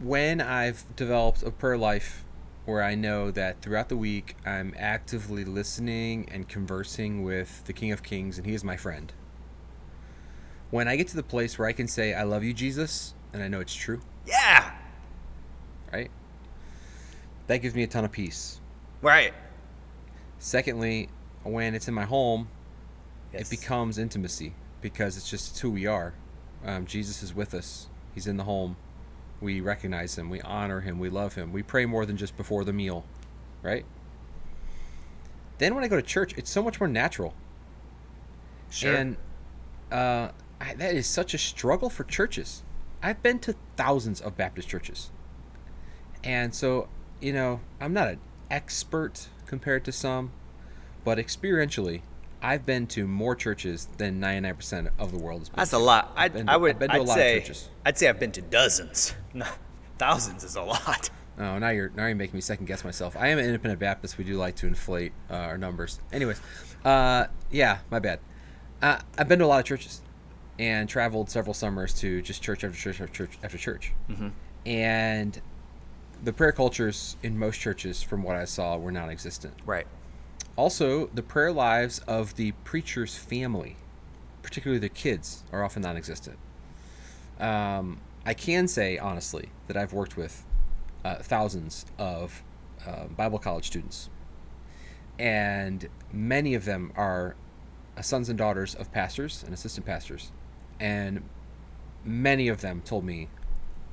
when 0.00 0.40
I've 0.40 0.84
developed 0.96 1.42
a 1.42 1.50
prayer 1.50 1.76
life 1.76 2.24
where 2.64 2.82
I 2.82 2.94
know 2.94 3.30
that 3.30 3.60
throughout 3.60 3.88
the 3.88 3.96
week 3.96 4.36
I'm 4.46 4.74
actively 4.78 5.44
listening 5.44 6.28
and 6.30 6.48
conversing 6.48 7.22
with 7.22 7.64
the 7.64 7.72
King 7.72 7.92
of 7.92 8.02
Kings, 8.02 8.38
and 8.38 8.46
He 8.46 8.54
is 8.54 8.62
my 8.62 8.76
friend 8.76 9.12
when 10.72 10.88
I 10.88 10.96
get 10.96 11.06
to 11.08 11.16
the 11.16 11.22
place 11.22 11.58
where 11.58 11.68
I 11.68 11.72
can 11.72 11.86
say, 11.86 12.14
I 12.14 12.22
love 12.22 12.42
you, 12.42 12.54
Jesus, 12.54 13.12
and 13.34 13.42
I 13.42 13.48
know 13.48 13.60
it's 13.60 13.74
true. 13.74 14.00
Yeah. 14.26 14.72
Right? 15.92 16.10
That 17.46 17.58
gives 17.58 17.74
me 17.74 17.82
a 17.82 17.86
ton 17.86 18.06
of 18.06 18.10
peace. 18.10 18.58
Right. 19.02 19.34
Secondly, 20.38 21.10
when 21.42 21.74
it's 21.74 21.88
in 21.88 21.94
my 21.94 22.06
home, 22.06 22.48
yes. 23.34 23.42
it 23.42 23.60
becomes 23.60 23.98
intimacy 23.98 24.54
because 24.80 25.18
it's 25.18 25.28
just 25.28 25.50
it's 25.50 25.60
who 25.60 25.70
we 25.70 25.84
are. 25.84 26.14
Um, 26.64 26.86
Jesus 26.86 27.22
is 27.22 27.34
with 27.34 27.52
us, 27.52 27.88
He's 28.14 28.26
in 28.26 28.38
the 28.38 28.44
home. 28.44 28.76
We 29.42 29.60
recognize 29.60 30.16
Him, 30.16 30.30
we 30.30 30.40
honor 30.40 30.80
Him, 30.80 30.98
we 31.00 31.10
love 31.10 31.34
Him. 31.34 31.52
We 31.52 31.62
pray 31.62 31.84
more 31.84 32.06
than 32.06 32.16
just 32.16 32.36
before 32.36 32.64
the 32.64 32.72
meal, 32.72 33.04
right? 33.60 33.84
Then 35.58 35.74
when 35.74 35.82
I 35.84 35.88
go 35.88 35.96
to 35.96 36.02
church, 36.02 36.32
it's 36.38 36.50
so 36.50 36.62
much 36.62 36.80
more 36.80 36.88
natural. 36.88 37.34
Sure. 38.70 38.94
And 38.94 39.16
uh, 39.90 40.28
I, 40.60 40.74
that 40.74 40.94
is 40.94 41.06
such 41.06 41.34
a 41.34 41.38
struggle 41.38 41.90
for 41.90 42.04
churches. 42.04 42.62
I've 43.02 43.22
been 43.22 43.40
to 43.40 43.56
thousands 43.76 44.20
of 44.20 44.36
Baptist 44.36 44.68
churches. 44.68 45.10
And 46.22 46.54
so, 46.54 46.88
you 47.20 47.32
know, 47.32 47.60
I'm 47.80 47.92
not 47.92 48.08
an 48.08 48.20
expert 48.48 49.26
compared 49.46 49.84
to 49.86 49.92
some, 49.92 50.30
but 51.04 51.18
experientially, 51.18 52.02
I've 52.42 52.66
been 52.66 52.86
to 52.88 53.06
more 53.06 53.36
churches 53.36 53.86
than 53.98 54.20
99% 54.20 54.90
of 54.98 55.12
the 55.12 55.18
world 55.18 55.42
has 55.42 55.48
been. 55.48 55.56
That's 55.56 55.70
to. 55.70 55.76
a 55.76 55.78
lot. 55.78 56.12
I, 56.16 56.28
to, 56.28 56.44
I 56.48 56.56
would. 56.56 56.82
I've 56.82 56.90
I'd 56.90 57.08
say. 57.08 57.44
I'd 57.86 57.96
say 57.96 58.08
I've 58.08 58.18
been 58.18 58.32
to 58.32 58.42
dozens. 58.42 59.14
No, 59.34 59.46
thousands 59.96 60.44
is 60.44 60.56
a 60.56 60.62
lot. 60.62 61.08
Oh, 61.38 61.58
now 61.58 61.70
you're 61.70 61.90
now 61.96 62.04
you're 62.04 62.14
making 62.14 62.36
me 62.36 62.42
second 62.42 62.66
guess 62.66 62.84
myself. 62.84 63.16
I 63.16 63.28
am 63.28 63.38
an 63.38 63.46
independent 63.46 63.80
Baptist. 63.80 64.18
We 64.18 64.24
do 64.24 64.36
like 64.36 64.56
to 64.56 64.66
inflate 64.66 65.14
uh, 65.30 65.34
our 65.36 65.56
numbers. 65.56 65.98
Anyways, 66.12 66.38
uh, 66.84 67.28
yeah, 67.50 67.78
my 67.90 67.98
bad. 67.98 68.20
Uh, 68.82 68.98
I've 69.16 69.26
been 69.26 69.38
to 69.38 69.46
a 69.46 69.46
lot 69.46 69.60
of 69.60 69.64
churches 69.64 70.02
and 70.58 70.86
traveled 70.86 71.30
several 71.30 71.54
summers 71.54 71.94
to 71.94 72.20
just 72.20 72.42
church 72.42 72.62
after 72.62 72.76
church 72.76 73.00
after 73.00 73.14
church 73.14 73.38
after 73.42 73.56
church. 73.56 73.94
Mm-hmm. 74.10 74.28
And 74.66 75.40
the 76.22 76.32
prayer 76.32 76.52
cultures 76.52 77.16
in 77.22 77.38
most 77.38 77.58
churches, 77.58 78.02
from 78.02 78.22
what 78.22 78.36
I 78.36 78.44
saw, 78.44 78.76
were 78.76 78.92
non 78.92 79.08
existent. 79.08 79.54
Right. 79.64 79.86
Also, 80.56 81.06
the 81.06 81.22
prayer 81.22 81.52
lives 81.52 82.00
of 82.00 82.36
the 82.36 82.52
preacher's 82.64 83.16
family, 83.16 83.76
particularly 84.42 84.78
the 84.78 84.88
kids, 84.88 85.44
are 85.52 85.64
often 85.64 85.82
non 85.82 85.96
existent. 85.96 86.38
Um, 87.40 88.00
I 88.24 88.34
can 88.34 88.68
say, 88.68 88.98
honestly, 88.98 89.48
that 89.66 89.76
I've 89.76 89.92
worked 89.92 90.16
with 90.16 90.44
uh, 91.04 91.16
thousands 91.16 91.86
of 91.98 92.42
uh, 92.86 93.06
Bible 93.06 93.38
college 93.38 93.66
students, 93.66 94.10
and 95.18 95.88
many 96.12 96.54
of 96.54 96.64
them 96.64 96.92
are 96.96 97.34
uh, 97.96 98.02
sons 98.02 98.28
and 98.28 98.38
daughters 98.38 98.74
of 98.74 98.92
pastors 98.92 99.42
and 99.42 99.54
assistant 99.54 99.86
pastors 99.86 100.32
and 100.82 101.22
many 102.04 102.48
of 102.48 102.60
them 102.60 102.82
told 102.84 103.04
me, 103.04 103.28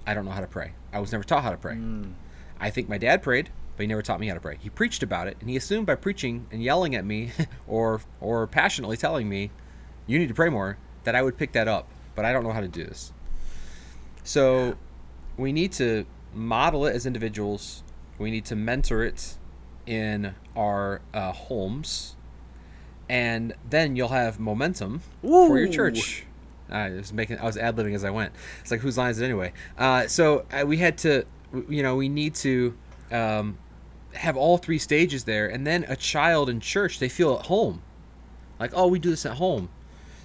I 0.08 0.16
don't 0.16 0.26
know 0.26 0.32
how 0.32 0.42
to 0.42 0.48
pray. 0.48 0.74
I 0.92 1.00
was 1.00 1.12
never 1.12 1.24
taught 1.24 1.44
how 1.44 1.52
to 1.52 1.58
pray. 1.58 1.76
Mm. 1.76 2.14
I 2.60 2.72
think 2.72 2.90
my 2.90 2.98
dad 2.98 3.22
prayed, 3.22 3.52
but 3.80 3.84
he 3.84 3.88
never 3.88 4.02
taught 4.02 4.20
me 4.20 4.28
how 4.28 4.34
to 4.34 4.42
pray. 4.42 4.58
He 4.60 4.70
preached 4.70 5.04
about 5.04 5.30
it, 5.30 5.38
and 5.40 5.50
he 5.50 5.56
assumed 5.56 5.88
by 5.88 5.96
preaching 5.96 6.48
and 6.52 6.62
yelling 6.62 6.96
at 6.96 7.06
me, 7.06 7.32
or 7.68 8.02
or 8.20 8.46
passionately 8.46 8.98
telling 8.98 9.30
me, 9.30 9.52
"You 10.06 10.20
need 10.20 10.28
to 10.28 10.34
pray 10.34 10.50
more," 10.50 10.78
that 11.06 11.16
I 11.16 11.22
would 11.22 11.38
pick 11.38 11.54
that 11.54 11.70
up. 11.70 11.88
But 12.14 12.26
I 12.26 12.34
don't 12.34 12.44
know 12.44 12.52
how 12.52 12.60
to 12.60 12.68
do 12.68 12.84
this. 12.84 13.14
So, 14.26 14.76
we 15.38 15.54
need 15.54 15.72
to 15.74 16.06
model 16.34 16.86
it 16.88 16.94
as 16.94 17.06
individuals. 17.06 17.84
We 18.18 18.32
need 18.32 18.44
to 18.46 18.56
mentor 18.58 19.02
it 19.02 19.38
in 19.86 20.36
our 20.58 21.00
uh, 21.14 21.32
homes, 21.32 22.18
and 23.08 23.54
then 23.70 23.96
you'll 23.96 24.10
have 24.10 24.42
momentum 24.42 25.04
Ooh. 25.24 25.48
for 25.48 25.58
your 25.58 25.70
church. 25.70 26.26
I 26.70 26.90
was 26.90 27.14
making, 27.14 27.40
I 27.40 27.46
was 27.46 27.56
ad 27.56 27.78
libbing 27.78 27.96
as 27.96 28.04
I 28.04 28.10
went. 28.10 28.34
It's 28.60 28.72
like 28.72 28.82
whose 28.82 28.98
line 28.98 29.12
is 29.12 29.22
it 29.22 29.24
anyway? 29.24 29.54
Uh, 29.78 30.08
so 30.08 30.46
uh, 30.52 30.66
we 30.66 30.76
had 30.76 30.98
to, 31.00 31.24
you 31.70 31.82
know, 31.82 31.96
we 31.96 32.10
need 32.10 32.36
to 32.36 32.78
um, 33.12 33.58
have 34.14 34.36
all 34.36 34.58
three 34.58 34.80
stages 34.80 35.24
there, 35.26 35.48
and 35.48 35.66
then 35.66 35.86
a 35.88 35.96
child 35.96 36.50
in 36.50 36.60
church 36.60 37.00
they 37.00 37.10
feel 37.10 37.38
at 37.38 37.46
home, 37.46 37.82
like 38.60 38.72
oh 38.74 38.88
we 38.88 39.00
do 39.00 39.10
this 39.10 39.26
at 39.26 39.38
home, 39.38 39.70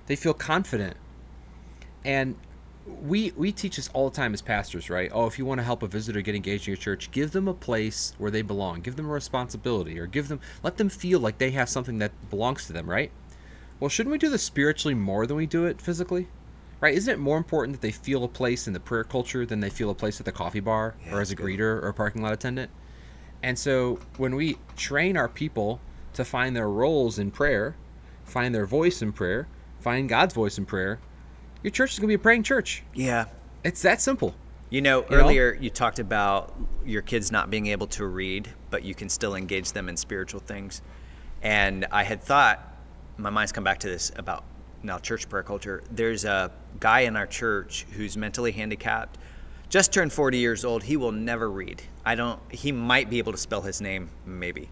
they 0.07 0.17
feel 0.17 0.35
confident, 0.35 0.97
and 2.05 2.37
we 2.87 3.33
we 3.37 3.53
teach 3.53 3.77
this 3.77 3.89
all 3.95 4.11
the 4.11 4.17
time 4.17 4.35
as 4.35 4.43
pastors, 4.43 4.91
right? 4.91 5.11
Oh, 5.13 5.27
if 5.27 5.39
you 5.39 5.45
want 5.45 5.59
to 5.59 5.65
help 5.65 5.83
a 5.83 5.87
visitor 5.87 6.21
get 6.21 6.35
engaged 6.35 6.67
in 6.69 6.73
your 6.73 6.77
church, 6.77 7.11
give 7.11 7.33
them 7.33 7.49
a 7.49 7.55
place 7.55 8.15
where 8.19 8.31
they 8.31 8.43
belong, 8.43 8.81
give 8.81 8.97
them 8.97 9.07
a 9.07 9.13
responsibility, 9.13 9.99
or 9.99 10.07
give 10.07 10.29
them 10.29 10.41
let 10.63 10.77
them 10.77 10.89
feel 10.89 11.21
like 11.21 11.39
they 11.39 11.51
have 11.53 11.69
something 11.69 11.99
that 11.99 12.13
belongs 12.31 12.67
to 12.67 12.73
them, 12.73 12.89
right? 12.89 13.11
well, 13.81 13.89
shouldn't 13.89 14.13
we 14.13 14.19
do 14.19 14.31
this 14.31 14.43
spiritually 14.43 14.95
more 14.95 15.27
than 15.27 15.37
we 15.37 15.47
do 15.47 15.67
it 15.67 15.81
physically? 15.81 16.29
Right? 16.81 16.95
Isn't 16.95 17.13
it 17.13 17.19
more 17.19 17.37
important 17.37 17.75
that 17.75 17.83
they 17.83 17.93
feel 17.93 18.25
a 18.25 18.29
place 18.29 18.67
in 18.67 18.73
the 18.73 18.81
prayer 18.81 19.05
culture 19.05 19.47
than 19.47 19.61
they 19.61 19.71
feel 19.71 19.91
a 19.91 19.95
place 19.95 20.21
at 20.21 20.27
the 20.27 20.33
coffee 20.33 20.61
bar 20.61 20.95
yeah, 21.05 21.15
or 21.15 21.21
as 21.21 21.31
a 21.31 21.35
good. 21.35 21.47
greeter 21.47 21.83
or 21.83 21.89
a 21.89 21.95
parking 21.95 22.23
lot 22.23 22.33
attendant? 22.33 22.71
And 23.45 23.59
so 23.59 23.99
when 24.17 24.37
we 24.37 24.57
train 24.75 25.19
our 25.19 25.29
people 25.29 25.79
to 26.15 26.25
find 26.25 26.57
their 26.57 26.71
roles 26.71 27.19
in 27.19 27.31
prayer, 27.31 27.77
find 28.25 28.55
their 28.55 28.65
voice 28.65 29.03
in 29.03 29.13
prayer, 29.13 29.49
find 29.81 30.09
God's 30.09 30.33
voice 30.33 30.57
in 30.57 30.65
prayer, 30.65 30.99
your 31.63 31.71
church 31.71 31.93
is 31.93 31.99
going 31.99 32.09
to 32.09 32.17
be 32.17 32.21
a 32.21 32.23
praying 32.23 32.45
church. 32.45 32.85
Yeah. 32.95 33.27
It's 33.63 33.83
that 33.83 34.01
simple. 34.01 34.35
You 34.71 34.81
know, 34.81 35.01
you 35.03 35.09
earlier 35.17 35.55
know? 35.55 35.61
you 35.61 35.69
talked 35.69 35.99
about 35.99 36.55
your 36.87 37.03
kids 37.03 37.31
not 37.31 37.51
being 37.51 37.67
able 37.67 37.87
to 37.89 38.07
read, 38.07 38.49
but 38.71 38.83
you 38.83 38.95
can 38.95 39.11
still 39.11 39.35
engage 39.35 39.73
them 39.73 39.91
in 39.91 39.99
spiritual 39.99 40.41
things. 40.41 40.81
And 41.43 41.85
I 41.93 42.03
had 42.03 42.23
thought 42.23 42.67
my 43.19 43.29
mind's 43.29 43.53
come 43.53 43.63
back 43.63 43.81
to 43.81 43.89
this 43.89 44.11
about 44.17 44.45
now 44.83 44.97
church 44.97 45.29
prayer 45.29 45.43
culture. 45.43 45.85
There's 45.91 46.25
a 46.25 46.51
guy 46.81 47.01
in 47.01 47.15
our 47.15 47.27
church 47.27 47.85
who's 47.93 48.17
mentally 48.17 48.53
handicapped, 48.53 49.19
just 49.69 49.93
turned 49.93 50.15
40 50.15 50.39
years 50.39 50.65
old. 50.65 50.85
He 50.85 50.97
will 50.97 51.13
never 51.13 51.51
read. 51.51 51.83
I 52.05 52.15
don't. 52.15 52.41
He 52.51 52.73
might 52.73 53.11
be 53.11 53.19
able 53.19 53.33
to 53.33 53.39
spell 53.39 53.63
his 53.63 53.81
name, 53.81 54.11
maybe. 54.27 54.69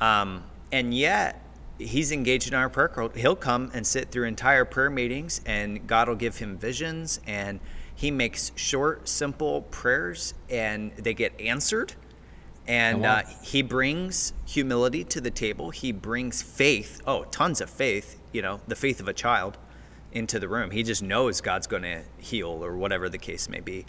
Um, 0.00 0.44
and 0.70 0.94
yet 0.94 1.44
he's 1.78 2.10
engaged 2.12 2.48
in 2.48 2.54
our 2.54 2.68
prayer 2.68 2.88
culture. 2.88 3.18
He'll 3.18 3.36
come 3.36 3.70
and 3.74 3.86
sit 3.86 4.10
through 4.10 4.24
entire 4.24 4.64
prayer 4.64 4.90
meetings, 4.90 5.40
and 5.46 5.86
God 5.86 6.08
will 6.08 6.16
give 6.16 6.38
him 6.38 6.58
visions, 6.58 7.20
and 7.26 7.60
he 7.94 8.10
makes 8.10 8.52
short, 8.56 9.08
simple 9.08 9.62
prayers, 9.62 10.34
and 10.48 10.92
they 10.96 11.14
get 11.14 11.40
answered 11.40 11.94
and 12.66 13.04
uh, 13.04 13.22
he 13.42 13.62
brings 13.62 14.32
humility 14.46 15.02
to 15.04 15.20
the 15.20 15.30
table. 15.30 15.70
He 15.70 15.90
brings 15.90 16.42
faith. 16.42 17.00
Oh, 17.06 17.24
tons 17.24 17.60
of 17.60 17.68
faith. 17.68 18.20
You 18.32 18.42
know, 18.42 18.60
the 18.68 18.76
faith 18.76 19.00
of 19.00 19.08
a 19.08 19.12
child 19.12 19.58
into 20.12 20.38
the 20.38 20.48
room. 20.48 20.70
He 20.70 20.82
just 20.82 21.02
knows 21.02 21.40
God's 21.40 21.66
going 21.66 21.82
to 21.82 22.02
heal 22.18 22.64
or 22.64 22.76
whatever 22.76 23.08
the 23.08 23.18
case 23.18 23.48
may 23.48 23.60
be, 23.60 23.86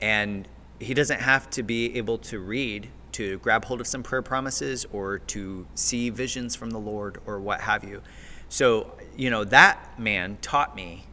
and 0.00 0.46
he 0.82 0.94
doesn't 0.94 1.20
have 1.20 1.48
to 1.50 1.62
be 1.62 1.96
able 1.96 2.18
to 2.18 2.40
read 2.40 2.88
to 3.12 3.38
grab 3.38 3.64
hold 3.64 3.80
of 3.80 3.86
some 3.86 4.02
prayer 4.02 4.22
promises 4.22 4.86
or 4.92 5.18
to 5.18 5.66
see 5.74 6.10
visions 6.10 6.56
from 6.56 6.70
the 6.70 6.78
Lord 6.78 7.20
or 7.26 7.40
what 7.40 7.60
have 7.60 7.84
you. 7.84 8.02
So, 8.48 8.92
you 9.16 9.30
know, 9.30 9.44
that 9.44 9.98
man 9.98 10.38
taught 10.40 10.74
me 10.74 11.04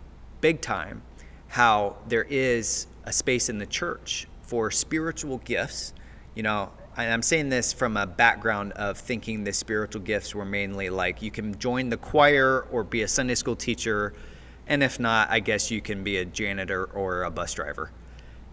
big 0.41 0.61
time 0.61 1.01
how 1.47 1.97
there 2.07 2.25
is 2.29 2.87
a 3.03 3.11
space 3.11 3.49
in 3.49 3.57
the 3.57 3.65
church 3.65 4.27
for 4.41 4.71
spiritual 4.71 5.39
gifts. 5.39 5.93
You 6.35 6.43
know, 6.43 6.71
I'm 6.95 7.21
saying 7.21 7.49
this 7.49 7.71
from 7.71 7.97
a 7.97 8.05
background 8.05 8.73
of 8.73 8.97
thinking 8.97 9.43
the 9.43 9.53
spiritual 9.53 10.01
gifts 10.01 10.35
were 10.35 10.45
mainly 10.45 10.89
like 10.89 11.21
you 11.21 11.31
can 11.31 11.57
join 11.59 11.89
the 11.89 11.97
choir 11.97 12.65
or 12.71 12.83
be 12.83 13.03
a 13.03 13.07
Sunday 13.07 13.35
school 13.35 13.55
teacher, 13.55 14.13
and 14.67 14.83
if 14.83 14.99
not, 14.99 15.29
I 15.29 15.39
guess 15.39 15.71
you 15.71 15.81
can 15.81 16.03
be 16.03 16.17
a 16.17 16.25
janitor 16.25 16.85
or 16.85 17.23
a 17.23 17.31
bus 17.31 17.53
driver. 17.53 17.91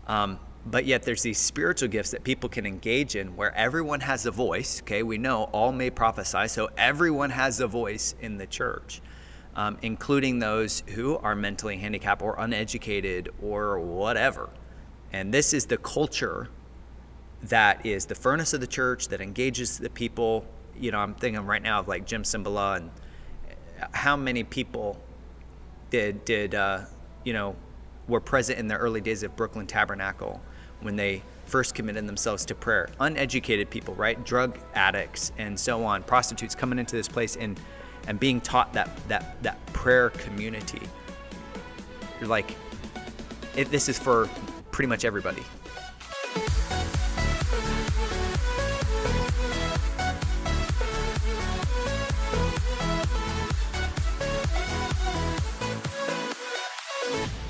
Um, 0.06 0.38
but 0.66 0.84
yet 0.84 1.04
there's 1.04 1.22
these 1.22 1.38
spiritual 1.38 1.88
gifts 1.88 2.10
that 2.10 2.24
people 2.24 2.48
can 2.48 2.66
engage 2.66 3.14
in 3.14 3.36
where 3.36 3.54
everyone 3.54 4.00
has 4.00 4.26
a 4.26 4.32
voice. 4.32 4.82
Okay, 4.82 5.02
we 5.04 5.16
know 5.16 5.44
all 5.52 5.70
may 5.70 5.90
prophesy, 5.90 6.48
so 6.48 6.68
everyone 6.76 7.30
has 7.30 7.60
a 7.60 7.68
voice 7.68 8.16
in 8.20 8.36
the 8.36 8.46
church, 8.46 9.00
um, 9.54 9.78
including 9.82 10.40
those 10.40 10.82
who 10.88 11.16
are 11.18 11.36
mentally 11.36 11.76
handicapped 11.76 12.20
or 12.20 12.34
uneducated 12.38 13.28
or 13.40 13.78
whatever. 13.78 14.50
And 15.12 15.32
this 15.32 15.54
is 15.54 15.66
the 15.66 15.78
culture 15.78 16.48
that 17.44 17.86
is 17.86 18.06
the 18.06 18.16
furnace 18.16 18.52
of 18.52 18.60
the 18.60 18.66
church 18.66 19.06
that 19.08 19.20
engages 19.20 19.78
the 19.78 19.90
people. 19.90 20.44
You 20.76 20.90
know, 20.90 20.98
I'm 20.98 21.14
thinking 21.14 21.46
right 21.46 21.62
now 21.62 21.78
of 21.78 21.86
like 21.86 22.06
Jim 22.06 22.24
Cymbala 22.24 22.78
and 22.78 22.90
how 23.92 24.16
many 24.16 24.42
people 24.42 25.00
did 25.90 26.24
did 26.24 26.56
uh, 26.56 26.80
you 27.22 27.32
know, 27.32 27.54
were 28.08 28.20
present 28.20 28.58
in 28.58 28.66
the 28.66 28.76
early 28.76 29.00
days 29.00 29.22
of 29.22 29.36
Brooklyn 29.36 29.68
Tabernacle 29.68 30.40
when 30.80 30.96
they 30.96 31.22
first 31.46 31.74
committed 31.74 32.06
themselves 32.06 32.44
to 32.46 32.54
prayer. 32.54 32.88
Uneducated 33.00 33.70
people, 33.70 33.94
right? 33.94 34.22
Drug 34.24 34.58
addicts 34.74 35.32
and 35.38 35.58
so 35.58 35.84
on, 35.84 36.02
prostitutes 36.02 36.54
coming 36.54 36.78
into 36.78 36.96
this 36.96 37.08
place 37.08 37.36
and 37.36 37.58
and 38.08 38.20
being 38.20 38.40
taught 38.40 38.72
that 38.72 38.90
that 39.08 39.42
that 39.42 39.64
prayer 39.72 40.10
community. 40.10 40.82
You're 42.20 42.28
like, 42.28 42.54
it, 43.56 43.70
this 43.70 43.88
is 43.88 43.98
for 43.98 44.28
pretty 44.70 44.88
much 44.88 45.04
everybody. 45.04 45.42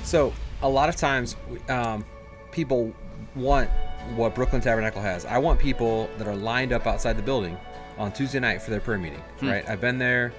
So 0.03 0.33
a 0.61 0.69
lot 0.69 0.87
of 0.87 0.95
times, 0.95 1.35
um, 1.67 2.05
people 2.51 2.93
want 3.37 3.69
what 4.15 4.35
Brooklyn 4.35 4.61
Tabernacle 4.61 5.01
has. 5.01 5.25
I 5.25 5.37
want 5.37 5.59
people 5.59 6.09
that 6.17 6.27
are 6.27 6.35
lined 6.35 6.71
up 6.73 6.87
outside 6.87 7.17
the 7.17 7.21
building 7.23 7.57
on 7.97 8.11
Tuesday 8.11 8.39
night 8.39 8.61
for 8.61 8.71
their 8.71 8.79
prayer 8.79 8.97
meeting. 8.97 9.21
Hmm. 9.39 9.49
Right? 9.49 9.69
I've 9.69 9.81
been 9.81 9.97
there. 9.97 10.33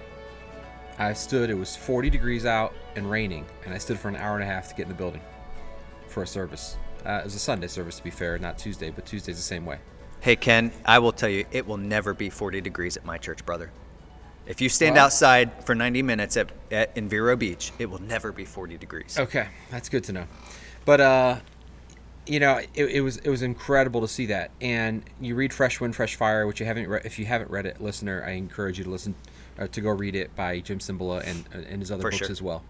I 0.98 1.12
stood. 1.12 1.48
It 1.50 1.54
was 1.54 1.76
40 1.76 2.10
degrees 2.10 2.44
out 2.44 2.74
and 2.96 3.08
raining, 3.10 3.46
and 3.64 3.72
I 3.72 3.78
stood 3.78 3.98
for 3.98 4.08
an 4.08 4.16
hour 4.16 4.34
and 4.34 4.42
a 4.42 4.46
half 4.46 4.68
to 4.70 4.74
get 4.74 4.82
in 4.84 4.88
the 4.88 4.94
building 4.94 5.20
for 6.08 6.22
a 6.22 6.26
service. 6.26 6.76
Uh, 7.06 7.20
it 7.20 7.24
was 7.24 7.34
a 7.34 7.38
Sunday 7.38 7.68
service, 7.68 7.98
to 7.98 8.04
be 8.04 8.10
fair, 8.10 8.36
not 8.38 8.58
Tuesday, 8.58 8.90
but 8.90 9.06
Tuesday's 9.06 9.36
the 9.36 9.42
same 9.42 9.64
way. 9.64 9.78
Hey 10.20 10.34
Ken, 10.34 10.72
I 10.84 10.98
will 10.98 11.12
tell 11.12 11.28
you, 11.28 11.44
it 11.52 11.64
will 11.64 11.76
never 11.76 12.12
be 12.12 12.28
40 12.28 12.60
degrees 12.60 12.96
at 12.96 13.04
my 13.04 13.18
church, 13.18 13.46
brother. 13.46 13.70
If 14.46 14.60
you 14.60 14.68
stand 14.68 14.96
Well- 14.96 15.04
outside 15.04 15.64
for 15.64 15.76
90 15.76 16.02
minutes 16.02 16.36
at, 16.36 16.50
at 16.72 16.96
in 16.96 17.08
Vero 17.08 17.36
Beach, 17.36 17.70
it 17.78 17.86
will 17.88 18.02
never 18.02 18.32
be 18.32 18.44
40 18.44 18.76
degrees. 18.78 19.16
Okay, 19.16 19.46
that's 19.70 19.88
good 19.88 20.02
to 20.04 20.12
know. 20.12 20.24
But 20.84 21.00
uh, 21.00 21.36
you 22.28 22.40
know, 22.40 22.58
it, 22.58 22.84
it 22.84 23.00
was 23.00 23.16
it 23.18 23.30
was 23.30 23.42
incredible 23.42 24.02
to 24.02 24.08
see 24.08 24.26
that. 24.26 24.50
And 24.60 25.02
you 25.20 25.34
read 25.34 25.52
Fresh 25.52 25.80
Wind, 25.80 25.96
Fresh 25.96 26.16
Fire, 26.16 26.46
which 26.46 26.60
you 26.60 26.66
haven't 26.66 26.88
read. 26.88 27.04
If 27.04 27.18
you 27.18 27.24
haven't 27.24 27.50
read 27.50 27.66
it, 27.66 27.80
listener, 27.80 28.22
I 28.26 28.32
encourage 28.32 28.78
you 28.78 28.84
to 28.84 28.90
listen 28.90 29.14
uh, 29.58 29.66
to 29.68 29.80
go 29.80 29.90
read 29.90 30.14
it 30.14 30.34
by 30.36 30.60
Jim 30.60 30.78
Cymbala 30.78 31.26
and 31.26 31.44
and 31.52 31.80
his 31.80 31.90
other 31.90 32.02
For 32.02 32.10
books 32.10 32.18
sure. 32.18 32.30
as 32.30 32.42
well. 32.42 32.62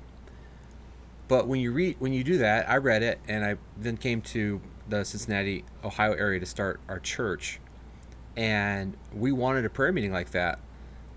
But 1.27 1.47
when 1.47 1.61
you 1.61 1.73
read 1.73 1.97
when 1.99 2.13
you 2.13 2.25
do 2.25 2.39
that, 2.39 2.71
I 2.71 2.77
read 2.77 3.03
it, 3.03 3.19
and 3.27 3.45
I 3.45 3.57
then 3.77 3.97
came 3.97 4.23
to 4.23 4.61
the 4.89 5.05
Cincinnati, 5.05 5.65
Ohio 5.85 6.13
area 6.13 6.41
to 6.41 6.47
start 6.47 6.81
our 6.89 7.01
church, 7.01 7.61
and 8.37 8.97
we 9.13 9.33
wanted 9.33 9.65
a 9.65 9.71
prayer 9.71 9.93
meeting 9.93 10.13
like 10.13 10.31
that. 10.31 10.61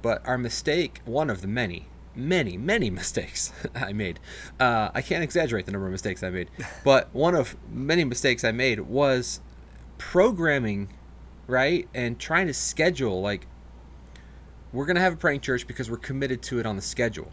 But 0.01 0.27
our 0.27 0.37
mistake, 0.37 1.01
one 1.05 1.29
of 1.29 1.41
the 1.41 1.47
many, 1.47 1.87
many, 2.15 2.57
many 2.57 2.89
mistakes 3.01 3.51
I 3.75 3.93
made, 3.93 4.19
uh, 4.59 4.89
I 4.93 5.01
can't 5.01 5.23
exaggerate 5.23 5.65
the 5.65 5.71
number 5.71 5.87
of 5.87 5.91
mistakes 5.91 6.23
I 6.23 6.29
made, 6.29 6.49
but 6.83 7.13
one 7.13 7.35
of 7.35 7.55
many 7.71 8.03
mistakes 8.03 8.43
I 8.43 8.51
made 8.51 8.81
was 8.81 9.41
programming, 9.97 10.89
right? 11.47 11.87
And 11.93 12.19
trying 12.19 12.47
to 12.47 12.53
schedule, 12.53 13.21
like, 13.21 13.47
we're 14.73 14.85
going 14.85 14.95
to 14.95 15.01
have 15.01 15.13
a 15.13 15.17
praying 15.17 15.41
church 15.41 15.67
because 15.67 15.91
we're 15.91 15.97
committed 15.97 16.41
to 16.43 16.59
it 16.59 16.65
on 16.65 16.75
the 16.75 16.81
schedule. 16.81 17.31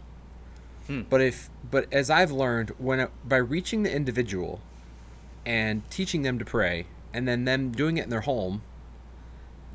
But 1.09 1.21
if, 1.21 1.49
but 1.69 1.91
as 1.93 2.09
I've 2.09 2.31
learned, 2.31 2.71
when 2.77 2.99
it, 2.99 3.11
by 3.23 3.37
reaching 3.37 3.83
the 3.83 3.95
individual 3.95 4.59
and 5.45 5.87
teaching 5.89 6.23
them 6.23 6.39
to 6.39 6.45
pray, 6.45 6.87
and 7.13 7.27
then 7.27 7.45
them 7.45 7.71
doing 7.71 7.97
it 7.97 8.03
in 8.03 8.09
their 8.09 8.21
home, 8.21 8.61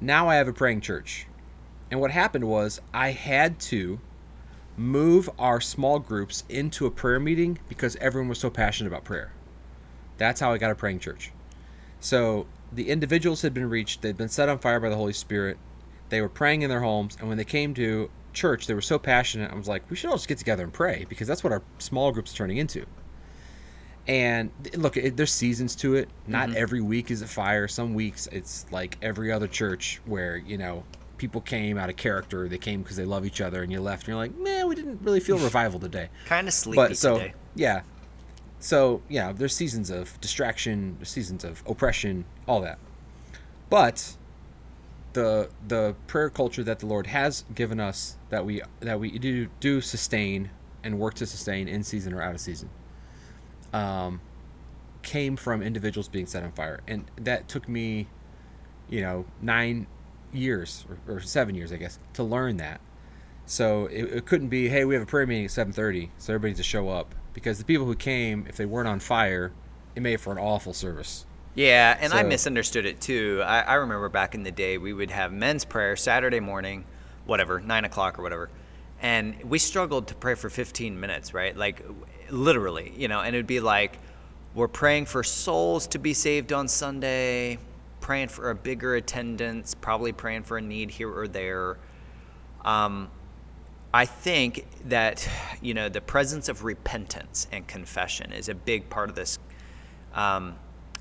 now 0.00 0.28
I 0.28 0.36
have 0.36 0.48
a 0.48 0.52
praying 0.52 0.80
church. 0.82 1.26
And 1.90 2.00
what 2.00 2.10
happened 2.10 2.44
was 2.44 2.80
I 2.92 3.12
had 3.12 3.58
to 3.60 4.00
move 4.76 5.30
our 5.38 5.60
small 5.60 5.98
groups 5.98 6.44
into 6.48 6.86
a 6.86 6.90
prayer 6.90 7.20
meeting 7.20 7.58
because 7.68 7.96
everyone 7.96 8.28
was 8.28 8.38
so 8.38 8.50
passionate 8.50 8.88
about 8.88 9.04
prayer. 9.04 9.32
That's 10.18 10.40
how 10.40 10.52
I 10.52 10.58
got 10.58 10.70
a 10.70 10.74
praying 10.74 11.00
church. 11.00 11.30
So 12.00 12.46
the 12.72 12.90
individuals 12.90 13.42
had 13.42 13.54
been 13.54 13.68
reached, 13.68 14.02
they'd 14.02 14.16
been 14.16 14.28
set 14.28 14.48
on 14.48 14.58
fire 14.58 14.80
by 14.80 14.88
the 14.88 14.96
Holy 14.96 15.12
Spirit. 15.12 15.58
They 16.08 16.20
were 16.20 16.28
praying 16.28 16.62
in 16.62 16.70
their 16.70 16.80
homes, 16.80 17.16
and 17.18 17.28
when 17.28 17.38
they 17.38 17.44
came 17.44 17.74
to 17.74 18.10
church, 18.32 18.66
they 18.66 18.74
were 18.74 18.82
so 18.82 18.98
passionate. 18.98 19.50
I 19.50 19.54
was 19.54 19.68
like, 19.68 19.88
we 19.90 19.96
should 19.96 20.10
all 20.10 20.16
just 20.16 20.28
get 20.28 20.38
together 20.38 20.62
and 20.62 20.72
pray 20.72 21.06
because 21.08 21.26
that's 21.26 21.42
what 21.42 21.52
our 21.52 21.62
small 21.78 22.12
groups 22.12 22.34
are 22.34 22.36
turning 22.36 22.58
into. 22.58 22.84
And 24.06 24.50
look, 24.74 24.96
it, 24.96 25.16
there's 25.16 25.32
seasons 25.32 25.74
to 25.76 25.94
it. 25.94 26.10
Not 26.26 26.48
mm-hmm. 26.48 26.58
every 26.58 26.80
week 26.82 27.10
is 27.10 27.22
a 27.22 27.26
fire. 27.26 27.66
Some 27.68 27.94
weeks 27.94 28.28
it's 28.30 28.66
like 28.70 28.98
every 29.00 29.32
other 29.32 29.48
church 29.48 30.00
where 30.04 30.36
you 30.36 30.58
know 30.58 30.84
people 31.18 31.40
came 31.40 31.78
out 31.78 31.88
of 31.90 31.96
character. 31.96 32.48
They 32.48 32.58
came 32.58 32.82
because 32.82 32.96
they 32.96 33.04
love 33.04 33.24
each 33.24 33.40
other, 33.40 33.62
and 33.62 33.70
you 33.72 33.80
left, 33.80 34.02
and 34.02 34.08
you're 34.08 34.16
like, 34.16 34.36
man, 34.36 34.68
we 34.68 34.74
didn't 34.74 35.00
really 35.02 35.20
feel 35.20 35.38
revival 35.50 35.80
today. 35.80 36.08
Kind 36.26 36.48
of 36.48 36.54
sleepy 36.54 36.76
But 36.76 36.96
so 36.96 37.18
today. 37.18 37.34
yeah, 37.54 37.82
so 38.60 39.02
yeah, 39.08 39.32
there's 39.32 39.54
seasons 39.54 39.90
of 39.90 40.20
distraction, 40.20 40.98
seasons 41.02 41.44
of 41.44 41.62
oppression, 41.66 42.24
all 42.48 42.60
that. 42.62 42.78
But 43.70 44.16
the 45.14 45.50
the 45.66 45.94
prayer 46.06 46.28
culture 46.30 46.64
that 46.64 46.80
the 46.80 46.86
Lord 46.86 47.06
has 47.08 47.44
given 47.54 47.78
us 47.78 48.16
that 48.30 48.44
we 48.44 48.62
that 48.80 48.98
we 48.98 49.18
do 49.18 49.48
do 49.60 49.80
sustain 49.80 50.50
and 50.82 50.98
work 50.98 51.14
to 51.14 51.24
sustain 51.26 51.68
in 51.68 51.82
season 51.84 52.12
or 52.12 52.20
out 52.20 52.34
of 52.34 52.40
season 52.40 52.68
um, 53.72 54.20
came 55.02 55.36
from 55.36 55.62
individuals 55.62 56.08
being 56.08 56.26
set 56.26 56.42
on 56.42 56.52
fire, 56.52 56.80
and 56.86 57.04
that 57.16 57.48
took 57.48 57.68
me, 57.68 58.06
you 58.88 59.00
know, 59.00 59.24
nine 59.40 59.86
years 60.34 60.84
or, 60.88 61.16
or 61.16 61.20
seven 61.20 61.54
years, 61.54 61.72
I 61.72 61.76
guess, 61.76 61.98
to 62.14 62.22
learn 62.22 62.56
that. 62.58 62.80
So 63.46 63.86
it, 63.86 64.04
it 64.04 64.26
couldn't 64.26 64.48
be, 64.48 64.68
hey, 64.68 64.84
we 64.84 64.94
have 64.94 65.02
a 65.02 65.06
prayer 65.06 65.26
meeting 65.26 65.44
at 65.44 65.50
seven 65.50 65.72
thirty, 65.72 66.10
so 66.18 66.32
everybody 66.32 66.50
needs 66.50 66.60
to 66.60 66.64
show 66.64 66.88
up 66.88 67.14
because 67.34 67.58
the 67.58 67.64
people 67.64 67.84
who 67.86 67.94
came, 67.94 68.46
if 68.48 68.56
they 68.56 68.64
weren't 68.64 68.88
on 68.88 69.00
fire, 69.00 69.52
it 69.94 70.00
made 70.00 70.20
for 70.20 70.32
an 70.32 70.38
awful 70.38 70.72
service. 70.72 71.26
Yeah, 71.54 71.96
and 72.00 72.12
I 72.12 72.24
misunderstood 72.24 72.84
it 72.84 73.00
too. 73.00 73.40
I, 73.44 73.60
I 73.60 73.74
remember 73.74 74.08
back 74.08 74.34
in 74.34 74.42
the 74.42 74.50
day, 74.50 74.76
we 74.76 74.92
would 74.92 75.10
have 75.10 75.32
men's 75.32 75.64
prayer 75.64 75.94
Saturday 75.94 76.40
morning, 76.40 76.84
whatever, 77.26 77.60
nine 77.60 77.84
o'clock 77.84 78.18
or 78.18 78.22
whatever. 78.22 78.50
And 79.00 79.40
we 79.44 79.58
struggled 79.58 80.08
to 80.08 80.14
pray 80.14 80.34
for 80.34 80.50
15 80.50 80.98
minutes, 80.98 81.32
right? 81.32 81.56
Like, 81.56 81.84
literally, 82.30 82.92
you 82.96 83.06
know, 83.06 83.20
and 83.20 83.36
it'd 83.36 83.46
be 83.46 83.60
like, 83.60 83.98
we're 84.54 84.68
praying 84.68 85.06
for 85.06 85.22
souls 85.22 85.86
to 85.88 85.98
be 85.98 86.12
saved 86.14 86.52
on 86.52 86.66
Sunday, 86.66 87.58
praying 88.04 88.28
for 88.28 88.50
a 88.50 88.54
bigger 88.54 88.96
attendance, 88.96 89.74
probably 89.74 90.12
praying 90.12 90.42
for 90.42 90.58
a 90.58 90.60
need 90.60 90.90
here 90.90 91.10
or 91.10 91.26
there. 91.26 91.78
Um, 92.62 93.10
I 93.94 94.04
think 94.04 94.66
that 94.88 95.26
you 95.62 95.72
know 95.72 95.88
the 95.88 96.02
presence 96.02 96.50
of 96.50 96.64
repentance 96.64 97.48
and 97.50 97.66
confession 97.66 98.30
is 98.34 98.50
a 98.50 98.54
big 98.54 98.90
part 98.90 99.08
of 99.08 99.16
this, 99.16 99.38
um, 100.12 100.54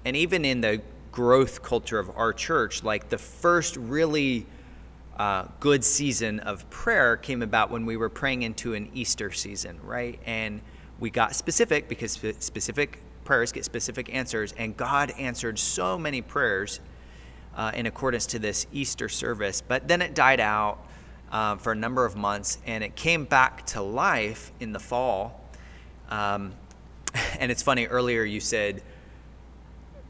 and 0.05 0.15
even 0.15 0.45
in 0.45 0.61
the 0.61 0.81
growth 1.11 1.61
culture 1.61 1.99
of 1.99 2.09
our 2.15 2.31
church, 2.31 2.85
like 2.85 3.09
the 3.09 3.17
first 3.17 3.75
really 3.75 4.45
uh, 5.17 5.47
good 5.59 5.83
season 5.83 6.39
of 6.39 6.69
prayer 6.69 7.17
came 7.17 7.41
about 7.41 7.69
when 7.69 7.85
we 7.85 7.97
were 7.97 8.09
praying 8.09 8.43
into 8.43 8.75
an 8.75 8.89
Easter 8.93 9.29
season, 9.29 9.77
right? 9.83 10.21
And 10.25 10.61
we 11.01 11.09
got 11.09 11.35
specific 11.35 11.89
because 11.89 12.17
specific 12.39 13.01
prayers 13.25 13.51
get 13.51 13.65
specific 13.65 14.13
answers, 14.15 14.53
and 14.53 14.77
God 14.77 15.11
answered 15.19 15.59
so 15.59 15.97
many 15.97 16.21
prayers 16.21 16.79
uh, 17.55 17.71
in 17.73 17.85
accordance 17.85 18.25
to 18.27 18.39
this 18.39 18.67
Easter 18.71 19.09
service. 19.09 19.61
But 19.61 19.87
then 19.87 20.01
it 20.01 20.15
died 20.15 20.39
out 20.39 20.79
uh, 21.31 21.55
for 21.57 21.71
a 21.71 21.75
number 21.75 22.05
of 22.05 22.15
months, 22.15 22.59
and 22.65 22.83
it 22.83 22.95
came 22.95 23.25
back 23.25 23.65
to 23.67 23.81
life 23.81 24.51
in 24.59 24.71
the 24.71 24.79
fall. 24.79 25.41
Um, 26.09 26.53
and 27.39 27.51
it's 27.51 27.61
funny. 27.61 27.87
Earlier, 27.87 28.23
you 28.23 28.39
said 28.39 28.83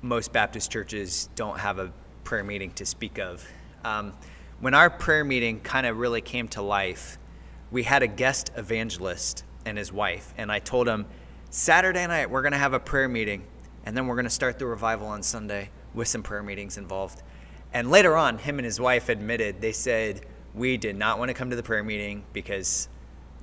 most 0.01 0.33
Baptist 0.33 0.69
churches 0.69 1.29
don't 1.35 1.59
have 1.59 1.79
a 1.79 1.91
prayer 2.23 2.43
meeting 2.43 2.71
to 2.71 2.85
speak 2.85 3.19
of. 3.19 3.45
Um, 3.85 4.13
when 4.59 4.73
our 4.73 4.89
prayer 4.89 5.23
meeting 5.23 5.59
kind 5.61 5.85
of 5.85 5.97
really 5.97 6.21
came 6.21 6.47
to 6.49 6.61
life, 6.61 7.17
we 7.71 7.83
had 7.83 8.03
a 8.03 8.07
guest 8.07 8.51
evangelist 8.55 9.43
and 9.65 9.77
his 9.77 9.91
wife, 9.91 10.33
and 10.37 10.51
I 10.51 10.59
told 10.59 10.87
him, 10.87 11.05
Saturday 11.49 12.05
night 12.05 12.29
we're 12.29 12.41
going 12.41 12.53
to 12.53 12.57
have 12.57 12.73
a 12.73 12.79
prayer 12.79 13.07
meeting, 13.07 13.43
and 13.85 13.95
then 13.95 14.07
we're 14.07 14.15
going 14.15 14.25
to 14.25 14.31
start 14.31 14.59
the 14.59 14.65
revival 14.65 15.07
on 15.07 15.23
Sunday 15.23 15.69
with 15.93 16.07
some 16.07 16.23
prayer 16.23 16.43
meetings 16.43 16.77
involved. 16.77 17.21
And 17.73 17.89
later 17.89 18.15
on, 18.15 18.37
him 18.37 18.59
and 18.59 18.65
his 18.65 18.79
wife 18.79 19.09
admitted 19.09 19.61
they 19.61 19.71
said 19.71 20.21
we 20.53 20.77
did 20.77 20.95
not 20.95 21.19
want 21.19 21.29
to 21.29 21.33
come 21.33 21.49
to 21.49 21.55
the 21.55 21.63
prayer 21.63 21.83
meeting 21.83 22.23
because 22.33 22.87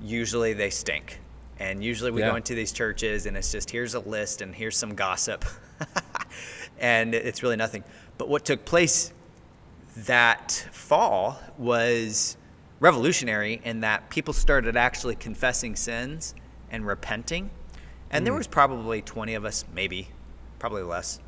usually 0.01 0.53
they 0.53 0.69
stink. 0.69 1.19
And 1.59 1.83
usually 1.83 2.11
we 2.11 2.21
Yeah. 2.21 2.31
go 2.31 2.35
into 2.37 2.55
these 2.55 2.71
churches 2.71 3.25
and 3.25 3.37
it's 3.37 3.51
just 3.51 3.69
here's 3.69 3.93
a 3.93 3.99
list 3.99 4.41
and 4.41 4.55
here's 4.55 4.77
some 4.77 4.95
gossip. 4.95 5.45
and 6.79 7.13
it's 7.13 7.43
really 7.43 7.57
nothing. 7.57 7.83
But 8.17 8.29
what 8.29 8.45
took 8.45 8.65
place 8.65 9.13
that 9.95 10.67
fall 10.71 11.39
was 11.57 12.37
revolutionary 12.79 13.61
in 13.63 13.81
that 13.81 14.09
people 14.09 14.33
started 14.33 14.75
actually 14.75 15.15
confessing 15.15 15.75
sins 15.75 16.33
and 16.71 16.87
repenting. 16.87 17.51
And 18.09 18.25
there 18.25 18.33
hmm. 18.33 18.39
was 18.39 18.47
probably 18.47 19.01
20 19.01 19.35
of 19.35 19.45
us, 19.45 19.65
maybe, 19.73 20.09
probably 20.61 20.83
less. 20.83 21.19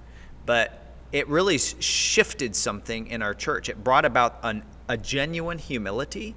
But 0.46 0.80
it 1.12 1.28
really 1.28 1.58
shifted 1.58 2.56
something 2.56 3.08
in 3.08 3.24
our 3.24 3.34
church. 3.34 3.68
It 3.68 3.84
brought 3.84 4.06
about 4.06 4.40
an, 4.44 4.64
a 4.88 4.96
genuine 4.96 5.58
humility 5.58 6.36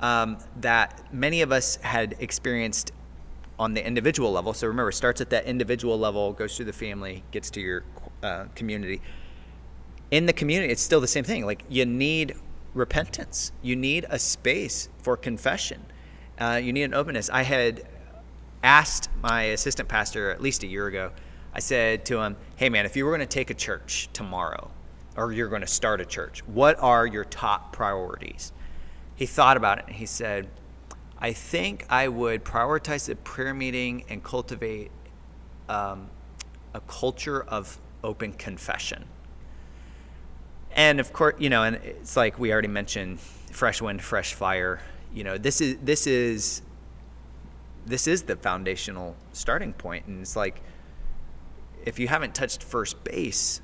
um, 0.00 0.38
that 0.60 1.12
many 1.12 1.42
of 1.42 1.52
us 1.52 1.76
had 1.76 2.16
experienced 2.18 2.92
on 3.58 3.74
the 3.74 3.86
individual 3.86 4.32
level. 4.32 4.54
So 4.54 4.66
remember, 4.66 4.88
it 4.88 4.94
starts 4.94 5.20
at 5.20 5.30
that 5.30 5.44
individual 5.44 5.98
level, 5.98 6.32
goes 6.32 6.56
through 6.56 6.66
the 6.66 6.72
family, 6.72 7.24
gets 7.30 7.50
to 7.50 7.60
your 7.60 7.84
uh, 8.22 8.46
community. 8.54 9.02
In 10.10 10.24
the 10.24 10.32
community, 10.32 10.72
it's 10.72 10.82
still 10.82 11.00
the 11.00 11.06
same 11.06 11.24
thing. 11.24 11.44
Like 11.44 11.62
you 11.68 11.84
need 11.84 12.36
repentance. 12.72 13.52
You 13.60 13.76
need 13.76 14.06
a 14.08 14.18
space 14.18 14.88
for 15.02 15.16
confession. 15.16 15.84
Uh, 16.40 16.60
you 16.62 16.72
need 16.72 16.84
an 16.84 16.94
openness. 16.94 17.28
I 17.28 17.42
had 17.42 17.86
asked 18.62 19.10
my 19.22 19.42
assistant 19.42 19.88
pastor 19.88 20.30
at 20.30 20.40
least 20.40 20.62
a 20.62 20.66
year 20.66 20.86
ago. 20.86 21.10
I 21.58 21.60
said 21.60 22.04
to 22.04 22.20
him, 22.20 22.36
"Hey 22.54 22.68
man, 22.68 22.86
if 22.86 22.94
you 22.94 23.04
were 23.04 23.10
going 23.10 23.18
to 23.18 23.26
take 23.26 23.50
a 23.50 23.54
church 23.54 24.08
tomorrow, 24.12 24.70
or 25.16 25.32
you're 25.32 25.48
going 25.48 25.62
to 25.62 25.66
start 25.66 26.00
a 26.00 26.04
church, 26.04 26.46
what 26.46 26.78
are 26.78 27.04
your 27.04 27.24
top 27.24 27.72
priorities?" 27.72 28.52
He 29.16 29.26
thought 29.26 29.56
about 29.56 29.80
it 29.80 29.86
and 29.88 29.96
he 29.96 30.06
said, 30.06 30.46
I 31.18 31.32
think 31.32 31.84
I 31.90 32.06
would 32.06 32.44
prioritize 32.44 33.06
the 33.06 33.16
prayer 33.16 33.52
meeting 33.52 34.04
and 34.08 34.22
cultivate 34.22 34.92
um, 35.68 36.10
a 36.74 36.80
culture 36.82 37.42
of 37.42 37.80
open 38.04 38.34
confession. 38.34 39.04
And 40.70 41.00
of 41.00 41.12
course, 41.12 41.34
you 41.40 41.50
know, 41.50 41.64
and 41.64 41.74
it's 41.74 42.16
like 42.16 42.38
we 42.38 42.52
already 42.52 42.68
mentioned, 42.68 43.18
fresh 43.18 43.82
wind, 43.82 44.00
fresh 44.00 44.34
fire. 44.34 44.80
You 45.12 45.24
know, 45.24 45.36
this 45.36 45.60
is 45.60 45.78
this 45.82 46.06
is 46.06 46.62
this 47.84 48.06
is 48.06 48.22
the 48.22 48.36
foundational 48.36 49.16
starting 49.32 49.72
point, 49.72 50.06
and 50.06 50.20
it's 50.20 50.36
like 50.36 50.62
if 51.88 51.98
you 51.98 52.06
haven't 52.06 52.34
touched 52.34 52.62
first 52.62 53.02
base, 53.02 53.62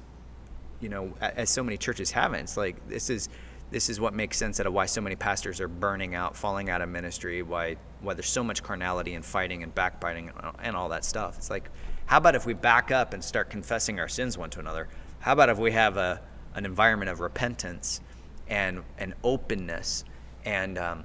you 0.80 0.88
know, 0.88 1.12
as 1.20 1.50
so 1.50 1.62
many 1.62 1.76
churches 1.76 2.10
haven't, 2.10 2.40
it's 2.40 2.56
like 2.56 2.88
this 2.88 3.10
is 3.10 3.28
this 3.70 3.90
is 3.90 4.00
what 4.00 4.14
makes 4.14 4.38
sense 4.38 4.60
out 4.60 4.66
of 4.66 4.72
why 4.72 4.86
so 4.86 5.00
many 5.00 5.14
pastors 5.14 5.60
are 5.60 5.68
burning 5.68 6.14
out, 6.14 6.34
falling 6.34 6.70
out 6.70 6.80
of 6.80 6.88
ministry, 6.88 7.42
why 7.42 7.76
why 8.00 8.14
there's 8.14 8.28
so 8.28 8.42
much 8.42 8.62
carnality 8.62 9.12
and 9.12 9.24
fighting 9.24 9.62
and 9.62 9.74
backbiting 9.74 10.30
and 10.62 10.74
all 10.74 10.88
that 10.88 11.04
stuff. 11.04 11.36
It's 11.36 11.50
like, 11.50 11.68
how 12.06 12.16
about 12.16 12.34
if 12.34 12.46
we 12.46 12.54
back 12.54 12.90
up 12.90 13.12
and 13.12 13.22
start 13.22 13.50
confessing 13.50 14.00
our 14.00 14.08
sins 14.08 14.38
one 14.38 14.48
to 14.50 14.60
another? 14.60 14.88
How 15.20 15.32
about 15.34 15.50
if 15.50 15.58
we 15.58 15.72
have 15.72 15.98
a 15.98 16.22
an 16.54 16.64
environment 16.64 17.10
of 17.10 17.20
repentance 17.20 18.00
and 18.48 18.84
and 18.96 19.12
openness 19.22 20.04
and 20.46 20.78
um, 20.78 21.04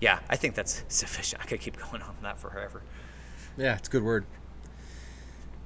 yeah, 0.00 0.18
I 0.28 0.34
think 0.34 0.56
that's 0.56 0.82
sufficient. 0.88 1.40
I 1.40 1.46
could 1.46 1.60
keep 1.60 1.76
going 1.76 2.02
on 2.02 2.16
that 2.22 2.38
forever. 2.38 2.82
Yeah, 3.56 3.76
it's 3.76 3.86
a 3.86 3.92
good 3.92 4.02
word. 4.02 4.24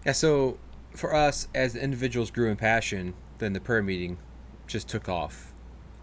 Yeah, 0.04 0.12
so 0.12 0.58
for 0.94 1.14
us 1.14 1.48
as 1.54 1.72
the 1.72 1.82
individuals 1.82 2.30
grew 2.30 2.50
in 2.50 2.56
passion, 2.56 3.14
then 3.38 3.52
the 3.52 3.60
prayer 3.60 3.82
meeting 3.82 4.18
just 4.66 4.88
took 4.88 5.08
off 5.08 5.54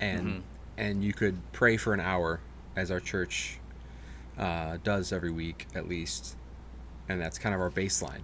and 0.01 0.27
mm-hmm. 0.27 0.39
and 0.77 1.03
you 1.03 1.13
could 1.13 1.37
pray 1.53 1.77
for 1.77 1.93
an 1.93 1.99
hour, 1.99 2.41
as 2.75 2.89
our 2.89 2.99
church 2.99 3.59
uh, 4.37 4.77
does 4.83 5.13
every 5.13 5.31
week 5.31 5.67
at 5.75 5.87
least, 5.87 6.35
and 7.07 7.21
that's 7.21 7.37
kind 7.37 7.53
of 7.53 7.61
our 7.61 7.69
baseline. 7.69 8.21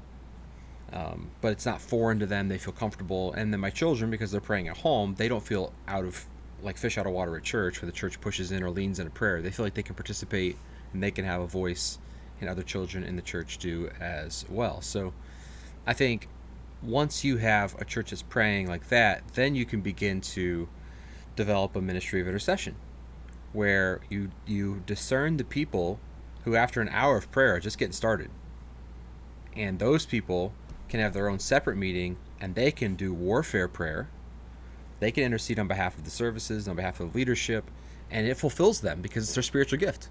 Um, 0.92 1.32
but 1.42 1.52
it's 1.52 1.66
not 1.66 1.80
foreign 1.80 2.20
to 2.20 2.26
them; 2.26 2.48
they 2.50 2.58
feel 2.58 2.74
comfortable. 2.74 3.32
And 3.34 3.54
then 3.54 3.60
my 3.60 3.70
children, 3.70 4.10
because 4.10 4.32
they're 4.32 4.42
praying 4.42 4.68
at 4.68 4.78
home, 4.78 5.16
they 5.18 5.28
don't 5.28 5.46
feel 5.46 5.72
out 5.88 6.04
of 6.04 6.26
like 6.64 6.78
fish 6.78 6.98
out 6.98 7.06
of 7.06 7.14
water 7.14 7.38
at 7.38 7.44
church, 7.44 7.82
where 7.82 7.86
the 7.86 7.96
church 7.96 8.20
pushes 8.20 8.52
in 8.52 8.64
or 8.64 8.72
leans 8.72 9.00
in 9.00 9.08
a 9.08 9.12
prayer. 9.12 9.42
They 9.42 9.52
feel 9.52 9.66
like 9.66 9.76
they 9.76 9.84
can 9.84 9.96
participate 9.96 10.58
and 10.92 11.04
they 11.04 11.12
can 11.12 11.26
have 11.26 11.42
a 11.42 11.48
voice, 11.48 12.00
and 12.42 12.50
other 12.50 12.64
children 12.64 13.04
in 13.04 13.16
the 13.16 13.22
church 13.22 13.60
do 13.60 13.90
as 14.00 14.46
well. 14.50 14.82
So, 14.82 15.14
I 15.88 15.94
think 15.94 16.28
once 16.84 17.24
you 17.24 17.38
have 17.38 17.74
a 17.80 17.86
church 17.86 18.10
that's 18.10 18.22
praying 18.22 18.68
like 18.68 18.90
that, 18.90 19.24
then 19.36 19.56
you 19.56 19.66
can 19.66 19.80
begin 19.80 20.20
to 20.20 20.68
develop 21.38 21.78
a 21.78 21.82
ministry 21.82 22.20
of 22.20 22.28
intercession 22.28 22.76
where 23.54 24.02
you 24.10 24.30
you 24.46 24.84
discern 24.86 25.38
the 25.38 25.46
people 25.46 26.00
who 26.44 26.58
after 26.58 26.82
an 26.82 26.90
hour 26.90 27.16
of 27.16 27.32
prayer 27.32 27.56
are 27.56 27.60
just 27.62 27.78
getting 27.78 27.94
started. 27.94 28.30
And 29.56 29.80
those 29.80 30.06
people 30.06 30.54
can 30.90 31.00
have 31.00 31.14
their 31.14 31.30
own 31.30 31.40
separate 31.40 31.78
meeting 31.78 32.18
and 32.42 32.54
they 32.54 32.72
can 32.72 32.96
do 32.96 33.14
warfare 33.14 33.70
prayer. 33.70 34.10
They 35.00 35.12
can 35.12 35.24
intercede 35.24 35.58
on 35.58 35.70
behalf 35.70 35.98
of 35.98 36.04
the 36.04 36.12
services 36.12 36.68
on 36.68 36.76
behalf 36.76 37.00
of 37.00 37.14
the 37.14 37.18
leadership 37.18 37.72
and 38.12 38.28
it 38.28 38.36
fulfills 38.36 38.82
them 38.82 39.02
because 39.02 39.24
it's 39.24 39.36
their 39.36 39.44
spiritual 39.44 39.80
gift. 39.80 40.10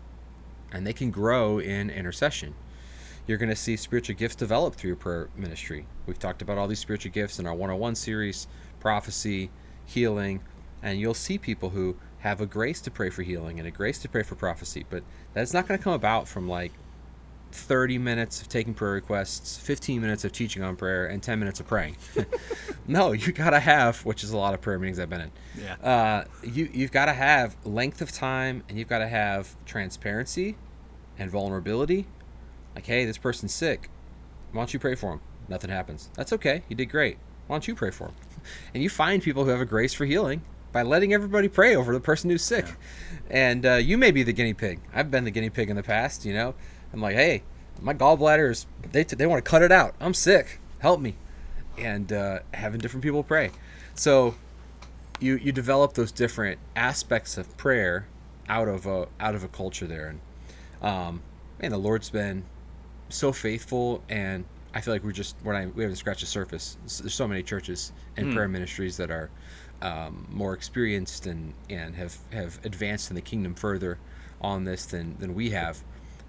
And 0.73 0.87
they 0.87 0.95
can 0.95 1.11
grow 1.11 1.59
in 1.59 1.91
intercession 1.91 2.55
you're 3.27 3.39
going 3.39 3.49
to 3.49 3.57
see 3.57 3.77
spiritual 3.77 4.15
gifts 4.15 4.37
develop 4.37 4.75
through 4.75 4.89
your 4.89 4.97
prayer 4.97 5.29
ministry 5.37 5.87
we've 6.07 6.19
talked 6.19 6.43
about 6.43 6.59
all 6.59 6.69
these 6.69 6.79
spiritual 6.79 7.13
gifts 7.13 7.39
in 7.39 7.47
our 7.47 7.55
101 7.55 7.95
series 7.95 8.47
prophecy 8.81 9.51
healing 9.85 10.41
and 10.83 11.01
you'll 11.01 11.15
see 11.15 11.39
people 11.39 11.71
who 11.71 11.97
have 12.27 12.41
a 12.41 12.47
grace 12.47 12.81
to 12.81 12.91
pray 12.91 13.11
for 13.11 13.23
healing 13.23 13.59
and 13.59 13.69
a 13.69 13.71
grace 13.71 13.99
to 13.99 14.09
pray 14.09 14.23
for 14.23 14.35
prophecy, 14.35 14.85
but 14.89 15.03
that's 15.33 15.53
not 15.53 15.69
going 15.69 15.79
to 15.79 15.83
come 15.83 15.93
about 15.93 16.27
from 16.27 16.49
like 16.49 16.73
30 17.53 17.99
minutes 17.99 18.43
of 18.43 18.49
taking 18.49 18.75
prayer 18.75 18.93
requests, 18.93 19.59
15 19.59 20.01
minutes 20.01 20.25
of 20.25 20.33
teaching 20.33 20.63
on 20.63 20.77
prayer, 20.77 21.07
and 21.07 21.23
10 21.23 21.39
minutes 21.39 21.61
of 21.61 21.67
praying. 21.67 21.97
no, 22.87 23.13
you 23.13 23.33
got 23.33 23.51
to 23.51 23.61
have, 23.61 24.05
which 24.05 24.25
is 24.25 24.31
a 24.31 24.37
lot 24.37 24.55
of 24.55 24.61
prayer 24.61 24.79
meetings 24.79 24.99
I've 24.99 25.09
been 25.09 25.21
in. 25.21 25.33
Yeah. 25.57 25.75
Uh, 25.75 26.25
you, 26.43 26.69
you've 26.73 26.91
got 26.93 27.07
to 27.07 27.13
have 27.13 27.57
length 27.65 28.01
of 28.03 28.11
time 28.11 28.65
and 28.69 28.79
you've 28.79 28.89
got 28.89 28.99
to 28.99 29.09
have 29.09 29.55
transparency 29.65 30.57
and 31.19 31.31
vulnerability. 31.31 32.07
Like, 32.77 32.87
hey, 32.87 33.07
this 33.07 33.17
person's 33.17 33.55
sick. 33.55 33.89
Why 34.53 34.61
don't 34.61 34.73
you 34.75 34.79
pray 34.79 34.95
for 34.95 35.15
him? 35.15 35.21
Nothing 35.49 35.71
happens. 35.71 36.11
That's 36.15 36.33
okay. 36.35 36.63
You 36.69 36.77
did 36.77 36.87
great. 36.87 37.17
Why 37.47 37.55
don't 37.55 37.67
you 37.67 37.75
pray 37.75 37.91
for 37.91 38.09
him? 38.09 38.15
And 38.73 38.81
you 38.81 38.89
find 38.89 39.21
people 39.21 39.43
who 39.43 39.51
have 39.51 39.61
a 39.61 39.65
grace 39.67 39.93
for 39.93 40.05
healing 40.05 40.43
by 40.71 40.83
letting 40.83 41.13
everybody 41.13 41.49
pray 41.49 41.75
over 41.75 41.93
the 41.93 41.99
person 41.99 42.31
who's 42.31 42.45
sick. 42.45 42.65
Yeah. 42.65 42.75
And 43.29 43.67
uh, 43.67 43.75
you 43.75 43.99
may 43.99 44.13
be 44.13 44.23
the 44.23 44.33
guinea 44.33 44.55
pig. 44.55 44.79
I've 44.95 45.11
been 45.11 45.25
the 45.25 45.33
guinea 45.33 45.51
pig 45.51 45.69
in 45.69 45.75
the 45.75 45.83
past. 45.83 46.25
You 46.25 46.33
know, 46.33 46.55
I'm 46.93 47.01
like, 47.01 47.17
hey, 47.17 47.43
my 47.81 47.93
gallbladder 47.93 48.51
is 48.51 48.67
they 48.93 49.03
t- 49.03 49.17
they 49.17 49.27
want 49.27 49.45
to 49.45 49.51
cut 49.51 49.63
it 49.63 49.73
out. 49.73 49.97
I'm 50.01 50.15
sick. 50.15 50.61
Help 50.79 51.01
me. 51.01 51.17
And 51.77 52.13
uh, 52.13 52.41
having 52.55 52.79
different 52.79 53.03
people 53.03 53.25
pray. 53.25 53.51
So 53.97 54.37
you 55.19 55.37
you 55.37 55.51
develop 55.51 55.95
those 55.95 56.13
different 56.13 56.61
aspects 56.77 57.37
of 57.37 57.57
prayer 57.57 58.07
out 58.49 58.69
of 58.69 58.87
a 58.87 59.09
out 59.19 59.35
of 59.35 59.43
a 59.43 59.49
culture 59.49 59.89
there, 59.89 60.07
and 60.07 60.21
um, 60.89 61.23
man, 61.61 61.73
the 61.73 61.79
Lord's 61.79 62.11
been 62.11 62.45
so 63.09 63.33
faithful 63.33 64.03
and. 64.09 64.45
I 64.75 64.83
feel 64.83 64.93
like 64.93 65.05
we're 65.05 65.13
just 65.13 65.37
we're 65.43 65.59
not, 65.59 65.75
we 65.75 65.85
haven't 65.85 65.97
scratched 65.97 66.21
the 66.21 66.27
surface. 66.27 66.77
There's 67.01 67.15
so 67.15 67.27
many 67.27 67.43
churches 67.43 67.95
and 68.19 68.27
mm. 68.27 68.35
prayer 68.35 68.47
ministries 68.47 68.99
that 68.99 69.11
are 69.11 69.31
um, 69.83 70.27
more 70.31 70.55
experienced 70.55 71.27
and, 71.27 71.55
and 71.71 71.95
have, 71.95 72.19
have 72.33 72.59
advanced 72.65 73.11
in 73.11 73.15
the 73.17 73.23
kingdom 73.23 73.55
further 73.55 73.99
on 74.41 74.65
this 74.65 74.87
than, 74.87 75.17
than 75.19 75.35
we 75.35 75.51
have. 75.51 75.83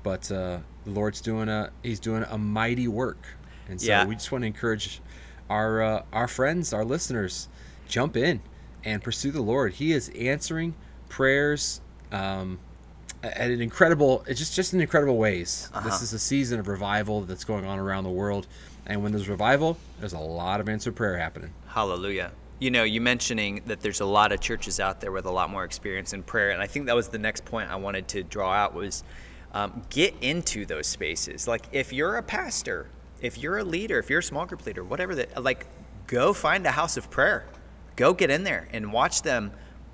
But 0.04 0.32
uh, 0.32 0.60
the 0.86 0.92
Lord's 0.92 1.22
doing 1.22 1.50
a 1.50 1.72
He's 1.84 2.00
doing 2.00 2.24
a 2.30 2.38
mighty 2.38 2.88
work, 2.88 3.28
and 3.68 3.82
so 3.82 3.88
yeah. 3.88 4.06
we 4.06 4.16
just 4.16 4.32
want 4.32 4.44
to 4.44 4.48
encourage 4.48 5.02
our 5.50 5.82
uh, 5.82 6.04
our 6.14 6.28
friends, 6.28 6.72
our 6.72 6.86
listeners, 6.86 7.50
jump 7.90 8.16
in 8.16 8.42
and 8.86 9.04
pursue 9.04 9.32
the 9.32 9.42
Lord. 9.42 9.74
He 9.74 9.92
is 9.92 10.10
answering 10.10 10.76
prayers 11.10 11.82
um, 12.12 12.60
at 13.24 13.52
an 13.52 13.62
incredible, 13.62 14.24
it's 14.28 14.40
just 14.40 14.56
just 14.56 14.74
in 14.74 14.82
incredible 14.82 15.18
ways. 15.18 15.70
Uh-huh. 15.74 15.88
This 15.88 16.02
is 16.02 16.14
a 16.14 16.20
season 16.20 16.60
of 16.60 16.68
revival 16.68 17.22
that's 17.22 17.44
going 17.44 17.66
on 17.66 17.80
around 17.80 18.04
the 18.04 18.10
world, 18.10 18.48
and 18.86 19.04
when 19.04 19.12
there's 19.12 19.30
revival, 19.30 19.78
there's 20.00 20.14
a 20.14 20.20
lot 20.20 20.60
of 20.60 20.70
answered 20.70 20.96
prayer 20.96 21.18
happening. 21.18 21.54
Hallelujah 21.68 22.32
you 22.60 22.72
know, 22.72 22.84
you 22.84 23.02
mentioning 23.02 23.62
that 23.68 23.82
there's 23.82 24.00
a 24.00 24.06
lot 24.06 24.32
of 24.32 24.40
churches 24.40 24.80
out 24.80 25.00
there 25.00 25.12
with 25.12 25.26
a 25.26 25.32
lot 25.32 25.50
more 25.50 25.64
experience 25.64 26.14
in 26.14 26.24
prayer, 26.24 26.50
and 26.52 26.62
I 26.62 26.68
think 26.68 26.88
that 26.88 26.96
was 26.96 27.08
the 27.08 27.20
next 27.20 27.46
point 27.46 27.70
I 27.70 27.76
wanted 27.76 28.08
to 28.10 28.24
draw 28.24 28.52
out 28.52 28.74
was 28.74 29.04
um, 29.54 29.84
get 29.90 30.16
into 30.22 30.66
those 30.66 30.88
spaces. 30.88 31.48
Like 31.48 31.66
if 31.72 31.94
you're 31.94 32.18
a 32.18 32.24
pastor, 32.24 32.88
if 33.22 33.38
you're 33.38 33.60
a 33.60 33.64
leader, 33.64 34.00
if 34.00 34.10
you're 34.10 34.20
a 34.20 34.24
small 34.24 34.46
group 34.46 34.66
leader, 34.66 34.84
whatever 34.84 35.16
that, 35.16 35.44
like 35.44 35.68
go 36.08 36.34
find 36.34 36.66
a 36.66 36.72
house 36.72 36.98
of 36.98 37.10
prayer, 37.12 37.46
go 37.96 38.14
get 38.14 38.32
in 38.32 38.44
there 38.44 38.68
and 38.72 38.92
watch 38.92 39.22
them, 39.22 39.52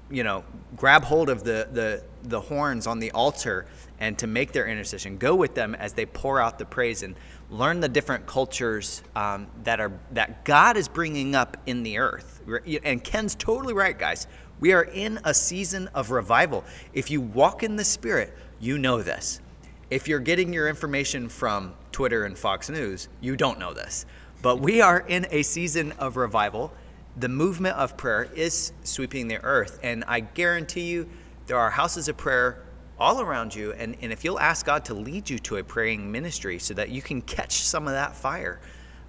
you 0.09 0.23
know, 0.23 0.45
grab 0.75 1.03
hold 1.03 1.29
of 1.29 1.43
the 1.43 1.67
the 1.71 2.03
the 2.23 2.39
horns 2.39 2.87
on 2.87 2.99
the 2.99 3.11
altar 3.11 3.65
and 3.99 4.17
to 4.19 4.27
make 4.27 4.51
their 4.51 4.67
intercession. 4.67 5.17
Go 5.17 5.35
with 5.35 5.55
them 5.55 5.75
as 5.75 5.93
they 5.93 6.05
pour 6.05 6.39
out 6.39 6.57
the 6.57 6.65
praise 6.65 7.03
and 7.03 7.15
learn 7.49 7.79
the 7.79 7.89
different 7.89 8.25
cultures 8.25 9.03
um, 9.15 9.47
that 9.63 9.79
are 9.79 9.91
that 10.11 10.43
God 10.45 10.77
is 10.77 10.87
bringing 10.87 11.35
up 11.35 11.57
in 11.65 11.83
the 11.83 11.99
earth. 11.99 12.41
And 12.83 13.03
Ken's 13.03 13.35
totally 13.35 13.73
right, 13.73 13.97
guys. 13.97 14.27
We 14.59 14.73
are 14.73 14.83
in 14.83 15.19
a 15.23 15.33
season 15.33 15.89
of 15.93 16.11
revival. 16.11 16.63
If 16.93 17.11
you 17.11 17.21
walk 17.21 17.63
in 17.63 17.75
the 17.75 17.83
Spirit, 17.83 18.33
you 18.59 18.77
know 18.77 19.01
this. 19.01 19.41
If 19.89 20.07
you're 20.07 20.19
getting 20.19 20.53
your 20.53 20.69
information 20.69 21.29
from 21.29 21.73
Twitter 21.91 22.23
and 22.25 22.37
Fox 22.37 22.69
News, 22.69 23.09
you 23.21 23.35
don't 23.35 23.59
know 23.59 23.73
this. 23.73 24.05
But 24.41 24.59
we 24.59 24.81
are 24.81 24.99
in 25.01 25.27
a 25.31 25.43
season 25.43 25.91
of 25.93 26.17
revival. 26.17 26.73
The 27.17 27.29
movement 27.29 27.77
of 27.77 27.95
prayer 27.95 28.23
is 28.35 28.73
sweeping 28.83 29.27
the 29.27 29.43
earth, 29.43 29.79
and 29.83 30.03
I 30.07 30.21
guarantee 30.21 30.89
you, 30.89 31.07
there 31.47 31.57
are 31.57 31.69
houses 31.69 32.07
of 32.07 32.17
prayer 32.17 32.63
all 32.99 33.21
around 33.21 33.53
you. 33.53 33.73
And, 33.73 33.95
and 34.01 34.11
if 34.11 34.23
you'll 34.23 34.39
ask 34.39 34.65
God 34.65 34.85
to 34.85 34.93
lead 34.93 35.29
you 35.29 35.39
to 35.39 35.57
a 35.57 35.63
praying 35.63 36.11
ministry 36.11 36.59
so 36.59 36.73
that 36.75 36.89
you 36.89 37.01
can 37.01 37.21
catch 37.21 37.61
some 37.63 37.87
of 37.87 37.93
that 37.93 38.15
fire, 38.15 38.59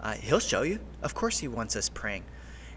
uh, 0.01 0.12
He'll 0.14 0.41
show 0.41 0.62
you. 0.62 0.80
Of 1.03 1.14
course, 1.14 1.39
He 1.39 1.49
wants 1.49 1.76
us 1.76 1.89
praying. 1.89 2.24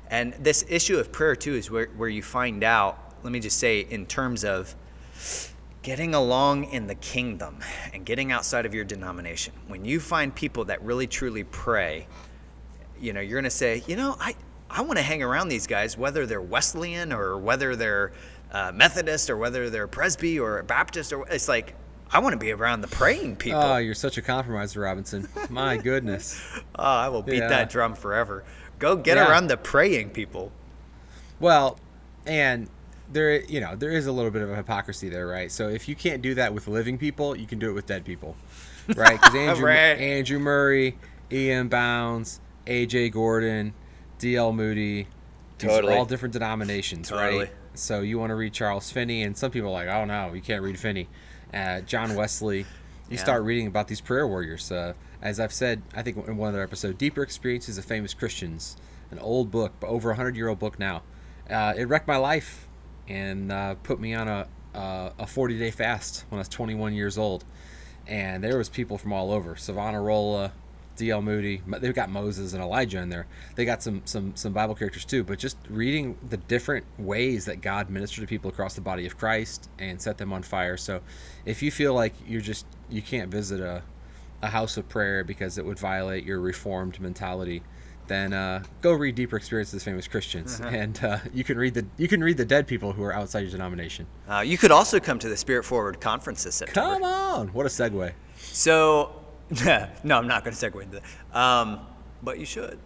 And 0.10 0.34
this 0.34 0.64
issue 0.70 0.98
of 0.98 1.12
prayer, 1.12 1.36
too, 1.36 1.56
is 1.56 1.70
where, 1.70 1.88
where 1.98 2.10
you 2.10 2.24
find 2.24 2.64
out, 2.64 3.16
let 3.24 3.32
me 3.34 3.40
just 3.40 3.60
say, 3.60 3.82
in 3.82 4.06
terms 4.06 4.46
of 4.46 4.76
getting 5.82 6.14
along 6.14 6.66
in 6.66 6.88
the 6.88 6.96
kingdom 6.96 7.60
and 7.94 8.06
getting 8.06 8.32
outside 8.32 8.66
of 8.66 8.74
your 8.74 8.84
denomination. 8.84 9.54
When 9.68 9.86
you 9.86 10.00
find 10.00 10.34
people 10.34 10.66
that 10.66 10.82
really 10.82 11.08
truly 11.08 11.46
pray, 11.46 12.08
you 13.00 13.14
know, 13.14 13.22
you're 13.22 13.40
going 13.40 13.44
to 13.46 13.50
say, 13.50 13.84
you 13.88 13.96
know, 13.96 14.16
I, 14.20 14.36
I 14.70 14.82
want 14.82 14.98
to 14.98 15.04
hang 15.04 15.24
around 15.24 15.48
these 15.48 15.66
guys, 15.66 15.98
whether 15.98 16.26
they're 16.26 16.42
Wesleyan 16.42 17.14
or 17.14 17.38
whether 17.38 17.76
they're 17.76 18.12
uh, 18.52 18.72
Methodist 18.74 19.30
or 19.30 19.38
whether 19.38 19.70
they're 19.70 19.88
Presby 19.88 20.40
or 20.40 20.62
Baptist 20.64 21.14
or 21.14 21.28
it's 21.30 21.48
like 21.48 21.76
I 22.10 22.20
want 22.20 22.34
to 22.34 22.38
be 22.40 22.52
around 22.52 22.82
the 22.82 22.88
praying 22.88 23.36
people. 23.36 23.60
Oh, 23.62 23.78
you're 23.78 23.94
such 23.94 24.18
a 24.18 24.22
compromiser, 24.22 24.80
Robinson. 24.80 25.28
My 25.50 25.76
goodness. 25.90 26.42
Oh, 26.76 26.84
I 26.84 27.10
will 27.10 27.22
beat 27.22 27.38
Yeah. 27.40 27.50
that 27.50 27.70
drum 27.70 27.96
forever. 27.96 28.44
Go 28.80 28.96
get 28.96 29.18
Yeah. 29.18 29.30
around 29.30 29.48
the 29.48 29.58
praying 29.58 30.12
people. 30.12 30.52
Well, 31.40 31.78
and 32.26 32.70
there, 33.12 33.42
you 33.44 33.60
know, 33.60 33.76
there 33.76 33.92
is 33.92 34.06
a 34.08 34.12
little 34.12 34.32
bit 34.32 34.42
of 34.42 34.50
a 34.50 34.56
hypocrisy 34.56 35.10
there, 35.10 35.28
right? 35.28 35.52
So 35.52 35.68
if 35.70 35.88
you 35.90 35.96
can't 35.96 36.22
do 36.22 36.34
that 36.36 36.54
with 36.54 36.68
living 36.68 36.98
people, 36.98 37.36
you 37.38 37.46
can 37.46 37.60
do 37.60 37.70
it 37.70 37.74
with 37.74 37.86
dead 37.86 38.06
people, 38.06 38.36
right? 38.96 39.20
Because 39.20 39.36
Andrew, 39.36 39.66
Right. 39.68 39.76
Andrew 40.00 40.40
Murray, 40.40 40.98
E.M. 41.32 41.68
Bounds, 41.68 42.40
AJ 42.66 43.12
Gordon, 43.12 43.74
DL 44.20 44.54
Moody, 44.56 45.08
Totally. 45.58 45.94
are 45.94 45.98
all 45.98 46.06
different 46.06 46.34
denominations, 46.34 47.10
Totally. 47.10 47.40
right? 47.40 47.50
So 47.78 48.02
you 48.02 48.20
want 48.20 48.32
to 48.32 48.36
read 48.36 48.54
Charles 48.54 48.92
Finney, 48.92 49.24
and 49.24 49.38
some 49.38 49.52
people 49.52 49.70
are 49.70 49.86
like, 49.86 49.88
oh 49.88 50.06
no, 50.06 50.34
you 50.34 50.42
can't 50.42 50.62
read 50.64 50.80
Finney. 50.80 51.08
Uh, 51.54 51.82
John 51.82 52.16
Wesley. 52.16 52.60
You 52.60 53.16
Yeah. 53.16 53.18
start 53.20 53.44
reading 53.44 53.68
about 53.68 53.88
these 53.88 54.02
prayer 54.02 54.28
warriors. 54.28 54.70
Uh, 54.72 54.94
as 55.22 55.40
I've 55.40 55.54
said, 55.54 55.82
I 55.96 56.02
think 56.02 56.18
in 56.28 56.36
one 56.38 56.50
other 56.50 56.62
episode, 56.62 56.98
Deeper 56.98 57.22
Experiences 57.24 57.78
of 57.78 57.86
Famous 57.86 58.14
Christians, 58.14 58.76
an 59.12 59.20
old 59.20 59.50
book, 59.50 59.74
but 59.80 59.88
over 59.88 60.12
a 60.12 60.16
hundred 60.16 60.36
year 60.36 60.50
old 60.50 60.60
book 60.60 60.78
now. 60.78 61.04
Uh, 61.50 61.74
it 61.78 61.86
wrecked 61.86 62.08
my 62.08 62.18
life 62.18 62.68
and 63.08 63.52
uh, 63.52 63.76
put 63.76 64.00
me 64.00 64.14
on 64.14 64.28
a 64.28 64.48
uh, 64.76 65.12
a 65.18 65.26
40 65.26 65.58
day 65.58 65.72
fast 65.72 66.26
when 66.30 66.38
I 66.38 66.42
was 66.42 66.50
21 66.50 66.94
years 66.94 67.18
old. 67.18 67.46
And 68.06 68.44
there 68.44 68.58
was 68.58 68.70
people 68.70 68.98
from 68.98 69.12
all 69.14 69.32
over, 69.32 69.56
Savonarola, 69.56 70.52
D.L. 70.98 71.22
Moody. 71.22 71.62
They've 71.68 71.94
got 71.94 72.10
Moses 72.10 72.54
and 72.54 72.62
Elijah 72.62 73.00
in 73.00 73.10
there. 73.10 73.28
They 73.56 73.66
got 73.66 73.82
some 73.82 74.02
some 74.06 74.36
some 74.36 74.54
Bible 74.54 74.76
characters 74.76 75.06
too. 75.06 75.24
But 75.24 75.40
just 75.40 75.58
reading 75.70 76.18
the 76.28 76.38
different 76.38 76.86
ways 76.98 77.46
that 77.46 77.62
God 77.62 77.90
ministered 77.90 78.24
to 78.24 78.28
people 78.28 78.50
across 78.50 78.74
the 78.74 78.82
body 78.82 79.06
of 79.06 79.18
Christ 79.18 79.70
and 79.80 80.02
set 80.02 80.18
them 80.18 80.34
on 80.34 80.44
fire. 80.44 80.78
So, 80.78 81.02
if 81.46 81.62
you 81.62 81.72
feel 81.72 81.94
like 81.94 82.14
you're 82.28 82.42
just 82.42 82.66
you 82.90 83.02
can't 83.02 83.32
visit 83.32 83.62
a 83.62 83.84
a 84.42 84.50
house 84.50 84.78
of 84.78 84.88
prayer 84.88 85.24
because 85.24 85.58
it 85.58 85.66
would 85.66 85.80
violate 85.80 86.24
your 86.24 86.40
reformed 86.40 87.00
mentality, 87.00 87.64
then 88.08 88.34
uh, 88.34 88.64
go 88.82 88.94
read 88.94 89.16
Deeper 89.16 89.36
Experiences 89.38 89.76
of 89.76 89.84
Famous 89.84 90.08
Christians, 90.08 90.60
and 90.62 91.04
uh, 91.04 91.20
you 91.34 91.44
can 91.44 91.58
read 91.58 91.74
the 91.74 91.86
you 91.98 92.08
can 92.08 92.24
read 92.24 92.38
the 92.38 92.46
dead 92.46 92.68
people 92.68 92.94
who 92.94 93.04
are 93.04 93.14
outside 93.14 93.42
your 93.42 93.52
denomination. 93.52 94.08
Uh, 94.28 94.40
you 94.40 94.58
could 94.58 94.72
also 94.72 95.00
come 95.00 95.20
to 95.20 95.30
the 95.30 95.38
Spirit 95.38 95.64
Forward 95.64 96.00
conference 96.00 96.44
this 96.44 96.56
September. 96.56 96.94
Come 96.94 97.04
on, 97.04 97.48
what 97.50 97.66
a 97.66 97.70
segue! 97.70 98.14
So, 98.38 99.12
no, 100.04 100.18
I'm 100.18 100.28
not 100.28 100.44
going 100.44 100.56
to 100.56 100.72
segue 100.72 100.82
into 100.82 101.00
that. 101.00 101.38
Um, 101.38 101.80
but 102.22 102.40
you 102.40 102.46
should. 102.46 102.80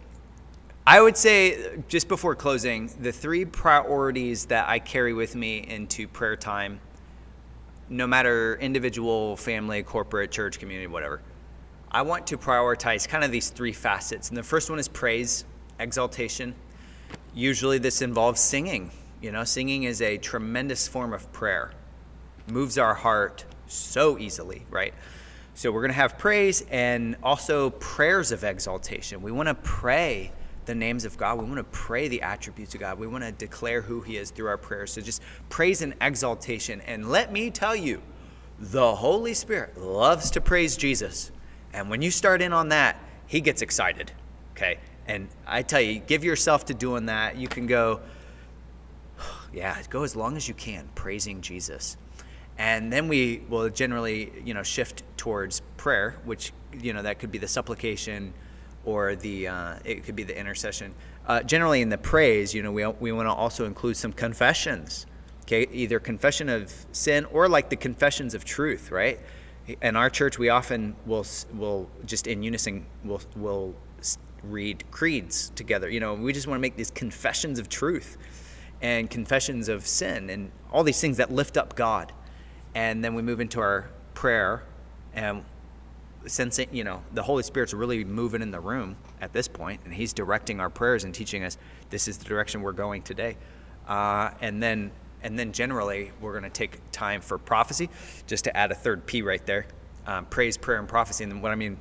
I 0.86 1.00
would 1.00 1.16
say, 1.16 1.78
just 1.88 2.08
before 2.08 2.34
closing, 2.34 2.90
the 3.00 3.12
three 3.12 3.44
priorities 3.44 4.46
that 4.46 4.68
I 4.68 4.78
carry 4.78 5.12
with 5.12 5.36
me 5.36 5.58
into 5.58 6.08
prayer 6.08 6.36
time, 6.36 6.80
no 7.88 8.06
matter 8.06 8.56
individual, 8.56 9.36
family, 9.36 9.82
corporate, 9.82 10.30
church, 10.30 10.58
community, 10.58 10.88
whatever, 10.88 11.20
I 11.90 12.02
want 12.02 12.26
to 12.28 12.38
prioritize 12.38 13.06
kind 13.06 13.22
of 13.22 13.30
these 13.30 13.50
three 13.50 13.72
facets. 13.72 14.28
And 14.28 14.36
the 14.36 14.42
first 14.42 14.70
one 14.70 14.78
is 14.78 14.88
praise, 14.88 15.44
exaltation. 15.78 16.54
Usually 17.34 17.78
this 17.78 18.02
involves 18.02 18.40
singing. 18.40 18.90
You 19.20 19.30
know, 19.30 19.44
singing 19.44 19.84
is 19.84 20.02
a 20.02 20.18
tremendous 20.18 20.88
form 20.88 21.12
of 21.12 21.30
prayer, 21.32 21.72
moves 22.50 22.76
our 22.76 22.94
heart 22.94 23.44
so 23.68 24.18
easily, 24.18 24.66
right? 24.70 24.94
So 25.54 25.70
we're 25.70 25.82
going 25.82 25.90
to 25.90 25.96
have 25.96 26.18
praise 26.18 26.64
and 26.70 27.16
also 27.22 27.70
prayers 27.70 28.32
of 28.32 28.42
exaltation. 28.42 29.20
We 29.22 29.32
want 29.32 29.48
to 29.48 29.54
pray 29.54 30.32
the 30.64 30.74
names 30.74 31.04
of 31.04 31.16
God. 31.18 31.38
We 31.38 31.44
want 31.44 31.58
to 31.58 31.64
pray 31.64 32.08
the 32.08 32.22
attributes 32.22 32.74
of 32.74 32.80
God. 32.80 32.98
We 32.98 33.06
want 33.06 33.24
to 33.24 33.32
declare 33.32 33.82
who 33.82 34.00
He 34.00 34.16
is 34.16 34.30
through 34.30 34.48
our 34.48 34.56
prayers. 34.56 34.92
So 34.92 35.00
just 35.00 35.22
praise 35.48 35.82
and 35.82 35.94
exaltation. 36.00 36.80
And 36.82 37.10
let 37.10 37.32
me 37.32 37.50
tell 37.50 37.76
you, 37.76 38.00
the 38.58 38.94
Holy 38.94 39.34
Spirit 39.34 39.76
loves 39.76 40.30
to 40.32 40.40
praise 40.40 40.76
Jesus. 40.76 41.32
And 41.72 41.90
when 41.90 42.00
you 42.00 42.10
start 42.10 42.40
in 42.40 42.52
on 42.52 42.68
that, 42.68 42.96
He 43.26 43.40
gets 43.40 43.60
excited. 43.60 44.12
Okay? 44.52 44.78
And 45.06 45.28
I 45.46 45.62
tell 45.62 45.80
you, 45.80 45.98
give 45.98 46.24
yourself 46.24 46.64
to 46.66 46.74
doing 46.74 47.06
that. 47.06 47.36
You 47.36 47.48
can 47.48 47.66
go, 47.66 48.00
yeah, 49.52 49.82
go 49.90 50.04
as 50.04 50.14
long 50.14 50.36
as 50.36 50.46
you 50.46 50.54
can 50.54 50.88
praising 50.94 51.40
Jesus. 51.40 51.96
And 52.58 52.92
then 52.92 53.08
we 53.08 53.42
will 53.48 53.68
generally, 53.70 54.32
you 54.44 54.54
know, 54.54 54.62
shift 54.62 55.02
towards 55.16 55.60
prayer, 55.76 56.16
which, 56.24 56.52
you 56.80 56.92
know, 56.92 57.02
that 57.02 57.18
could 57.18 57.32
be 57.32 57.38
the 57.38 57.48
supplication 57.48 58.32
or 58.84 59.16
the, 59.16 59.48
uh, 59.48 59.74
it 59.84 60.04
could 60.04 60.16
be 60.16 60.22
the 60.22 60.38
intercession. 60.38 60.94
Uh, 61.26 61.42
generally 61.42 61.82
in 61.82 61.88
the 61.88 61.98
praise, 61.98 62.52
you 62.52 62.62
know, 62.62 62.72
we, 62.72 62.86
we 62.86 63.12
want 63.12 63.28
to 63.28 63.32
also 63.32 63.64
include 63.64 63.96
some 63.96 64.12
confessions, 64.12 65.06
okay? 65.42 65.66
Either 65.72 65.98
confession 65.98 66.48
of 66.48 66.72
sin 66.92 67.24
or 67.26 67.48
like 67.48 67.70
the 67.70 67.76
confessions 67.76 68.34
of 68.34 68.44
truth, 68.44 68.90
right? 68.90 69.20
In 69.80 69.94
our 69.96 70.10
church, 70.10 70.38
we 70.38 70.48
often 70.48 70.96
will, 71.06 71.24
will 71.54 71.88
just 72.04 72.26
in 72.26 72.42
unison, 72.42 72.84
will, 73.04 73.20
will 73.36 73.74
read 74.42 74.84
creeds 74.90 75.50
together. 75.54 75.88
You 75.88 76.00
know, 76.00 76.14
we 76.14 76.32
just 76.32 76.46
want 76.46 76.58
to 76.58 76.62
make 76.62 76.76
these 76.76 76.90
confessions 76.90 77.58
of 77.58 77.68
truth 77.68 78.18
and 78.80 79.08
confessions 79.08 79.68
of 79.68 79.86
sin 79.86 80.28
and 80.30 80.50
all 80.72 80.82
these 80.82 81.00
things 81.00 81.16
that 81.18 81.30
lift 81.30 81.56
up 81.56 81.76
God. 81.76 82.12
And 82.74 83.04
then 83.04 83.14
we 83.14 83.22
move 83.22 83.40
into 83.40 83.60
our 83.60 83.90
prayer 84.14 84.62
and 85.14 85.44
sensing, 86.26 86.68
you 86.72 86.84
know, 86.84 87.02
the 87.12 87.22
Holy 87.22 87.42
Spirit's 87.42 87.74
really 87.74 88.04
moving 88.04 88.42
in 88.42 88.50
the 88.50 88.60
room 88.60 88.96
at 89.20 89.32
this 89.32 89.48
point, 89.48 89.80
and 89.84 89.92
He's 89.92 90.12
directing 90.12 90.60
our 90.60 90.70
prayers 90.70 91.04
and 91.04 91.14
teaching 91.14 91.44
us 91.44 91.58
this 91.90 92.08
is 92.08 92.18
the 92.18 92.24
direction 92.24 92.62
we're 92.62 92.72
going 92.72 93.02
today. 93.02 93.36
Uh, 93.86 94.30
and 94.40 94.62
then, 94.62 94.90
and 95.22 95.38
then 95.38 95.52
generally, 95.52 96.12
we're 96.20 96.32
going 96.32 96.44
to 96.44 96.50
take 96.50 96.78
time 96.92 97.20
for 97.20 97.38
prophecy, 97.38 97.88
just 98.26 98.44
to 98.44 98.56
add 98.56 98.70
a 98.70 98.74
third 98.74 99.04
P 99.06 99.22
right 99.22 99.44
there, 99.46 99.66
um, 100.06 100.26
praise, 100.26 100.56
prayer, 100.56 100.78
and 100.78 100.88
prophecy. 100.88 101.24
And 101.24 101.42
what 101.42 101.52
I 101.52 101.56
mean 101.56 101.76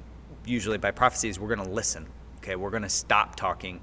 usually 0.46 0.78
by 0.78 0.92
prophecy 0.92 1.30
is 1.30 1.40
we're 1.40 1.54
going 1.54 1.68
to 1.68 1.74
listen. 1.74 2.08
Okay, 2.38 2.56
we're 2.56 2.72
going 2.72 2.84
to 2.84 2.90
stop 2.90 3.36
talking 3.36 3.80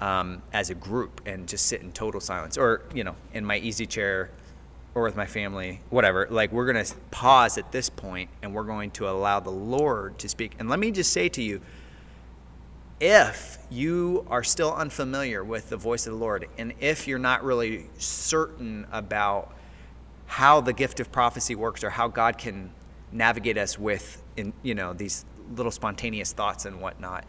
um, 0.00 0.42
as 0.52 0.70
a 0.70 0.74
group 0.74 1.20
and 1.26 1.46
just 1.46 1.66
sit 1.66 1.82
in 1.82 1.92
total 1.92 2.20
silence, 2.20 2.58
or 2.58 2.82
you 2.94 3.04
know, 3.04 3.14
in 3.32 3.44
my 3.44 3.58
easy 3.58 3.86
chair 3.86 4.30
or 4.96 5.02
with 5.02 5.14
my 5.14 5.26
family, 5.26 5.78
whatever. 5.90 6.26
Like 6.30 6.50
we're 6.52 6.72
going 6.72 6.82
to 6.82 6.94
pause 7.10 7.58
at 7.58 7.70
this 7.70 7.90
point 7.90 8.30
and 8.40 8.54
we're 8.54 8.64
going 8.64 8.90
to 8.92 9.06
allow 9.06 9.40
the 9.40 9.50
Lord 9.50 10.18
to 10.20 10.28
speak. 10.28 10.54
And 10.58 10.70
let 10.70 10.78
me 10.78 10.90
just 10.90 11.12
say 11.12 11.28
to 11.28 11.42
you, 11.42 11.60
if 12.98 13.58
you 13.70 14.26
are 14.30 14.42
still 14.42 14.72
unfamiliar 14.72 15.44
with 15.44 15.68
the 15.68 15.76
voice 15.76 16.06
of 16.06 16.14
the 16.14 16.18
Lord, 16.18 16.48
and 16.56 16.72
if 16.80 17.06
you're 17.06 17.18
not 17.18 17.44
really 17.44 17.90
certain 17.98 18.86
about 18.90 19.54
how 20.24 20.62
the 20.62 20.72
gift 20.72 20.98
of 20.98 21.12
prophecy 21.12 21.54
works 21.54 21.84
or 21.84 21.90
how 21.90 22.08
God 22.08 22.38
can 22.38 22.70
navigate 23.12 23.58
us 23.58 23.78
with, 23.78 24.22
in, 24.38 24.54
you 24.62 24.74
know, 24.74 24.94
these 24.94 25.26
little 25.54 25.70
spontaneous 25.70 26.32
thoughts 26.32 26.64
and 26.64 26.80
whatnot, 26.80 27.26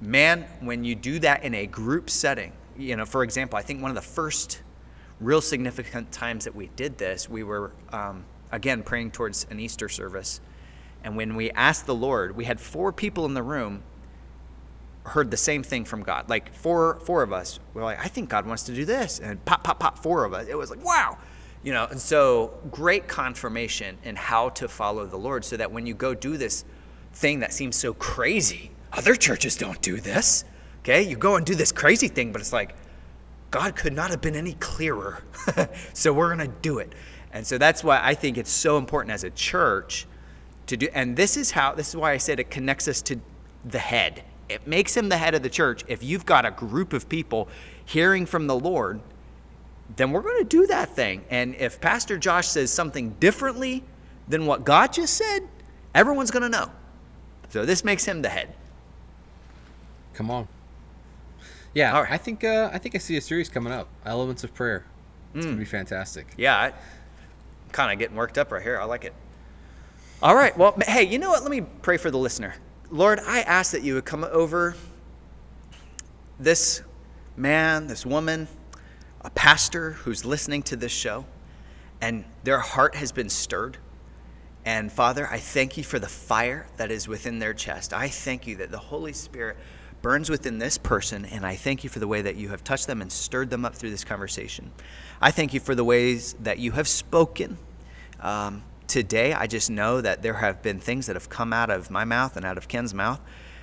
man, 0.00 0.44
when 0.58 0.82
you 0.82 0.96
do 0.96 1.20
that 1.20 1.44
in 1.44 1.54
a 1.54 1.66
group 1.66 2.10
setting, 2.10 2.52
you 2.76 2.96
know, 2.96 3.06
for 3.06 3.22
example, 3.22 3.56
I 3.56 3.62
think 3.62 3.80
one 3.80 3.92
of 3.92 3.94
the 3.94 4.02
first 4.02 4.60
real 5.20 5.40
significant 5.40 6.10
times 6.12 6.44
that 6.44 6.54
we 6.54 6.68
did 6.76 6.98
this, 6.98 7.28
we 7.28 7.42
were, 7.42 7.72
um, 7.92 8.24
again, 8.50 8.82
praying 8.82 9.10
towards 9.10 9.46
an 9.50 9.60
Easter 9.60 9.88
service. 9.88 10.40
And 11.04 11.16
when 11.16 11.36
we 11.36 11.50
asked 11.52 11.86
the 11.86 11.94
Lord, 11.94 12.36
we 12.36 12.44
had 12.44 12.60
four 12.60 12.92
people 12.92 13.26
in 13.26 13.34
the 13.34 13.42
room 13.42 13.82
heard 15.04 15.30
the 15.30 15.36
same 15.36 15.62
thing 15.62 15.84
from 15.84 16.02
God. 16.02 16.28
Like 16.28 16.54
four, 16.54 17.00
four 17.00 17.22
of 17.22 17.32
us 17.32 17.58
were 17.74 17.82
like, 17.82 17.98
I 17.98 18.08
think 18.08 18.28
God 18.28 18.46
wants 18.46 18.64
to 18.64 18.74
do 18.74 18.84
this. 18.84 19.18
And 19.18 19.42
pop, 19.44 19.64
pop, 19.64 19.80
pop, 19.80 19.98
four 19.98 20.24
of 20.24 20.34
us. 20.34 20.46
It 20.48 20.56
was 20.56 20.70
like, 20.70 20.84
wow. 20.84 21.18
You 21.62 21.72
know, 21.72 21.86
and 21.90 22.00
so 22.00 22.58
great 22.70 23.08
confirmation 23.08 23.98
in 24.04 24.16
how 24.16 24.50
to 24.50 24.68
follow 24.68 25.06
the 25.06 25.16
Lord 25.16 25.44
so 25.44 25.56
that 25.56 25.72
when 25.72 25.86
you 25.86 25.94
go 25.94 26.14
do 26.14 26.36
this 26.36 26.64
thing 27.12 27.40
that 27.40 27.52
seems 27.52 27.76
so 27.76 27.92
crazy, 27.94 28.70
other 28.92 29.14
churches 29.14 29.56
don't 29.56 29.80
do 29.82 30.00
this. 30.00 30.44
Okay. 30.80 31.02
You 31.02 31.16
go 31.16 31.36
and 31.36 31.44
do 31.44 31.54
this 31.54 31.72
crazy 31.72 32.08
thing, 32.08 32.32
but 32.32 32.40
it's 32.40 32.52
like, 32.52 32.74
God 33.50 33.76
could 33.76 33.92
not 33.92 34.10
have 34.10 34.20
been 34.20 34.36
any 34.36 34.54
clearer. 34.54 35.22
so 35.92 36.12
we're 36.12 36.34
going 36.34 36.48
to 36.48 36.54
do 36.60 36.78
it. 36.78 36.92
And 37.32 37.46
so 37.46 37.58
that's 37.58 37.82
why 37.84 38.00
I 38.02 38.14
think 38.14 38.38
it's 38.38 38.50
so 38.50 38.78
important 38.78 39.12
as 39.12 39.24
a 39.24 39.30
church 39.30 40.06
to 40.66 40.76
do 40.76 40.88
and 40.94 41.16
this 41.16 41.36
is 41.36 41.50
how 41.50 41.74
this 41.74 41.88
is 41.88 41.96
why 41.96 42.12
I 42.12 42.16
said 42.16 42.38
it 42.38 42.50
connects 42.50 42.86
us 42.86 43.02
to 43.02 43.20
the 43.64 43.78
head. 43.78 44.22
It 44.48 44.66
makes 44.66 44.96
him 44.96 45.08
the 45.08 45.16
head 45.16 45.34
of 45.34 45.42
the 45.42 45.50
church. 45.50 45.84
If 45.88 46.02
you've 46.02 46.26
got 46.26 46.44
a 46.46 46.50
group 46.50 46.92
of 46.92 47.08
people 47.08 47.48
hearing 47.84 48.26
from 48.26 48.46
the 48.46 48.56
Lord, 48.56 49.00
then 49.96 50.12
we're 50.12 50.22
going 50.22 50.38
to 50.38 50.48
do 50.48 50.66
that 50.68 50.94
thing. 50.94 51.24
And 51.30 51.54
if 51.56 51.80
Pastor 51.80 52.18
Josh 52.18 52.48
says 52.48 52.72
something 52.72 53.10
differently 53.20 53.84
than 54.28 54.46
what 54.46 54.64
God 54.64 54.92
just 54.92 55.14
said, 55.14 55.40
everyone's 55.94 56.30
going 56.30 56.42
to 56.42 56.48
know. 56.48 56.70
So 57.50 57.64
this 57.64 57.84
makes 57.84 58.04
him 58.04 58.22
the 58.22 58.28
head. 58.28 58.54
Come 60.14 60.30
on. 60.30 60.48
Yeah, 61.74 61.94
All 61.94 62.02
right. 62.02 62.12
I 62.12 62.16
think 62.16 62.42
uh, 62.44 62.70
I 62.72 62.78
think 62.78 62.94
I 62.94 62.98
see 62.98 63.16
a 63.16 63.20
series 63.20 63.48
coming 63.48 63.72
up. 63.72 63.88
Elements 64.04 64.42
of 64.44 64.52
prayer. 64.54 64.84
It's 65.34 65.46
gonna 65.46 65.56
be 65.58 65.64
fantastic. 65.64 66.26
Yeah. 66.36 66.56
I- 66.56 66.72
kind 67.72 67.92
of 67.92 68.00
getting 68.00 68.16
worked 68.16 68.36
up 68.36 68.50
right 68.50 68.62
here. 68.62 68.80
I 68.80 68.84
like 68.84 69.04
it. 69.04 69.14
All 70.20 70.34
right. 70.34 70.56
Well, 70.58 70.76
hey, 70.86 71.04
you 71.04 71.20
know 71.20 71.30
what? 71.30 71.42
Let 71.42 71.52
me 71.52 71.60
pray 71.60 71.98
for 71.98 72.10
the 72.10 72.18
listener. 72.18 72.56
Lord, 72.90 73.20
I 73.24 73.42
ask 73.42 73.70
that 73.70 73.84
you 73.84 73.94
would 73.94 74.04
come 74.04 74.24
over 74.24 74.74
this 76.38 76.82
man, 77.36 77.86
this 77.86 78.04
woman, 78.04 78.48
a 79.20 79.30
pastor 79.30 79.92
who's 79.92 80.24
listening 80.24 80.62
to 80.64 80.76
this 80.76 80.90
show, 80.92 81.26
and 82.00 82.24
their 82.42 82.58
heart 82.58 82.96
has 82.96 83.12
been 83.12 83.28
stirred. 83.28 83.76
And 84.64 84.90
Father, 84.90 85.28
I 85.30 85.38
thank 85.38 85.76
you 85.76 85.84
for 85.84 85.98
the 85.98 86.08
fire 86.08 86.66
that 86.76 86.90
is 86.90 87.06
within 87.06 87.38
their 87.38 87.54
chest. 87.54 87.92
I 87.92 88.08
thank 88.08 88.46
you 88.46 88.56
that 88.56 88.70
the 88.70 88.78
Holy 88.78 89.12
Spirit 89.12 89.56
burns 90.02 90.30
within 90.30 90.58
this 90.58 90.78
person, 90.78 91.24
and 91.24 91.44
I 91.44 91.56
thank 91.56 91.84
you 91.84 91.90
for 91.90 91.98
the 91.98 92.08
way 92.08 92.22
that 92.22 92.36
you 92.36 92.48
have 92.48 92.64
touched 92.64 92.86
them 92.86 93.02
and 93.02 93.10
stirred 93.10 93.50
them 93.50 93.64
up 93.64 93.74
through 93.74 93.90
this 93.90 94.04
conversation. 94.04 94.72
I 95.20 95.30
thank 95.30 95.52
you 95.52 95.60
for 95.60 95.74
the 95.74 95.84
ways 95.84 96.34
that 96.40 96.58
you 96.58 96.72
have 96.72 96.88
spoken. 96.88 97.58
Um, 98.20 98.62
today, 98.86 99.32
I 99.32 99.46
just 99.46 99.70
know 99.70 100.00
that 100.00 100.22
there 100.22 100.34
have 100.34 100.62
been 100.62 100.80
things 100.80 101.06
that 101.06 101.16
have 101.16 101.28
come 101.28 101.52
out 101.52 101.70
of 101.70 101.90
my 101.90 102.04
mouth 102.04 102.36
and 102.36 102.44
out 102.44 102.58
of 102.58 102.68
Ken's 102.68 102.94
mouth 102.94 103.20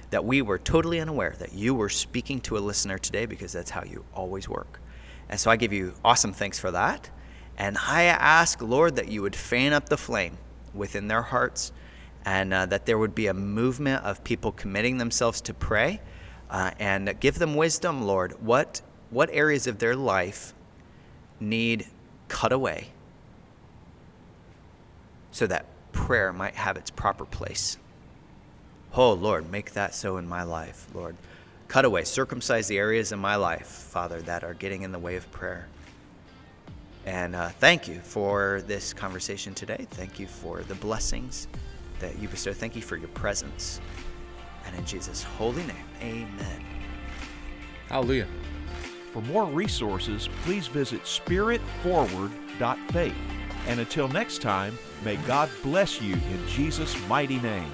that 0.09 0.23
we 0.23 0.41
were 0.41 0.57
totally 0.57 0.99
unaware 0.99 1.35
that 1.39 1.53
you 1.53 1.75
were 1.75 1.89
speaking 1.89 2.39
to 2.41 2.57
a 2.57 2.59
listener 2.59 2.97
today 2.97 3.25
because 3.25 3.51
that's 3.51 3.71
how 3.71 3.83
you 3.83 4.05
always 4.13 4.47
work. 4.47 4.79
And 5.29 5.39
so 5.39 5.51
I 5.51 5.57
give 5.57 5.73
you 5.73 5.93
awesome 6.03 6.31
thanks 6.31 6.59
for 6.59 6.71
that. 6.71 7.09
And 7.57 7.77
I 7.77 8.03
ask, 8.03 8.61
Lord, 8.61 8.95
that 8.95 9.09
you 9.09 9.21
would 9.23 9.35
fan 9.35 9.73
up 9.73 9.89
the 9.89 9.97
flame 9.97 10.37
within 10.73 11.07
their 11.07 11.23
hearts 11.23 11.73
and 12.23 12.53
uh, 12.53 12.65
that 12.67 12.85
there 12.85 12.97
would 12.97 13.15
be 13.15 13.27
a 13.27 13.33
movement 13.33 14.03
of 14.03 14.23
people 14.23 14.51
committing 14.51 14.97
themselves 14.97 15.41
to 15.41 15.53
pray 15.53 15.99
uh, 16.49 16.71
and 16.79 17.19
give 17.19 17.39
them 17.39 17.55
wisdom, 17.55 18.03
Lord. 18.03 18.41
What, 18.43 18.81
what 19.09 19.29
areas 19.31 19.67
of 19.67 19.79
their 19.79 19.95
life 19.95 20.53
need 21.39 21.87
cut 22.27 22.51
away 22.51 22.89
so 25.31 25.47
that 25.47 25.65
prayer 25.91 26.31
might 26.31 26.55
have 26.55 26.77
its 26.77 26.89
proper 26.89 27.25
place? 27.25 27.77
Oh, 28.93 29.13
Lord, 29.13 29.51
make 29.51 29.73
that 29.73 29.93
so 29.93 30.17
in 30.17 30.27
my 30.27 30.43
life, 30.43 30.87
Lord. 30.93 31.15
Cut 31.67 31.83
away, 31.83 32.05
circumcise 32.05 32.67
the 32.67 32.77
areas 32.77 33.11
in 33.11 33.19
my 33.19 33.35
life, 33.35 33.67
Father, 33.67 34.21
that 34.21 34.43
are 34.43 34.53
getting 34.53 34.83
in 34.83 34.91
the 34.91 34.99
way 34.99 35.17
of 35.17 35.29
prayer. 35.31 35.67
And 37.05 37.35
uh, 37.35 37.49
thank 37.49 37.87
you 37.87 37.99
for 37.99 38.61
this 38.67 38.93
conversation 38.93 39.53
today. 39.53 39.85
Thank 39.91 40.19
you 40.19 40.27
for 40.27 40.61
the 40.61 40.75
blessings 40.75 41.47
that 41.99 42.17
you 42.19 42.27
bestow. 42.27 42.53
Thank 42.53 42.75
you 42.75 42.81
for 42.81 42.95
your 42.95 43.09
presence. 43.09 43.79
And 44.67 44.77
in 44.77 44.85
Jesus' 44.85 45.23
holy 45.23 45.63
name, 45.63 45.85
amen. 46.01 46.63
Hallelujah. 47.89 48.27
For 49.13 49.21
more 49.23 49.45
resources, 49.45 50.29
please 50.43 50.67
visit 50.67 51.01
spiritforward.faith. 51.03 53.15
And 53.67 53.79
until 53.79 54.07
next 54.09 54.41
time, 54.41 54.77
may 55.03 55.15
God 55.17 55.49
bless 55.63 56.01
you 56.01 56.13
in 56.13 56.47
Jesus' 56.47 56.95
mighty 57.07 57.39
name. 57.39 57.71